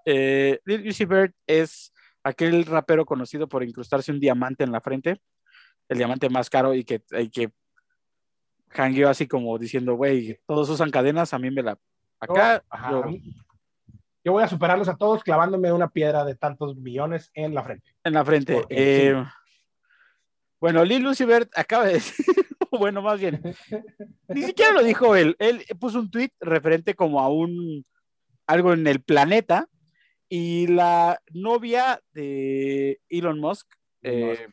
Eh, 0.05 0.61
Lil 0.65 0.89
Uzi 0.89 1.05
Vert 1.05 1.35
es 1.47 1.93
aquel 2.23 2.65
rapero 2.67 3.05
conocido 3.05 3.49
por 3.49 3.63
incrustarse 3.63 4.11
un 4.13 4.21
diamante 4.21 4.65
en 4.65 4.73
la 4.73 4.81
frente, 4.81 5.21
el 5.89 5.99
diamante 5.99 6.29
más 6.29 6.49
caro 6.51 6.75
y 6.75 6.85
que, 6.85 7.03
y 7.19 7.29
que 7.31 7.51
hangueó 8.71 9.09
así 9.09 9.27
como 9.27 9.59
diciendo, 9.59 9.95
güey, 9.95 10.41
todos 10.47 10.69
usan 10.69 10.91
cadenas, 10.91 11.33
a 11.35 11.39
mí 11.39 11.51
me 11.51 11.63
la... 11.63 11.79
Acá, 12.21 12.63
Yo- 12.91 14.33
voy 14.33 14.43
a 14.43 14.49
superarlos 14.49 14.89
a 14.89 14.97
todos 14.97 15.23
clavándome 15.23 15.71
una 15.73 15.89
piedra 15.89 16.25
de 16.25 16.35
tantos 16.35 16.77
millones 16.77 17.31
en 17.35 17.53
la 17.55 17.63
frente. 17.63 17.95
en 18.03 18.13
la 18.15 18.25
frente. 18.25 18.55
Porque, 18.55 19.11
Eh, 19.11 19.25
Bueno, 20.61 20.83
Lil 20.85 21.07
Uzi 21.07 21.25
Vert 21.27 21.51
acaba 21.59 21.85
de 21.85 21.93
decir, 21.95 22.25
bueno, 22.71 23.03
más 23.03 23.21
bien, 23.21 23.43
ni 24.29 24.43
siquiera 24.43 24.73
lo 24.73 24.83
dijo 24.83 25.15
él, 25.15 25.37
él 25.39 25.63
puso 25.79 25.99
un 26.01 26.11
tweet 26.11 26.31
referente 26.41 26.95
como 26.95 27.21
a 27.21 27.29
un, 27.29 27.85
algo 28.47 28.73
en 28.73 28.87
el 28.87 29.03
planeta, 29.03 29.69
y 30.37 30.67
la 30.67 31.21
novia 31.33 32.01
de 32.13 33.01
Elon 33.09 33.39
Musk, 33.39 33.69
eh, 34.03 34.49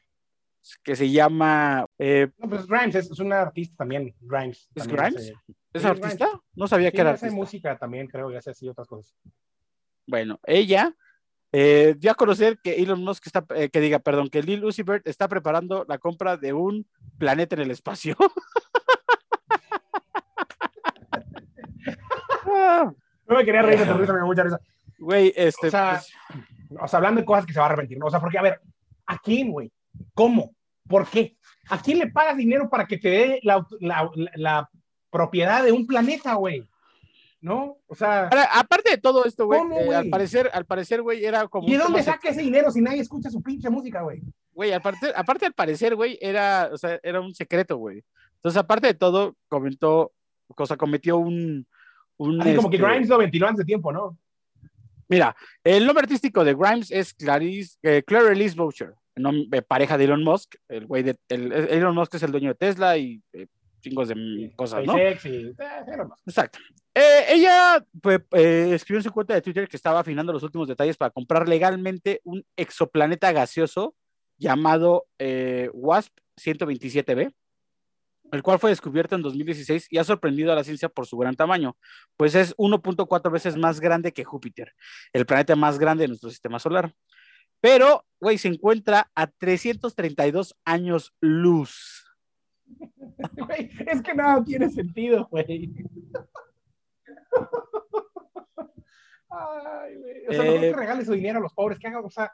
que 0.84 0.96
se 0.96 1.10
llama, 1.10 1.88
eh, 1.98 2.30
No, 2.38 2.48
pues 2.50 2.68
Grimes 2.68 2.94
es, 2.94 3.10
es 3.10 3.20
una 3.20 3.42
artista 3.42 3.78
también. 3.78 4.14
Grimes. 4.20 4.70
¿Es 4.76 4.84
también 4.88 4.96
Grimes? 5.06 5.22
hace- 5.24 5.34
¿es 5.74 5.86
artista? 5.86 6.26
Grimes. 6.28 6.42
No 6.54 6.68
sabía 6.68 6.90
sí, 6.92 6.96
que 6.96 7.02
era 7.02 7.10
hace 7.12 7.26
artista. 7.26 7.42
música 7.44 7.78
también, 7.80 8.06
creo, 8.06 8.32
y 8.32 8.36
hace 8.36 8.52
así 8.52 8.70
otras 8.70 8.88
cosas. 8.88 9.16
Bueno, 10.06 10.40
ella 10.46 10.96
eh, 11.52 11.96
dio 11.98 12.12
a 12.12 12.16
conocer 12.16 12.60
que 12.64 12.76
Elon 12.76 13.04
Musk 13.04 13.26
está, 13.26 13.44
eh, 13.56 13.70
que 13.70 13.80
diga, 13.80 13.98
perdón, 13.98 14.30
que 14.30 14.44
Lil 14.44 14.64
Uzi 14.64 14.84
Vert 14.84 15.08
está 15.08 15.28
preparando 15.28 15.84
la 15.90 15.98
compra 15.98 16.38
de 16.38 16.54
un 16.54 16.88
planeta 17.18 17.56
en 17.56 17.62
el 17.64 17.72
espacio. 17.72 18.16
No 23.28 23.38
me 23.38 23.46
quería 23.46 23.62
reír 23.62 23.80
risa, 23.80 23.94
me 23.98 24.06
dio 24.06 24.26
mucha 24.26 24.44
risa. 24.44 24.60
Güey, 25.02 25.34
este, 25.36 25.68
O 25.68 25.72
sea, 25.72 26.02
pues, 26.30 26.82
O 26.82 26.88
sea, 26.88 26.98
hablando 26.98 27.20
de 27.22 27.26
cosas 27.26 27.46
que 27.46 27.54
se 27.54 27.60
va 27.60 27.66
a 27.66 27.70
arrepentir, 27.70 27.98
¿no? 27.98 28.06
O 28.06 28.10
sea, 28.10 28.20
porque, 28.22 28.38
a 28.38 28.42
ver, 28.44 28.62
¿a 29.08 29.18
quién, 29.18 29.52
güey? 29.52 29.72
¿Cómo? 30.14 30.56
¿Por 30.88 31.08
qué? 31.08 31.36
¿A 31.70 31.82
quién 31.82 32.00
le 32.00 32.08
pagas 32.12 32.38
dinero 32.38 32.70
para 32.70 32.86
que 32.86 32.98
te 32.98 33.10
dé 33.10 33.40
la, 33.44 33.66
la- 33.80 34.10
la- 34.16 34.32
la 34.36 34.70
propiedad 35.10 35.64
de 35.64 35.72
un 35.72 35.86
planeta, 35.88 36.36
güey? 36.36 36.68
¿No? 37.42 37.78
O 37.88 37.96
sea, 37.96 38.26
ahora, 38.26 38.48
aparte 38.54 38.92
de 38.92 38.98
todo 39.00 39.26
esto, 39.26 39.48
güey, 39.48 39.60
¿Cómo, 39.60 39.80
eh, 39.80 39.96
al 39.96 40.10
parecer, 40.10 40.50
al 40.54 40.66
parecer, 40.66 41.02
güey, 41.02 41.26
era 41.26 41.48
como 41.48 41.68
¿y 41.68 41.72
de 41.72 41.80
dónde 41.80 42.04
saca 42.04 42.30
ese 42.30 42.42
dinero 42.42 42.70
si 42.70 42.82
nadie 42.82 43.02
escucha 43.02 43.32
su 43.32 43.42
pinche 43.42 43.68
música, 43.70 44.04
güey? 44.04 44.22
Güey, 44.54 44.72
aparte, 44.74 45.12
aparte 45.16 45.48
al 45.48 45.54
parecer, 45.54 45.96
güey, 45.96 46.20
era, 46.22 46.70
o 46.72 46.78
sea, 46.78 47.00
era 47.02 47.20
un 47.20 47.34
secreto, 47.34 47.78
güey. 47.78 48.04
Entonces, 48.36 48.58
aparte 48.60 48.88
de 48.88 48.94
todo, 48.94 49.36
comentó, 49.48 50.14
o 50.56 50.66
sea, 50.68 50.78
cometió 50.78 51.18
un... 51.18 51.66
un 52.18 52.42
Así 52.42 52.56
como 52.56 52.70
que 52.70 52.76
este, 52.76 52.88
Grimes 52.88 53.10
lo 53.10 53.18
ventiló 53.18 53.48
antes 53.48 53.60
de 53.60 53.66
tiempo, 53.66 53.92
¿no? 53.92 54.18
Mira, 55.12 55.36
el 55.64 55.86
nombre 55.86 56.04
artístico 56.04 56.44
de 56.46 56.54
Grimes 56.56 56.90
es 56.90 57.14
Clarice, 57.14 57.78
eh, 57.84 58.02
Claire 58.08 58.32
Elise 58.32 58.56
Boucher, 58.56 58.94
nom- 59.18 59.48
eh, 59.54 59.62
pareja 59.62 59.98
de 59.98 60.06
Elon 60.06 60.24
Musk. 60.24 60.56
El 60.70 60.86
güey 60.88 61.04
de 61.04 61.18
el- 61.30 61.52
Elon 61.52 61.94
Musk 61.94 62.16
es 62.16 62.24
el 62.24 62.32
dueño 62.32 62.48
de 62.50 62.56
Tesla 62.56 62.98
y 62.98 63.22
eh, 63.34 63.48
chingos 63.82 64.08
de 64.08 64.16
cosas, 64.56 64.86
¿no? 64.86 64.94
Eh. 64.98 65.54
Exacto. 66.26 66.60
Eh, 66.96 67.26
ella 67.30 67.86
pues, 68.02 68.22
eh, 68.32 68.72
escribió 68.74 69.00
en 69.00 69.04
su 69.04 69.12
cuenta 69.12 69.34
de 69.34 69.42
Twitter 69.42 69.68
que 69.68 69.76
estaba 69.78 70.00
afinando 70.00 70.32
los 70.32 70.44
últimos 70.44 70.68
detalles 70.70 70.96
para 70.98 71.12
comprar 71.12 71.48
legalmente 71.48 72.22
un 72.24 72.46
exoplaneta 72.56 73.32
gaseoso 73.34 73.96
llamado 74.38 75.08
eh, 75.20 75.70
WASP 75.74 76.14
127b, 76.42 77.34
el 78.32 78.44
cual 78.44 78.60
fue 78.60 78.70
descubierto 78.70 79.16
en 79.16 79.22
2016 79.22 79.88
y 79.90 79.98
ha 79.98 80.04
sorprendido 80.04 80.52
a 80.52 80.56
la 80.56 80.64
ciencia 80.64 80.90
por 80.90 81.06
su 81.06 81.18
gran 81.18 81.36
tamaño, 81.36 81.78
pues 82.18 82.36
es 82.36 82.56
1.4 82.58 83.32
veces 83.32 83.58
más 83.58 83.80
grande 83.80 84.14
que 84.14 84.24
Júpiter, 84.24 84.74
el 85.14 85.26
planeta 85.26 85.56
más 85.56 85.78
grande 85.78 86.04
de 86.04 86.10
nuestro 86.10 86.30
sistema 86.30 86.60
solar. 86.60 86.94
Pero, 87.60 88.06
güey, 88.20 88.38
se 88.38 88.48
encuentra 88.48 89.12
a 89.14 89.28
332 89.28 90.56
años 90.66 91.14
luz. 91.20 92.08
Güey, 93.38 93.70
es 93.86 94.02
que 94.02 94.16
nada 94.16 94.44
tiene 94.44 94.70
sentido, 94.70 95.28
güey. 95.30 95.46
Ay, 99.30 99.96
güey. 99.96 100.28
O 100.28 100.34
sea, 100.34 100.46
Eh, 100.46 100.60
que 100.60 100.74
regale 100.74 101.06
su 101.06 101.14
dinero 101.14 101.38
a 101.38 101.42
los 101.42 101.54
pobres, 101.54 101.78
que 101.78 101.88
haga, 101.88 102.00
o 102.00 102.10
sea, 102.10 102.32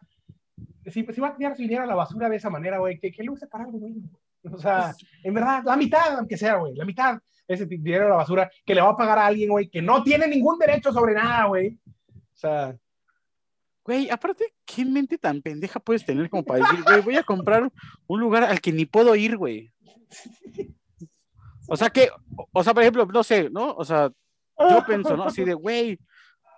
si, 0.86 1.04
si 1.04 1.22
va 1.22 1.28
a 1.30 1.36
tirar 1.36 1.56
su 1.56 1.62
dinero 1.64 1.84
a 1.84 1.88
la 1.88 1.96
basura 1.96 2.30
de 2.30 2.38
esa 2.38 2.50
manera, 2.50 2.80
güey, 2.80 2.98
que, 3.00 3.12
que 3.12 3.24
lo 3.24 3.34
use 3.34 3.48
para 3.48 3.66
algo, 3.66 3.80
güey. 3.80 3.96
O 4.54 4.58
sea, 4.58 4.94
en 5.24 5.34
verdad, 5.34 5.64
la 5.66 5.76
mitad, 5.76 6.18
aunque 6.18 6.38
sea, 6.38 6.56
güey, 6.56 6.74
la 6.76 6.86
mitad, 6.86 7.20
ese 7.48 7.66
dinero 7.66 8.06
a 8.06 8.10
la 8.10 8.16
basura, 8.18 8.50
que 8.66 8.76
le 8.76 8.82
va 8.82 8.90
a 8.90 8.96
pagar 8.98 9.18
a 9.20 9.26
alguien, 9.26 9.50
güey, 9.50 9.70
que 9.70 9.82
no 9.82 10.04
tiene 10.04 10.28
ningún 10.28 10.58
derecho 10.58 10.92
sobre 10.94 11.14
nada, 11.14 11.46
güey. 11.46 11.78
O 12.10 12.36
sea, 12.36 12.78
Güey, 13.88 14.10
aparte, 14.10 14.54
¿qué 14.66 14.84
mente 14.84 15.18
tan 15.18 15.42
pendeja 15.42 15.80
puedes 15.80 16.06
tener 16.06 16.30
como 16.30 16.44
para 16.44 16.60
decir, 16.60 16.84
güey, 16.84 17.02
voy 17.02 17.16
a 17.16 17.24
comprar 17.24 17.72
un 18.06 18.20
lugar 18.20 18.44
al 18.44 18.60
que 18.60 18.74
ni 18.74 18.86
puedo 18.86 19.16
ir, 19.16 19.38
güey? 19.38 19.72
O 21.70 21.78
sea 21.78 21.90
que, 21.90 22.10
o- 22.52 22.64
sea, 22.66 22.74
por 22.74 22.84
ejemplo, 22.84 23.06
no 23.06 23.24
sé, 23.24 23.50
¿no? 23.50 23.74
O 23.74 23.86
sea, 23.86 24.10
yo 24.60 24.86
pienso, 24.86 25.16
¿no? 25.16 25.24
Así 25.24 25.46
de, 25.46 25.54
güey, 25.54 25.98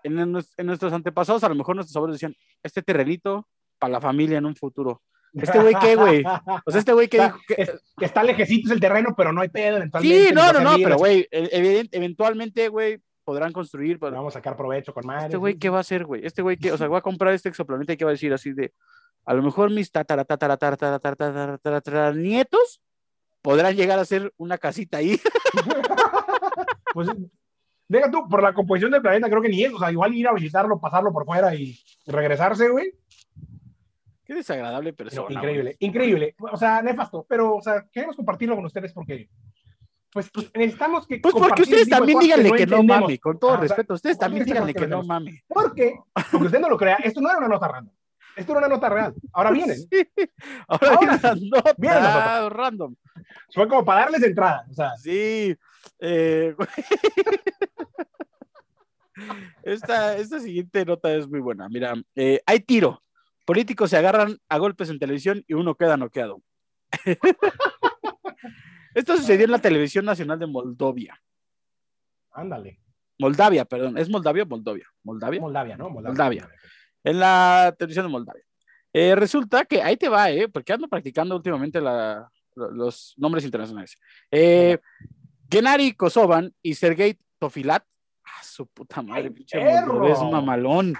en, 0.03 0.17
en 0.17 0.65
nuestros 0.65 0.91
antepasados 0.91 1.43
a 1.43 1.49
lo 1.49 1.55
mejor 1.55 1.75
nuestros 1.75 1.95
abuelos 1.95 2.15
decían, 2.15 2.35
este 2.63 2.81
terrenito 2.81 3.47
para 3.77 3.93
la 3.93 4.01
familia 4.01 4.39
en 4.39 4.45
un 4.47 4.55
futuro. 4.55 5.03
¿Este 5.33 5.59
güey 5.59 5.75
qué, 5.81 5.95
güey? 5.95 6.23
O 6.65 6.71
sea, 6.71 6.79
este 6.79 6.93
güey 6.93 7.07
que 7.07 7.17
Está- 7.17 7.27
dijo 7.33 7.39
que... 7.47 7.61
es- 7.61 7.83
que 7.97 8.05
está 8.05 8.23
lejecitos 8.23 8.71
el 8.71 8.79
terreno, 8.79 9.13
pero 9.15 9.31
no 9.33 9.41
hay 9.41 9.49
pedo 9.49 9.77
eventualmente. 9.77 10.27
Sí, 10.29 10.33
no, 10.33 10.51
no, 10.53 10.61
no, 10.61 10.75
pero 10.81 10.97
güey, 10.97 11.27
e- 11.31 11.49
evident- 11.51 11.89
eventualmente, 11.91 12.67
güey, 12.69 12.99
podrán 13.23 13.51
construir, 13.51 13.99
pero 13.99 14.13
Vamos 14.15 14.33
a 14.35 14.39
sacar 14.39 14.57
provecho 14.57 14.93
con 14.93 15.05
madre. 15.05 15.25
este 15.25 15.37
güey, 15.37 15.57
¿qué 15.59 15.69
va 15.69 15.77
a 15.77 15.81
hacer, 15.81 16.05
güey? 16.05 16.25
Este 16.25 16.41
güey, 16.41 16.57
¿qué? 16.57 16.71
O 16.71 16.77
sea, 16.77 16.87
va 16.87 16.97
a 16.99 17.01
comprar 17.01 17.33
este 17.33 17.49
exoplaneta 17.49 17.93
y 17.93 17.97
¿qué 17.97 18.05
va 18.05 18.11
a 18.11 18.13
decir 18.13 18.33
así 18.33 18.53
de, 18.53 18.73
a 19.25 19.33
lo 19.35 19.43
mejor 19.43 19.69
mis 19.69 19.91
tatara, 19.91 20.25
tatara, 20.25 20.57
tatara, 20.57 20.97
tatara, 20.97 21.15
tatara, 21.15 21.57
tatara, 21.57 21.81
tatara, 21.81 22.13
nietos 22.13 22.81
podrán 23.41 23.75
llegar 23.75 23.99
a 23.99 24.01
hacer 24.01 24.33
una 24.37 24.57
casita 24.57 24.97
ahí. 24.97 25.19
Pues, 26.93 27.07
deja 27.87 28.09
tú, 28.11 28.27
por 28.27 28.41
la 28.41 28.53
composición 28.53 28.91
del 28.91 29.01
planeta, 29.01 29.29
creo 29.29 29.41
que 29.41 29.49
ni 29.49 29.63
es. 29.63 29.73
O 29.73 29.79
sea, 29.79 29.91
igual 29.91 30.13
ir 30.13 30.27
a 30.27 30.33
visitarlo, 30.33 30.79
pasarlo 30.79 31.11
por 31.13 31.25
fuera 31.25 31.53
y 31.55 31.77
regresarse, 32.07 32.67
güey. 32.69 32.93
Qué 34.29 34.35
desagradable 34.35 34.93
persona. 34.93 35.33
Increíble, 35.33 35.63
güey. 35.63 35.75
increíble. 35.79 36.35
O 36.37 36.55
sea, 36.55 36.83
nefasto. 36.83 37.25
Pero, 37.27 37.55
o 37.55 37.61
sea, 37.63 37.87
queremos 37.91 38.15
compartirlo 38.15 38.55
con 38.55 38.63
ustedes 38.63 38.93
porque 38.93 39.27
pues, 40.11 40.29
pues, 40.31 40.51
necesitamos 40.53 41.07
que. 41.07 41.17
Pues 41.17 41.33
porque 41.33 41.63
ustedes 41.63 41.89
también 41.89 42.19
díganle 42.19 42.51
que 42.51 42.67
no, 42.67 42.83
mame, 42.83 43.17
con 43.17 43.39
todo 43.39 43.57
respeto. 43.57 43.95
Ustedes 43.95 44.19
también 44.19 44.45
díganle 44.45 44.75
que, 44.75 44.85
no 44.85 45.01
mame. 45.01 45.43
Porque, 45.47 45.95
aunque 46.13 46.45
usted 46.45 46.59
no 46.59 46.69
lo 46.69 46.77
crea, 46.77 46.97
esto 46.97 47.21
no 47.21 47.27
era 47.27 47.39
una 47.39 47.47
nota 47.47 47.69
random. 47.69 47.95
Esto 48.35 48.51
era 48.51 48.59
una 48.59 48.67
nota 48.67 48.87
real. 48.87 49.15
Ahora 49.33 49.49
vienen. 49.49 49.79
Ahora, 50.67 50.89
Ahora 50.89 51.73
vienen 51.75 52.03
las 52.03 52.21
notas. 52.21 52.53
random. 52.53 52.95
Fue 53.51 53.67
como 53.67 53.83
para 53.83 54.01
darles 54.01 54.21
entrada. 54.21 54.63
O 54.69 54.73
sea. 54.75 54.95
Sí. 54.97 55.57
Eh, 55.97 56.55
esta, 59.63 60.17
esta 60.17 60.39
siguiente 60.39 60.85
nota 60.85 61.11
es 61.15 61.27
muy 61.27 61.39
buena. 61.39 61.67
Mira, 61.67 61.95
eh, 62.15 62.43
hay 62.45 62.59
tiro. 62.59 63.01
Políticos 63.49 63.89
se 63.89 63.97
agarran 63.97 64.37
a 64.47 64.59
golpes 64.59 64.91
en 64.91 64.99
televisión 64.99 65.43
y 65.47 65.55
uno 65.55 65.73
queda 65.73 65.97
noqueado. 65.97 66.43
Esto 68.93 69.17
sucedió 69.17 69.45
en 69.45 69.51
la 69.51 69.57
televisión 69.57 70.05
nacional 70.05 70.37
de 70.37 70.45
Moldovia. 70.45 71.19
Ándale. 72.31 72.79
Moldavia, 73.17 73.65
perdón. 73.65 73.97
¿Es 73.97 74.07
Moldavia 74.07 74.43
o 74.43 74.45
Moldovia? 74.45 74.85
Moldavia. 75.01 75.41
Moldavia, 75.41 75.77
¿no? 75.77 75.89
Moldavia. 75.89 76.47
En 77.03 77.19
la 77.19 77.73
televisión 77.75 78.05
de 78.05 78.11
Moldavia. 78.11 78.43
Eh, 78.93 79.15
resulta 79.15 79.65
que 79.65 79.81
ahí 79.81 79.97
te 79.97 80.09
va, 80.09 80.29
¿eh? 80.29 80.47
Porque 80.47 80.71
ando 80.71 80.87
practicando 80.87 81.35
últimamente 81.35 81.81
los 82.55 83.15
nombres 83.17 83.45
internacionales. 83.45 83.97
Eh, 84.29 84.77
Gennady 85.49 85.93
Kosovan 85.93 86.53
y 86.61 86.75
Sergei 86.75 87.17
Tofilat. 87.39 87.83
Ah, 88.25 88.43
su 88.43 88.67
puta 88.67 89.01
madre, 89.01 89.31
pinche 89.31 89.59
es 89.59 90.21
mamalón. 90.31 90.93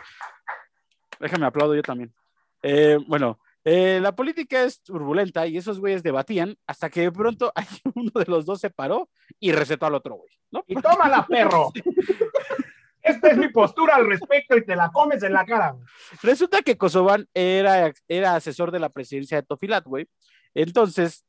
Déjame 1.20 1.46
aplaudo 1.46 1.76
yo 1.76 1.84
también. 1.84 2.12
Eh, 2.62 2.98
bueno, 3.08 3.40
eh, 3.64 4.00
la 4.02 4.16
política 4.16 4.64
es 4.64 4.82
turbulenta 4.82 5.46
y 5.46 5.58
esos 5.58 5.80
güeyes 5.80 6.02
debatían 6.02 6.58
hasta 6.66 6.90
que 6.90 7.02
de 7.02 7.12
pronto 7.12 7.52
uno 7.96 8.12
de 8.16 8.26
los 8.26 8.46
dos 8.46 8.60
se 8.60 8.70
paró 8.70 9.10
y 9.40 9.52
recetó 9.52 9.86
al 9.86 9.96
otro 9.96 10.16
güey. 10.16 10.32
¿no? 10.52 10.64
Y 10.68 10.76
tómala, 10.76 11.26
perro. 11.28 11.72
Esta 13.02 13.30
es 13.30 13.38
mi 13.38 13.48
postura 13.50 13.96
al 13.96 14.08
respecto 14.08 14.58
y 14.58 14.66
te 14.66 14.76
la 14.76 14.92
comes 14.92 15.24
en 15.24 15.34
la 15.34 15.46
cara. 15.46 15.76
Resulta 16.22 16.62
que 16.62 16.78
Kosovan 16.78 17.28
era, 17.34 17.92
era 18.08 18.36
asesor 18.36 18.72
de 18.72 18.80
la 18.80 18.90
presidencia 18.90 19.38
de 19.38 19.48
Tofilat, 19.48 19.86
güey. 19.86 20.08
Entonces, 20.54 21.24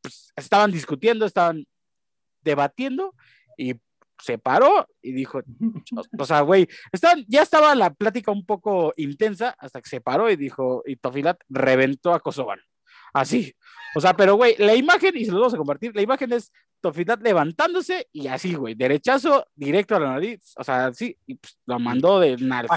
pues, 0.00 0.32
estaban 0.36 0.70
discutiendo, 0.72 1.26
estaban 1.26 1.66
debatiendo 2.40 3.14
y 3.56 3.74
se 4.18 4.38
paró 4.38 4.88
y 5.02 5.12
dijo, 5.12 5.40
o 6.18 6.24
sea, 6.24 6.40
güey, 6.40 6.68
ya 7.28 7.42
estaba 7.42 7.74
la 7.74 7.92
plática 7.92 8.30
un 8.30 8.44
poco 8.44 8.92
intensa 8.96 9.54
hasta 9.58 9.80
que 9.80 9.88
se 9.88 10.00
paró 10.00 10.30
y 10.30 10.36
dijo, 10.36 10.82
y 10.86 10.96
Tofilat 10.96 11.38
reventó 11.48 12.12
a 12.12 12.20
Kosovan. 12.20 12.60
Así. 13.12 13.54
O 13.94 14.00
sea, 14.00 14.14
pero 14.14 14.36
güey, 14.36 14.56
la 14.58 14.74
imagen, 14.74 15.16
y 15.16 15.24
se 15.24 15.32
lo 15.32 15.40
vamos 15.40 15.54
a 15.54 15.58
compartir, 15.58 15.94
la 15.94 16.02
imagen 16.02 16.32
es 16.32 16.52
Tofilat 16.80 17.22
levantándose 17.22 18.08
y 18.12 18.26
así, 18.26 18.54
güey, 18.54 18.74
derechazo 18.74 19.46
directo 19.54 19.96
a 19.96 20.00
la 20.00 20.12
nariz, 20.12 20.52
o 20.56 20.64
sea, 20.64 20.92
sí, 20.92 21.16
y 21.26 21.36
pues, 21.36 21.58
lo 21.66 21.78
mandó 21.78 22.20
de 22.20 22.36
nariz. 22.36 22.70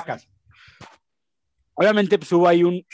Obviamente, 1.82 2.20
pues 2.20 2.30
hubo 2.34 2.46
ahí 2.46 2.62
un, 2.62 2.86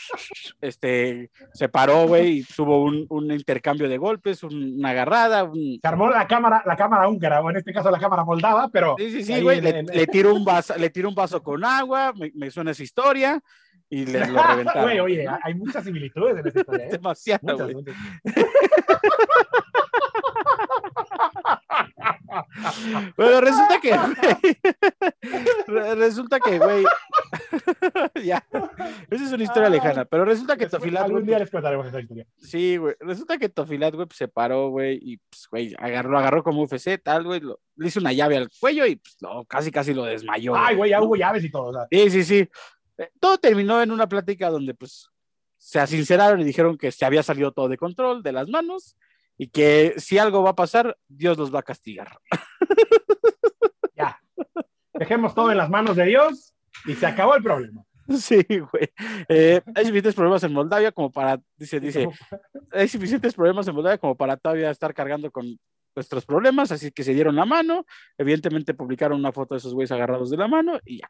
este, 0.61 1.31
se 1.53 1.69
paró, 1.69 2.07
güey, 2.07 2.37
y 2.37 2.45
hubo 2.61 2.83
un, 2.83 3.07
un, 3.09 3.31
intercambio 3.31 3.89
de 3.89 3.97
golpes, 3.97 4.43
una 4.43 4.91
agarrada. 4.91 5.43
Un... 5.43 5.79
Se 5.81 5.87
armó 5.87 6.07
la 6.07 6.27
cámara, 6.27 6.61
la 6.67 6.75
cámara 6.75 7.09
húngara, 7.09 7.41
o 7.41 7.49
en 7.49 7.57
este 7.57 7.73
caso 7.73 7.89
la 7.89 7.97
cámara 7.97 8.23
moldava, 8.23 8.69
pero. 8.69 8.93
Sí, 8.99 9.09
sí, 9.09 9.23
sí, 9.23 9.41
güey, 9.41 9.59
le, 9.59 9.81
le, 9.81 10.05
tiró 10.05 10.35
un 10.35 10.45
vaso, 10.45 10.75
le 10.77 10.91
un 11.03 11.15
vaso 11.15 11.41
con 11.41 11.65
agua, 11.65 12.13
me, 12.15 12.31
me 12.35 12.51
suena 12.51 12.69
esa 12.69 12.83
historia, 12.83 13.41
y 13.89 14.05
le 14.05 14.19
lo 14.19 14.43
reventaron. 14.47 14.83
Güey, 14.83 14.99
oye, 14.99 15.25
hay 15.41 15.55
muchas 15.55 15.83
similitudes 15.83 16.37
en 16.37 16.47
esa 16.47 16.59
historia. 16.59 16.85
¿eh? 16.85 16.89
Demasiado, 16.91 17.57
güey. 17.57 17.85
Bueno, 23.17 23.41
resulta 23.41 23.81
que, 23.81 23.91
resulta 25.95 26.39
que, 26.39 26.59
güey, 26.59 26.85
ya, 28.23 28.45
esa 29.09 29.25
es 29.25 29.31
una 29.31 29.43
historia 29.43 29.69
lejana, 29.69 30.05
pero 30.05 30.25
resulta 30.25 30.57
que 30.57 30.67
Tofilat, 30.67 31.05
Algún 31.05 31.25
día 31.25 31.39
les 31.39 31.49
contaremos 31.49 31.87
esa 31.87 32.01
historia. 32.01 32.25
Sí, 32.37 32.77
güey, 32.77 32.95
resulta 32.99 33.37
que 33.37 33.49
Tofilat, 33.49 33.93
güey, 33.93 34.07
pues, 34.07 34.17
se 34.17 34.27
paró, 34.27 34.69
güey, 34.69 34.99
y, 35.01 35.17
pues, 35.17 35.47
güey, 35.49 35.75
agarró, 35.77 36.17
agarró 36.17 36.43
como 36.43 36.63
UFC, 36.63 37.01
tal, 37.01 37.23
güey, 37.23 37.41
le 37.41 37.87
hizo 37.87 37.99
una 37.99 38.13
llave 38.13 38.37
al 38.37 38.49
cuello 38.59 38.85
y, 38.85 38.97
pues, 38.97 39.17
lo, 39.21 39.45
casi, 39.45 39.71
casi 39.71 39.93
lo 39.93 40.05
desmayó. 40.05 40.55
Ay, 40.55 40.75
güey, 40.75 40.91
ya 40.91 41.01
hubo 41.01 41.15
llaves 41.15 41.43
y 41.43 41.51
todo, 41.51 41.69
o 41.69 41.87
Sí, 41.91 42.09
sí, 42.09 42.23
sí. 42.23 42.49
Eh, 42.97 43.09
todo 43.19 43.37
terminó 43.37 43.81
en 43.81 43.91
una 43.91 44.07
plática 44.07 44.49
donde, 44.49 44.73
pues, 44.73 45.09
se 45.57 45.79
asinceraron 45.79 46.39
y 46.41 46.43
dijeron 46.43 46.77
que 46.77 46.91
se 46.91 47.05
había 47.05 47.23
salido 47.23 47.51
todo 47.51 47.69
de 47.69 47.77
control, 47.77 48.21
de 48.21 48.31
las 48.31 48.49
manos, 48.49 48.95
y 49.37 49.47
que 49.47 49.93
si 49.97 50.17
algo 50.17 50.43
va 50.43 50.51
a 50.51 50.55
pasar, 50.55 50.97
Dios 51.07 51.37
los 51.37 51.53
va 51.53 51.59
a 51.59 51.63
castigar. 51.63 52.17
Ya. 53.97 54.19
Dejemos 54.93 55.33
todo 55.33 55.51
en 55.51 55.57
las 55.57 55.69
manos 55.69 55.95
de 55.95 56.03
Dios 56.03 56.53
y 56.85 56.95
se 56.95 57.05
acabó 57.05 57.33
el 57.35 57.43
problema. 57.43 57.81
Sí, 58.09 58.45
güey. 58.49 58.91
Eh, 59.29 59.61
hay 59.73 59.85
suficientes 59.85 60.15
problemas 60.15 60.43
en 60.43 60.53
Moldavia 60.53 60.91
como 60.91 61.11
para, 61.11 61.39
dice, 61.55 61.79
dice, 61.79 62.09
hay 62.71 62.87
suficientes 62.87 63.33
problemas 63.33 63.67
en 63.67 63.75
Moldavia 63.75 63.97
como 63.97 64.15
para 64.15 64.37
todavía 64.37 64.69
estar 64.69 64.93
cargando 64.93 65.31
con 65.31 65.57
nuestros 65.95 66.25
problemas, 66.25 66.71
así 66.71 66.91
que 66.91 67.03
se 67.03 67.13
dieron 67.13 67.35
la 67.35 67.45
mano, 67.45 67.85
evidentemente 68.17 68.73
publicaron 68.73 69.17
una 69.17 69.31
foto 69.31 69.55
de 69.55 69.59
esos 69.59 69.73
güeyes 69.73 69.91
agarrados 69.91 70.29
de 70.29 70.37
la 70.37 70.47
mano 70.47 70.77
y 70.85 70.99
ya. 70.99 71.07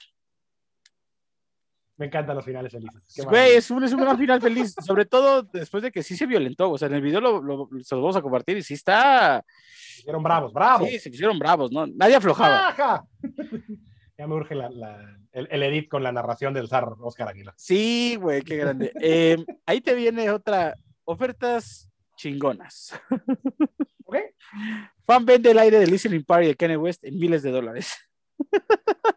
Me 1.97 2.07
encantan 2.07 2.35
los 2.35 2.43
finales 2.43 2.73
felices. 2.73 3.01
Güey, 3.25 3.55
es 3.55 3.71
un, 3.71 3.83
es 3.83 3.93
un 3.93 4.01
gran 4.01 4.17
final 4.17 4.41
feliz, 4.41 4.75
sobre 4.85 5.05
todo 5.05 5.43
después 5.43 5.81
de 5.81 5.91
que 5.91 6.03
sí 6.03 6.17
se 6.17 6.25
violentó. 6.25 6.71
O 6.71 6.77
sea, 6.77 6.89
en 6.89 6.95
el 6.95 7.01
video 7.01 7.21
lo, 7.21 7.41
lo, 7.41 7.69
se 7.81 7.95
los 7.95 8.01
vamos 8.01 8.15
a 8.17 8.21
compartir 8.21 8.57
y 8.57 8.63
sí 8.63 8.73
está. 8.73 9.43
Se 9.47 10.01
hicieron 10.01 10.21
bravos, 10.21 10.51
bravos. 10.51 10.89
Sí, 10.89 10.99
se 10.99 11.09
hicieron 11.09 11.39
bravos, 11.39 11.71
¿no? 11.71 11.87
Nadie 11.87 12.15
aflojaba. 12.15 12.75
ya 14.17 14.27
me 14.27 14.35
urge 14.35 14.55
la, 14.55 14.69
la, 14.69 15.17
el, 15.31 15.47
el, 15.49 15.63
edit 15.63 15.89
con 15.89 16.03
la 16.03 16.11
narración 16.11 16.53
del 16.53 16.67
zar 16.67 16.85
Oscar 16.99 17.29
Aguilar. 17.29 17.53
Sí, 17.57 18.17
güey, 18.19 18.41
qué 18.41 18.57
grande. 18.57 18.91
eh, 19.01 19.37
ahí 19.65 19.79
te 19.79 19.93
viene 19.93 20.29
otra. 20.31 20.75
Ofertas 21.05 21.89
chingonas. 22.17 22.93
¿Ok? 24.03 24.17
Fan 25.05 25.25
vende 25.25 25.51
el 25.51 25.59
aire 25.59 25.79
de 25.79 25.87
Listening 25.87 26.25
Party 26.25 26.47
de 26.47 26.55
Kanye 26.55 26.77
West 26.77 27.05
en 27.05 27.17
miles 27.17 27.41
de 27.41 27.51
dólares. 27.51 27.95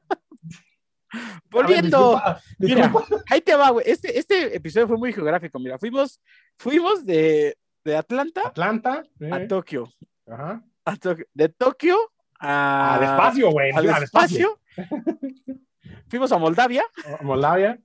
Volviendo. 1.50 2.20
Mira, 2.58 2.92
ahí 3.30 3.40
te 3.40 3.54
va, 3.54 3.70
güey. 3.70 3.84
Este, 3.88 4.18
este 4.18 4.56
episodio 4.56 4.88
fue 4.88 4.98
muy 4.98 5.12
geográfico. 5.12 5.58
Mira, 5.58 5.78
fuimos, 5.78 6.20
fuimos 6.56 7.04
de, 7.04 7.56
de 7.84 7.96
Atlanta, 7.96 8.42
Atlanta 8.46 9.04
a 9.30 9.46
Tokio. 9.46 9.92
Ajá. 10.26 10.62
A. 10.84 10.96
De 11.34 11.48
Tokio 11.48 11.96
a. 12.38 12.96
Al 12.96 13.02
espacio, 13.04 13.50
güey. 13.50 13.70
Al 13.72 14.02
espacio. 14.02 14.60
fuimos 16.08 16.32
a 16.32 16.38
Moldavia. 16.38 16.84
A 17.18 17.22
Moldavia. 17.22 17.78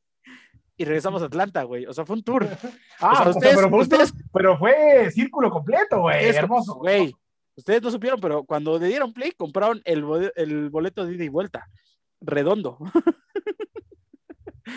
Y 0.76 0.86
regresamos 0.86 1.22
a 1.22 1.26
Atlanta, 1.26 1.64
güey. 1.64 1.86
O 1.86 1.94
sea, 1.94 2.06
fue 2.06 2.16
un 2.16 2.24
tour. 2.24 2.48
Ah, 3.00 3.12
o 3.12 3.24
sea, 3.24 3.30
ustedes, 3.32 3.56
pero, 3.56 3.70
fue 3.70 3.80
ustedes, 3.80 4.14
pero, 4.34 4.58
fue 4.58 5.12
círculo 5.12 5.50
completo, 5.50 6.02
güey. 6.02 6.26
Hermoso. 6.26 6.76
Güey. 6.76 7.14
Ustedes 7.56 7.84
no 7.84 7.92
supieron, 7.92 8.20
pero 8.20 8.44
cuando 8.44 8.80
le 8.80 8.88
dieron 8.88 9.14
play, 9.14 9.32
compraron 9.32 9.80
el, 9.86 10.04
el 10.36 10.72
boleto 10.72 11.06
de 11.06 11.14
ida 11.14 11.24
y 11.24 11.30
vuelta 11.30 11.70
redondo. 12.24 12.78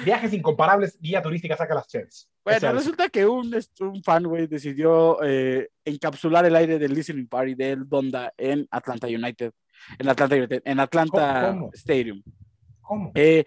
Viajes 0.04 0.32
incomparables, 0.32 0.98
guía 1.00 1.22
turística 1.22 1.56
saca 1.56 1.74
las 1.74 1.86
chefs. 1.86 2.28
Bueno, 2.44 2.72
resulta 2.72 3.08
que 3.08 3.26
un, 3.26 3.54
un 3.80 4.02
fan, 4.02 4.24
güey, 4.24 4.46
decidió 4.46 5.22
eh, 5.22 5.68
encapsular 5.84 6.44
el 6.44 6.56
aire 6.56 6.78
del 6.78 6.92
listening 6.92 7.28
party 7.28 7.54
del 7.54 7.88
Donda 7.88 8.32
en 8.36 8.66
Atlanta 8.70 9.06
United. 9.06 9.52
En 9.98 10.08
Atlanta 10.08 10.36
United, 10.36 10.62
en 10.64 10.80
Atlanta 10.80 11.56
Stadium. 11.72 12.22
¿Cómo? 12.80 13.12
Eh, 13.14 13.44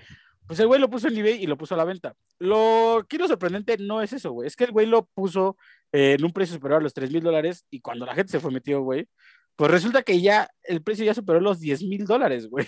pues 0.50 0.60
el 0.60 0.68
güey 0.68 0.82
lo 0.82 0.90
puso 0.90 1.08
en 1.08 1.18
eBay 1.18 1.44
y 1.44 1.48
lo 1.48 1.58
puso 1.58 1.76
a 1.76 1.78
la 1.78 1.84
venta. 1.84 2.16
Lo 2.40 3.06
que 3.08 3.18
lo 3.18 3.28
sorprendente 3.28 3.78
no 3.78 4.02
es 4.02 4.14
eso, 4.14 4.32
güey. 4.32 4.48
Es 4.48 4.56
que 4.56 4.64
el 4.64 4.72
güey 4.72 4.88
lo 4.88 5.06
puso 5.06 5.58
eh, 5.92 6.16
en 6.18 6.26
un 6.26 6.34
precio 6.34 6.56
superior 6.56 6.80
a 6.80 6.84
los 6.84 6.94
3 6.94 7.12
mil 7.12 7.22
dólares 7.22 7.66
y 7.70 7.82
cuando 7.82 8.06
la 8.06 8.16
gente 8.16 8.32
se 8.32 8.40
fue 8.40 8.52
metido, 8.52 8.82
güey, 8.82 9.08
pues 9.56 9.70
resulta 9.70 10.02
que 10.04 10.20
ya 10.22 10.50
el 10.64 10.82
precio 10.82 11.06
ya 11.06 11.14
superó 11.14 11.40
los 11.40 11.60
10 11.60 11.84
mil 11.84 12.06
dólares, 12.06 12.48
güey. 12.50 12.66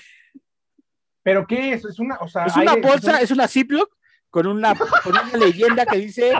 ¿Pero 1.23 1.45
qué 1.45 1.73
es? 1.73 1.85
Es 1.85 1.99
una, 1.99 2.17
o 2.17 2.27
sea, 2.27 2.45
es 2.45 2.55
una 2.55 2.75
bolsa, 2.75 3.21
es 3.21 3.31
una 3.31 3.47
Ziploc 3.47 3.89
con 4.29 4.47
una, 4.47 4.75
con 4.75 5.11
una 5.11 5.37
leyenda 5.37 5.85
que 5.85 5.97
dice, 5.97 6.33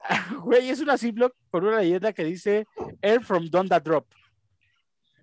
güey, 0.42 0.70
es 0.70 0.80
una 0.80 0.98
Ziploc 0.98 1.34
con 1.50 1.64
una 1.64 1.80
leyenda 1.80 2.12
que 2.12 2.24
dice 2.24 2.66
Air 3.00 3.22
from 3.22 3.46
Donda 3.48 3.78
Drop. 3.78 4.06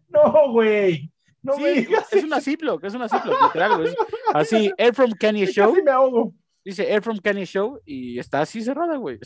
No, 0.09 0.51
güey. 0.51 1.11
No 1.41 1.53
sí, 1.55 1.88
es 2.11 2.24
una 2.24 2.41
Ziploc, 2.41 2.84
es 2.84 2.93
una 2.93 3.07
Ziploc, 3.07 3.41
literal, 3.41 3.78
güey. 3.78 3.95
Así, 4.34 4.72
Air 4.78 4.93
from 4.93 5.11
Kanye 5.11 5.47
Show. 5.47 5.76
me 5.84 5.91
ahogo. 5.91 6.34
Dice 6.64 6.91
Air 6.91 7.01
from 7.01 7.18
Kanye 7.20 7.45
Show 7.45 7.80
y 7.86 8.20
está 8.20 8.41
así 8.41 8.61
cerrada, 8.61 8.97
güey. 8.97 9.20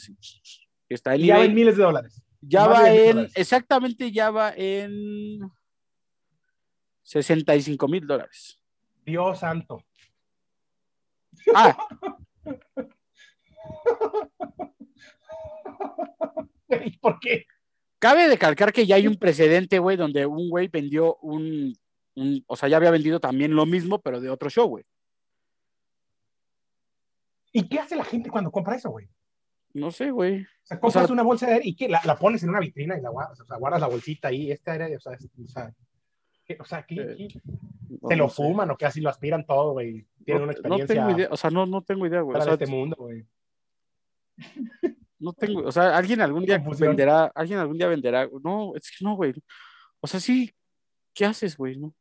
Está 0.88 1.16
en 1.16 1.22
ya 1.22 1.44
en 1.44 1.54
miles 1.54 1.78
de 1.78 1.84
dólares. 1.84 2.22
Ya 2.42 2.68
va 2.68 2.92
en, 2.92 3.30
exactamente, 3.36 4.12
ya 4.12 4.32
va 4.32 4.54
en 4.56 5.40
65 7.04 7.88
mil 7.88 8.06
dólares. 8.06 8.61
Dios 9.06 9.40
santo. 9.40 9.84
Ah, 11.56 11.78
¿Y 16.86 16.98
por 16.98 17.20
qué? 17.20 17.46
cabe 18.00 18.28
decalcar 18.28 18.74
que 18.74 18.88
ya 18.88 18.96
hay 18.96 19.06
un 19.08 19.16
precedente, 19.18 19.78
güey, 19.78 19.96
donde 19.96 20.26
un 20.26 20.50
güey 20.50 20.68
vendió 20.70 21.18
un, 21.18 21.78
un- 22.16 22.44
o 22.48 22.56
sea, 22.56 22.68
ya 22.68 22.78
había 22.78 22.90
vendido 22.90 23.20
también 23.20 23.54
lo 23.56 23.68
mismo, 23.68 24.02
pero 24.02 24.20
de 24.20 24.32
otro 24.32 24.50
show, 24.50 24.68
güey. 24.68 24.84
¿Y 27.54 27.68
qué 27.70 27.78
hace 27.80 27.96
la 27.96 28.04
gente 28.04 28.32
cuando 28.32 28.50
compra 28.50 28.76
eso, 28.76 28.90
güey? 28.90 29.08
No 29.74 29.92
sé, 29.92 30.10
güey. 30.10 30.42
O 30.42 30.46
sea, 30.64 30.80
compras 30.80 31.06
sea- 31.06 31.14
una 31.14 31.22
bolsa 31.22 31.46
de 31.46 31.54
aire 31.54 31.68
y 31.68 31.76
¿qué? 31.76 31.88
La, 31.90 32.02
la 32.04 32.18
pones 32.18 32.42
en 32.42 32.50
una 32.50 32.60
vitrina 32.60 32.98
y 32.98 33.02
la 33.02 33.10
guardas, 33.10 33.40
o 33.40 33.46
sea, 33.46 33.58
guardas 33.58 33.82
la 33.82 33.88
bolsita 33.88 34.30
ahí, 34.30 34.52
este 34.52 34.72
aire, 34.72 34.98
o 34.98 35.00
sea, 35.00 35.14
o 35.14 35.48
sea, 35.48 35.72
¿qué- 35.72 35.86
o 36.60 36.66
sea, 36.66 36.84
¿qué- 36.86 36.96
Eh, 37.02 37.28
No, 38.02 38.08
se 38.10 38.16
lo 38.16 38.24
no 38.26 38.30
sé. 38.30 38.36
fuman 38.36 38.72
o 38.72 38.78
qué 38.78 38.86
así 38.86 39.02
lo 39.02 39.10
aspiran 39.10 39.46
todo, 39.46 39.74
güey. 39.74 40.06
Tienen 40.26 40.44
No, 40.44 40.44
una 40.44 40.46
no 40.46 40.52
experiencia 40.52 40.88
tengo 40.96 41.12
idea, 41.18 41.28
o 41.32 41.38
sea, 41.38 41.50
no, 41.50 41.66
no 41.66 41.82
tengo 41.84 42.06
idea, 42.08 42.22
güey. 42.22 42.32
O 42.36 42.40
para 42.40 42.46
sea, 42.46 42.54
este 42.54 42.66
mundo, 42.68 42.96
güey. 42.98 43.26
no 45.20 45.34
tengo, 45.34 45.62
o 45.62 45.72
sea, 45.72 45.96
alguien 45.96 46.22
algún 46.22 46.46
día 46.46 46.58
venderá, 46.80 47.26
alguien 47.36 47.60
algún 47.60 47.78
día 47.78 47.88
venderá. 47.88 48.28
No, 48.44 48.74
es 48.76 48.90
que 48.90 49.04
no, 49.06 49.16
güey. 49.16 49.34
O 50.00 50.08
sea, 50.08 50.20
sí, 50.20 50.52
¿qué 51.14 51.26
haces, 51.26 51.56
güey? 51.58 51.78
No. 51.78 51.94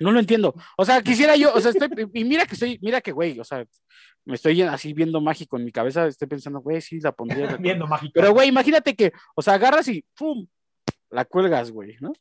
No 0.00 0.10
lo 0.10 0.18
entiendo. 0.18 0.52
O 0.76 0.84
sea, 0.84 1.00
quisiera 1.02 1.36
yo, 1.36 1.54
o 1.54 1.60
sea, 1.60 1.70
estoy, 1.70 1.88
y 2.12 2.24
mira 2.24 2.44
que 2.46 2.54
estoy, 2.54 2.78
mira 2.82 3.00
que, 3.00 3.12
güey, 3.12 3.38
o 3.38 3.44
sea, 3.44 3.64
me 4.24 4.34
estoy 4.34 4.60
así 4.62 4.92
viendo 4.92 5.20
mágico 5.20 5.56
en 5.56 5.64
mi 5.64 5.70
cabeza, 5.70 6.06
estoy 6.08 6.26
pensando, 6.26 6.60
güey, 6.60 6.80
sí, 6.80 6.98
la 7.00 7.12
pondría. 7.12 7.46
Viendo 7.60 7.86
mágico. 7.86 8.12
Pero, 8.14 8.32
güey, 8.32 8.48
imagínate 8.48 8.96
que, 8.96 9.12
o 9.36 9.42
sea, 9.42 9.54
agarras 9.54 9.86
y 9.88 10.04
¡pum! 10.16 10.46
La 11.10 11.24
cuelgas, 11.24 11.70
güey, 11.70 11.96
¿no? 12.00 12.12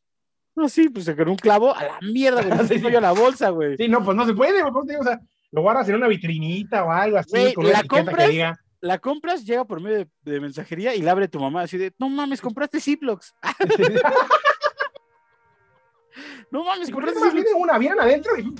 No, 0.55 0.67
sí, 0.69 0.89
pues 0.89 1.09
con 1.15 1.29
un 1.29 1.37
clavo 1.37 1.75
a 1.75 1.83
la 1.83 1.99
mierda, 2.01 2.41
güey. 2.43 2.59
Sí, 2.67 2.79
sí. 2.79 2.91
yo 2.91 2.99
la 3.01 3.11
bolsa, 3.13 3.49
güey. 3.49 3.77
Sí, 3.77 3.87
no, 3.87 4.03
pues 4.03 4.15
no 4.17 4.25
se 4.25 4.33
puede, 4.33 4.61
güey, 4.61 4.87
digo, 4.87 5.01
o 5.01 5.03
sea, 5.03 5.19
lo 5.51 5.61
guardas 5.61 5.87
en 5.89 5.95
una 5.95 6.07
vitrinita 6.07 6.83
o 6.83 6.91
algo 6.91 7.17
así, 7.17 7.29
Güey, 7.31 7.53
con 7.53 7.69
la 7.69 7.83
compras, 7.83 8.25
que 8.27 8.31
diga. 8.31 8.59
La 8.81 8.97
compras, 8.99 9.45
llega 9.45 9.63
por 9.65 9.79
medio 9.79 9.97
de, 9.99 10.07
de 10.23 10.39
mensajería 10.39 10.95
y 10.95 11.01
la 11.01 11.11
abre 11.11 11.27
tu 11.27 11.39
mamá 11.39 11.61
así 11.61 11.77
de, 11.77 11.93
no 11.99 12.09
mames, 12.09 12.41
compraste 12.41 12.79
Ziplocs. 12.81 13.33
no 16.51 16.63
mames, 16.63 16.89
¿Y 16.89 16.91
por 16.91 17.05
qué 17.05 17.13
compraste 17.13 17.29
Ziplocs. 17.29 17.33
viene 17.33 17.53
una? 17.53 17.77
¿Vienen 17.77 17.99
adentro? 17.99 18.37
Y- 18.37 18.53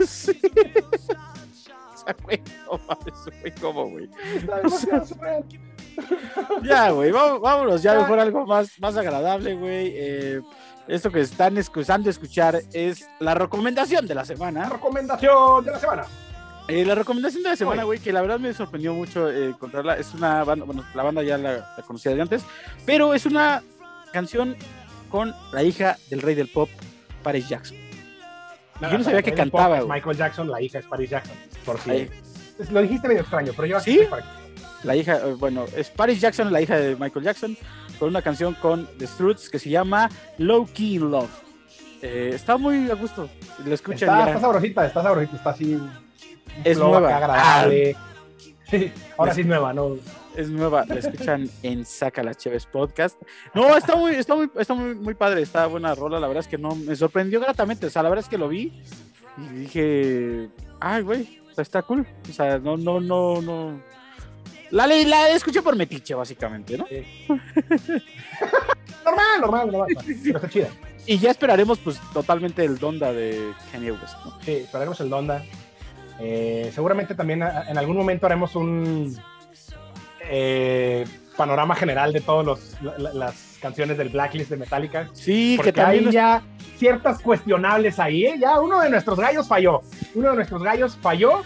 Sí. 0.06 0.40
O 1.94 2.04
sea, 2.04 2.16
güey, 2.22 2.40
no 2.66 2.80
mames, 2.86 3.40
güey, 3.40 3.52
¿cómo, 3.60 3.90
güey? 3.90 4.08
Surreal. 5.06 5.44
Ya, 6.62 6.90
güey, 6.90 7.10
vá- 7.10 7.38
vámonos, 7.38 7.82
ya 7.82 7.94
Ya. 7.94 8.00
mejor 8.00 8.18
algo 8.20 8.46
más, 8.46 8.78
más 8.80 8.96
agradable, 8.96 9.54
güey. 9.54 9.92
Eh, 9.96 10.40
esto 10.86 11.10
que 11.10 11.20
están 11.20 11.58
escuchando 11.58 12.08
escuchar 12.10 12.60
es 12.72 13.08
la 13.20 13.34
recomendación 13.34 14.06
de 14.06 14.14
la 14.14 14.22
La 14.22 14.24
semana. 14.26 14.68
recomendación 14.68 15.64
de 15.64 15.70
la 15.72 15.78
semana. 15.78 16.04
Eh, 16.68 16.84
la 16.84 16.94
recomendación 16.94 17.42
de 17.42 17.48
la 17.50 17.56
semana, 17.56 17.84
güey, 17.84 17.98
que 17.98 18.12
la 18.12 18.20
verdad 18.20 18.38
me 18.38 18.52
sorprendió 18.52 18.92
mucho 18.94 19.30
eh, 19.30 19.46
encontrarla. 19.48 19.96
Es 19.96 20.12
una 20.14 20.44
banda, 20.44 20.64
bueno, 20.66 20.84
la 20.94 21.02
banda 21.02 21.22
ya 21.22 21.38
la, 21.38 21.52
la 21.76 21.82
conocía 21.86 22.14
de 22.14 22.20
antes, 22.22 22.42
pero 22.86 23.14
es 23.14 23.24
una 23.26 23.62
canción 24.12 24.54
con 25.10 25.34
la 25.52 25.62
hija 25.62 25.96
del 26.10 26.20
rey 26.22 26.34
del 26.34 26.48
pop, 26.48 26.68
Paris 27.22 27.48
Jackson. 27.48 27.76
Yo 28.80 28.96
no 28.98 29.02
sabía 29.04 29.22
que 29.22 29.32
cantaba. 29.34 29.80
Michael 29.86 30.16
Jackson, 30.16 30.48
la 30.50 30.60
hija 30.62 30.78
es 30.78 30.86
Paris 30.86 31.10
Jackson. 31.10 31.34
Por 31.64 31.78
si. 31.80 32.08
Lo 32.70 32.80
dijiste 32.82 33.08
medio 33.08 33.22
extraño, 33.22 33.52
pero 33.56 33.66
yo 33.66 33.80
¿Sí? 33.80 34.00
para- 34.08 34.24
La 34.84 34.96
hija, 34.96 35.16
eh, 35.16 35.34
bueno, 35.34 35.64
es 35.76 35.90
Paris 35.90 36.20
Jackson, 36.20 36.52
la 36.52 36.60
hija 36.60 36.76
de 36.76 36.96
Michael 36.96 37.24
Jackson, 37.24 37.56
con 37.98 38.08
una 38.08 38.22
canción 38.22 38.54
con 38.54 38.88
The 38.98 39.06
Struts 39.06 39.50
que 39.50 39.58
se 39.58 39.70
llama 39.70 40.08
Low 40.38 40.66
Key 40.72 40.96
in 40.96 41.10
Love. 41.10 41.30
Eh, 42.00 42.30
está 42.34 42.56
muy 42.56 42.90
a 42.90 42.94
gusto. 42.94 43.28
Lo 43.64 43.74
escuchan 43.74 44.08
Está, 44.08 44.28
está 44.28 44.40
sabrosita, 44.40 44.86
está 44.86 45.02
sabrosita, 45.02 45.36
está 45.36 45.50
así. 45.50 45.80
Es 46.64 46.78
nueva. 46.78 47.08
Ah. 47.08 47.16
agradable. 47.16 47.96
Sí, 48.70 48.92
ahora 49.16 49.32
sí 49.32 49.40
es 49.40 49.46
nueva, 49.46 49.72
¿no? 49.72 49.96
Es 50.36 50.50
nueva, 50.50 50.84
la 50.86 50.96
escuchan 50.96 51.48
en 51.62 51.86
Saca 51.86 52.22
la 52.22 52.34
Chévez 52.34 52.66
Podcast. 52.66 53.18
No, 53.54 53.74
está 53.74 53.96
muy, 53.96 54.12
está 54.12 54.34
muy, 54.34 54.50
está 54.58 54.74
muy, 54.74 54.94
muy 54.94 55.14
padre, 55.14 55.40
está 55.40 55.66
buena 55.66 55.94
rola. 55.94 56.20
La 56.20 56.26
verdad 56.28 56.42
es 56.42 56.48
que 56.48 56.58
no, 56.58 56.74
me 56.74 56.94
sorprendió 56.94 57.40
gratamente. 57.40 57.86
O 57.86 57.90
sea, 57.90 58.02
la 58.02 58.10
verdad 58.10 58.26
es 58.26 58.28
que 58.28 58.36
lo 58.36 58.46
vi 58.46 58.82
y 59.38 59.54
dije, 59.54 60.50
ay, 60.80 61.02
güey, 61.02 61.40
está 61.56 61.80
cool. 61.80 62.06
O 62.28 62.32
sea, 62.32 62.58
no, 62.58 62.76
no, 62.76 63.00
no, 63.00 63.40
no. 63.40 63.80
La, 64.70 64.86
la 64.86 65.30
escuché 65.30 65.62
por 65.62 65.76
metiche, 65.76 66.14
básicamente, 66.14 66.76
¿no? 66.78 66.86
Normal, 69.04 69.40
normal, 69.40 69.70
normal. 69.72 69.88
Pero 70.22 70.36
está 70.36 70.48
chida. 70.48 70.68
Y 71.06 71.18
ya 71.18 71.30
esperaremos, 71.30 71.78
pues, 71.78 71.98
totalmente 72.12 72.62
el 72.64 72.78
Donda 72.78 73.12
de 73.12 73.52
Kanye 73.72 73.92
West, 73.92 74.14
¿no? 74.24 74.38
Sí, 74.42 74.52
esperaremos 74.52 75.00
el 75.00 75.08
Donda. 75.08 75.42
Eh, 76.20 76.70
seguramente 76.74 77.14
también 77.14 77.42
en 77.42 77.78
algún 77.78 77.96
momento 77.96 78.26
haremos 78.26 78.54
un 78.56 79.16
eh, 80.28 81.06
panorama 81.36 81.74
general 81.76 82.12
de 82.12 82.20
todas 82.20 82.76
las 83.14 83.58
canciones 83.62 83.96
del 83.96 84.08
Blacklist 84.10 84.50
de 84.50 84.56
Metallica. 84.56 85.08
Sí, 85.14 85.54
Porque 85.56 85.72
que 85.72 85.80
también. 85.80 86.06
hay 86.08 86.12
ya 86.12 86.42
ciertas 86.76 87.20
cuestionables 87.20 87.98
ahí. 87.98 88.26
¿eh? 88.26 88.34
Ya 88.38 88.60
uno 88.60 88.80
de 88.80 88.90
nuestros 88.90 89.18
gallos 89.18 89.48
falló. 89.48 89.80
Uno 90.14 90.30
de 90.30 90.36
nuestros 90.36 90.62
gallos 90.62 90.98
falló, 91.00 91.42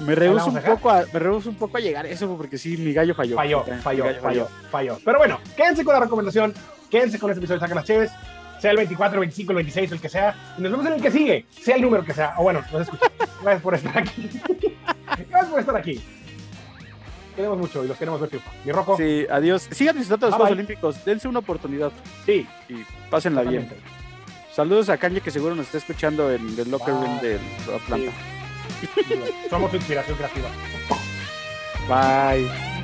Me 0.00 0.14
rehuso 0.14 0.46
vamos 0.46 0.64
un 0.64 0.74
poco 0.74 0.90
a, 0.90 1.04
me 1.12 1.18
rehúso 1.18 1.48
un 1.48 1.56
poco 1.56 1.76
a 1.78 1.80
llegar 1.80 2.04
a 2.04 2.08
eso 2.08 2.36
porque 2.36 2.58
sí, 2.58 2.76
mi 2.76 2.92
gallo 2.92 3.14
falló. 3.14 3.36
falló, 3.36 3.64
falló, 3.82 4.04
falló, 4.20 4.48
falló. 4.70 4.98
Pero 5.04 5.18
bueno, 5.18 5.40
quédense 5.56 5.84
con 5.84 5.94
la 5.94 6.00
recomendación. 6.00 6.52
Quédense 6.90 7.18
con 7.18 7.30
este 7.30 7.40
episodio 7.40 7.58
de 7.58 7.64
Sacan 7.64 7.76
las 7.76 7.86
Cheves. 7.86 8.10
Sea 8.60 8.70
el 8.70 8.76
24, 8.78 9.14
el 9.16 9.20
25, 9.20 9.52
el 9.52 9.56
26, 9.56 9.92
el 9.92 10.00
que 10.00 10.08
sea. 10.08 10.34
Y 10.56 10.62
nos 10.62 10.70
vemos 10.70 10.86
en 10.86 10.92
el 10.94 11.02
que 11.02 11.10
sigue. 11.10 11.46
Sea 11.50 11.76
el 11.76 11.82
número 11.82 12.04
que 12.04 12.14
sea. 12.14 12.34
O 12.38 12.42
bueno, 12.42 12.62
nos 12.72 12.82
escuchan. 12.82 13.10
Gracias 13.42 13.62
por 13.62 13.74
estar 13.74 13.98
aquí. 13.98 14.30
Gracias 15.28 15.50
por 15.50 15.60
estar 15.60 15.76
aquí. 15.76 16.02
Queremos 17.34 17.58
mucho 17.58 17.84
y 17.84 17.88
los 17.88 17.98
queremos 17.98 18.18
ver 18.20 18.30
triunfar. 18.30 18.54
Mi 18.64 18.72
Rocco. 18.72 18.96
Sí, 18.96 19.26
adiós. 19.30 19.68
Sigan 19.70 19.96
disfrutando 19.96 20.26
de 20.26 20.30
los 20.30 20.38
Bye, 20.38 20.44
Juegos. 20.46 20.52
Olímpicos. 20.52 21.04
Dense 21.04 21.28
una 21.28 21.40
oportunidad 21.40 21.92
Sí, 22.24 22.46
y 22.68 22.76
pásenla 23.10 23.42
bien. 23.42 23.68
Saludos 24.54 24.88
a 24.88 24.96
Kanye 24.96 25.20
que 25.20 25.30
seguro 25.30 25.54
nos 25.54 25.66
está 25.66 25.76
escuchando 25.78 26.32
en 26.32 26.58
el 26.58 26.70
locker 26.70 26.94
room 26.94 27.20
de 27.20 27.38
Atlanta. 27.74 28.10
Sí. 28.10 28.35
Somos 29.50 29.72
inspiración 29.74 30.16
creativa. 30.16 30.48
Bye. 31.88 32.75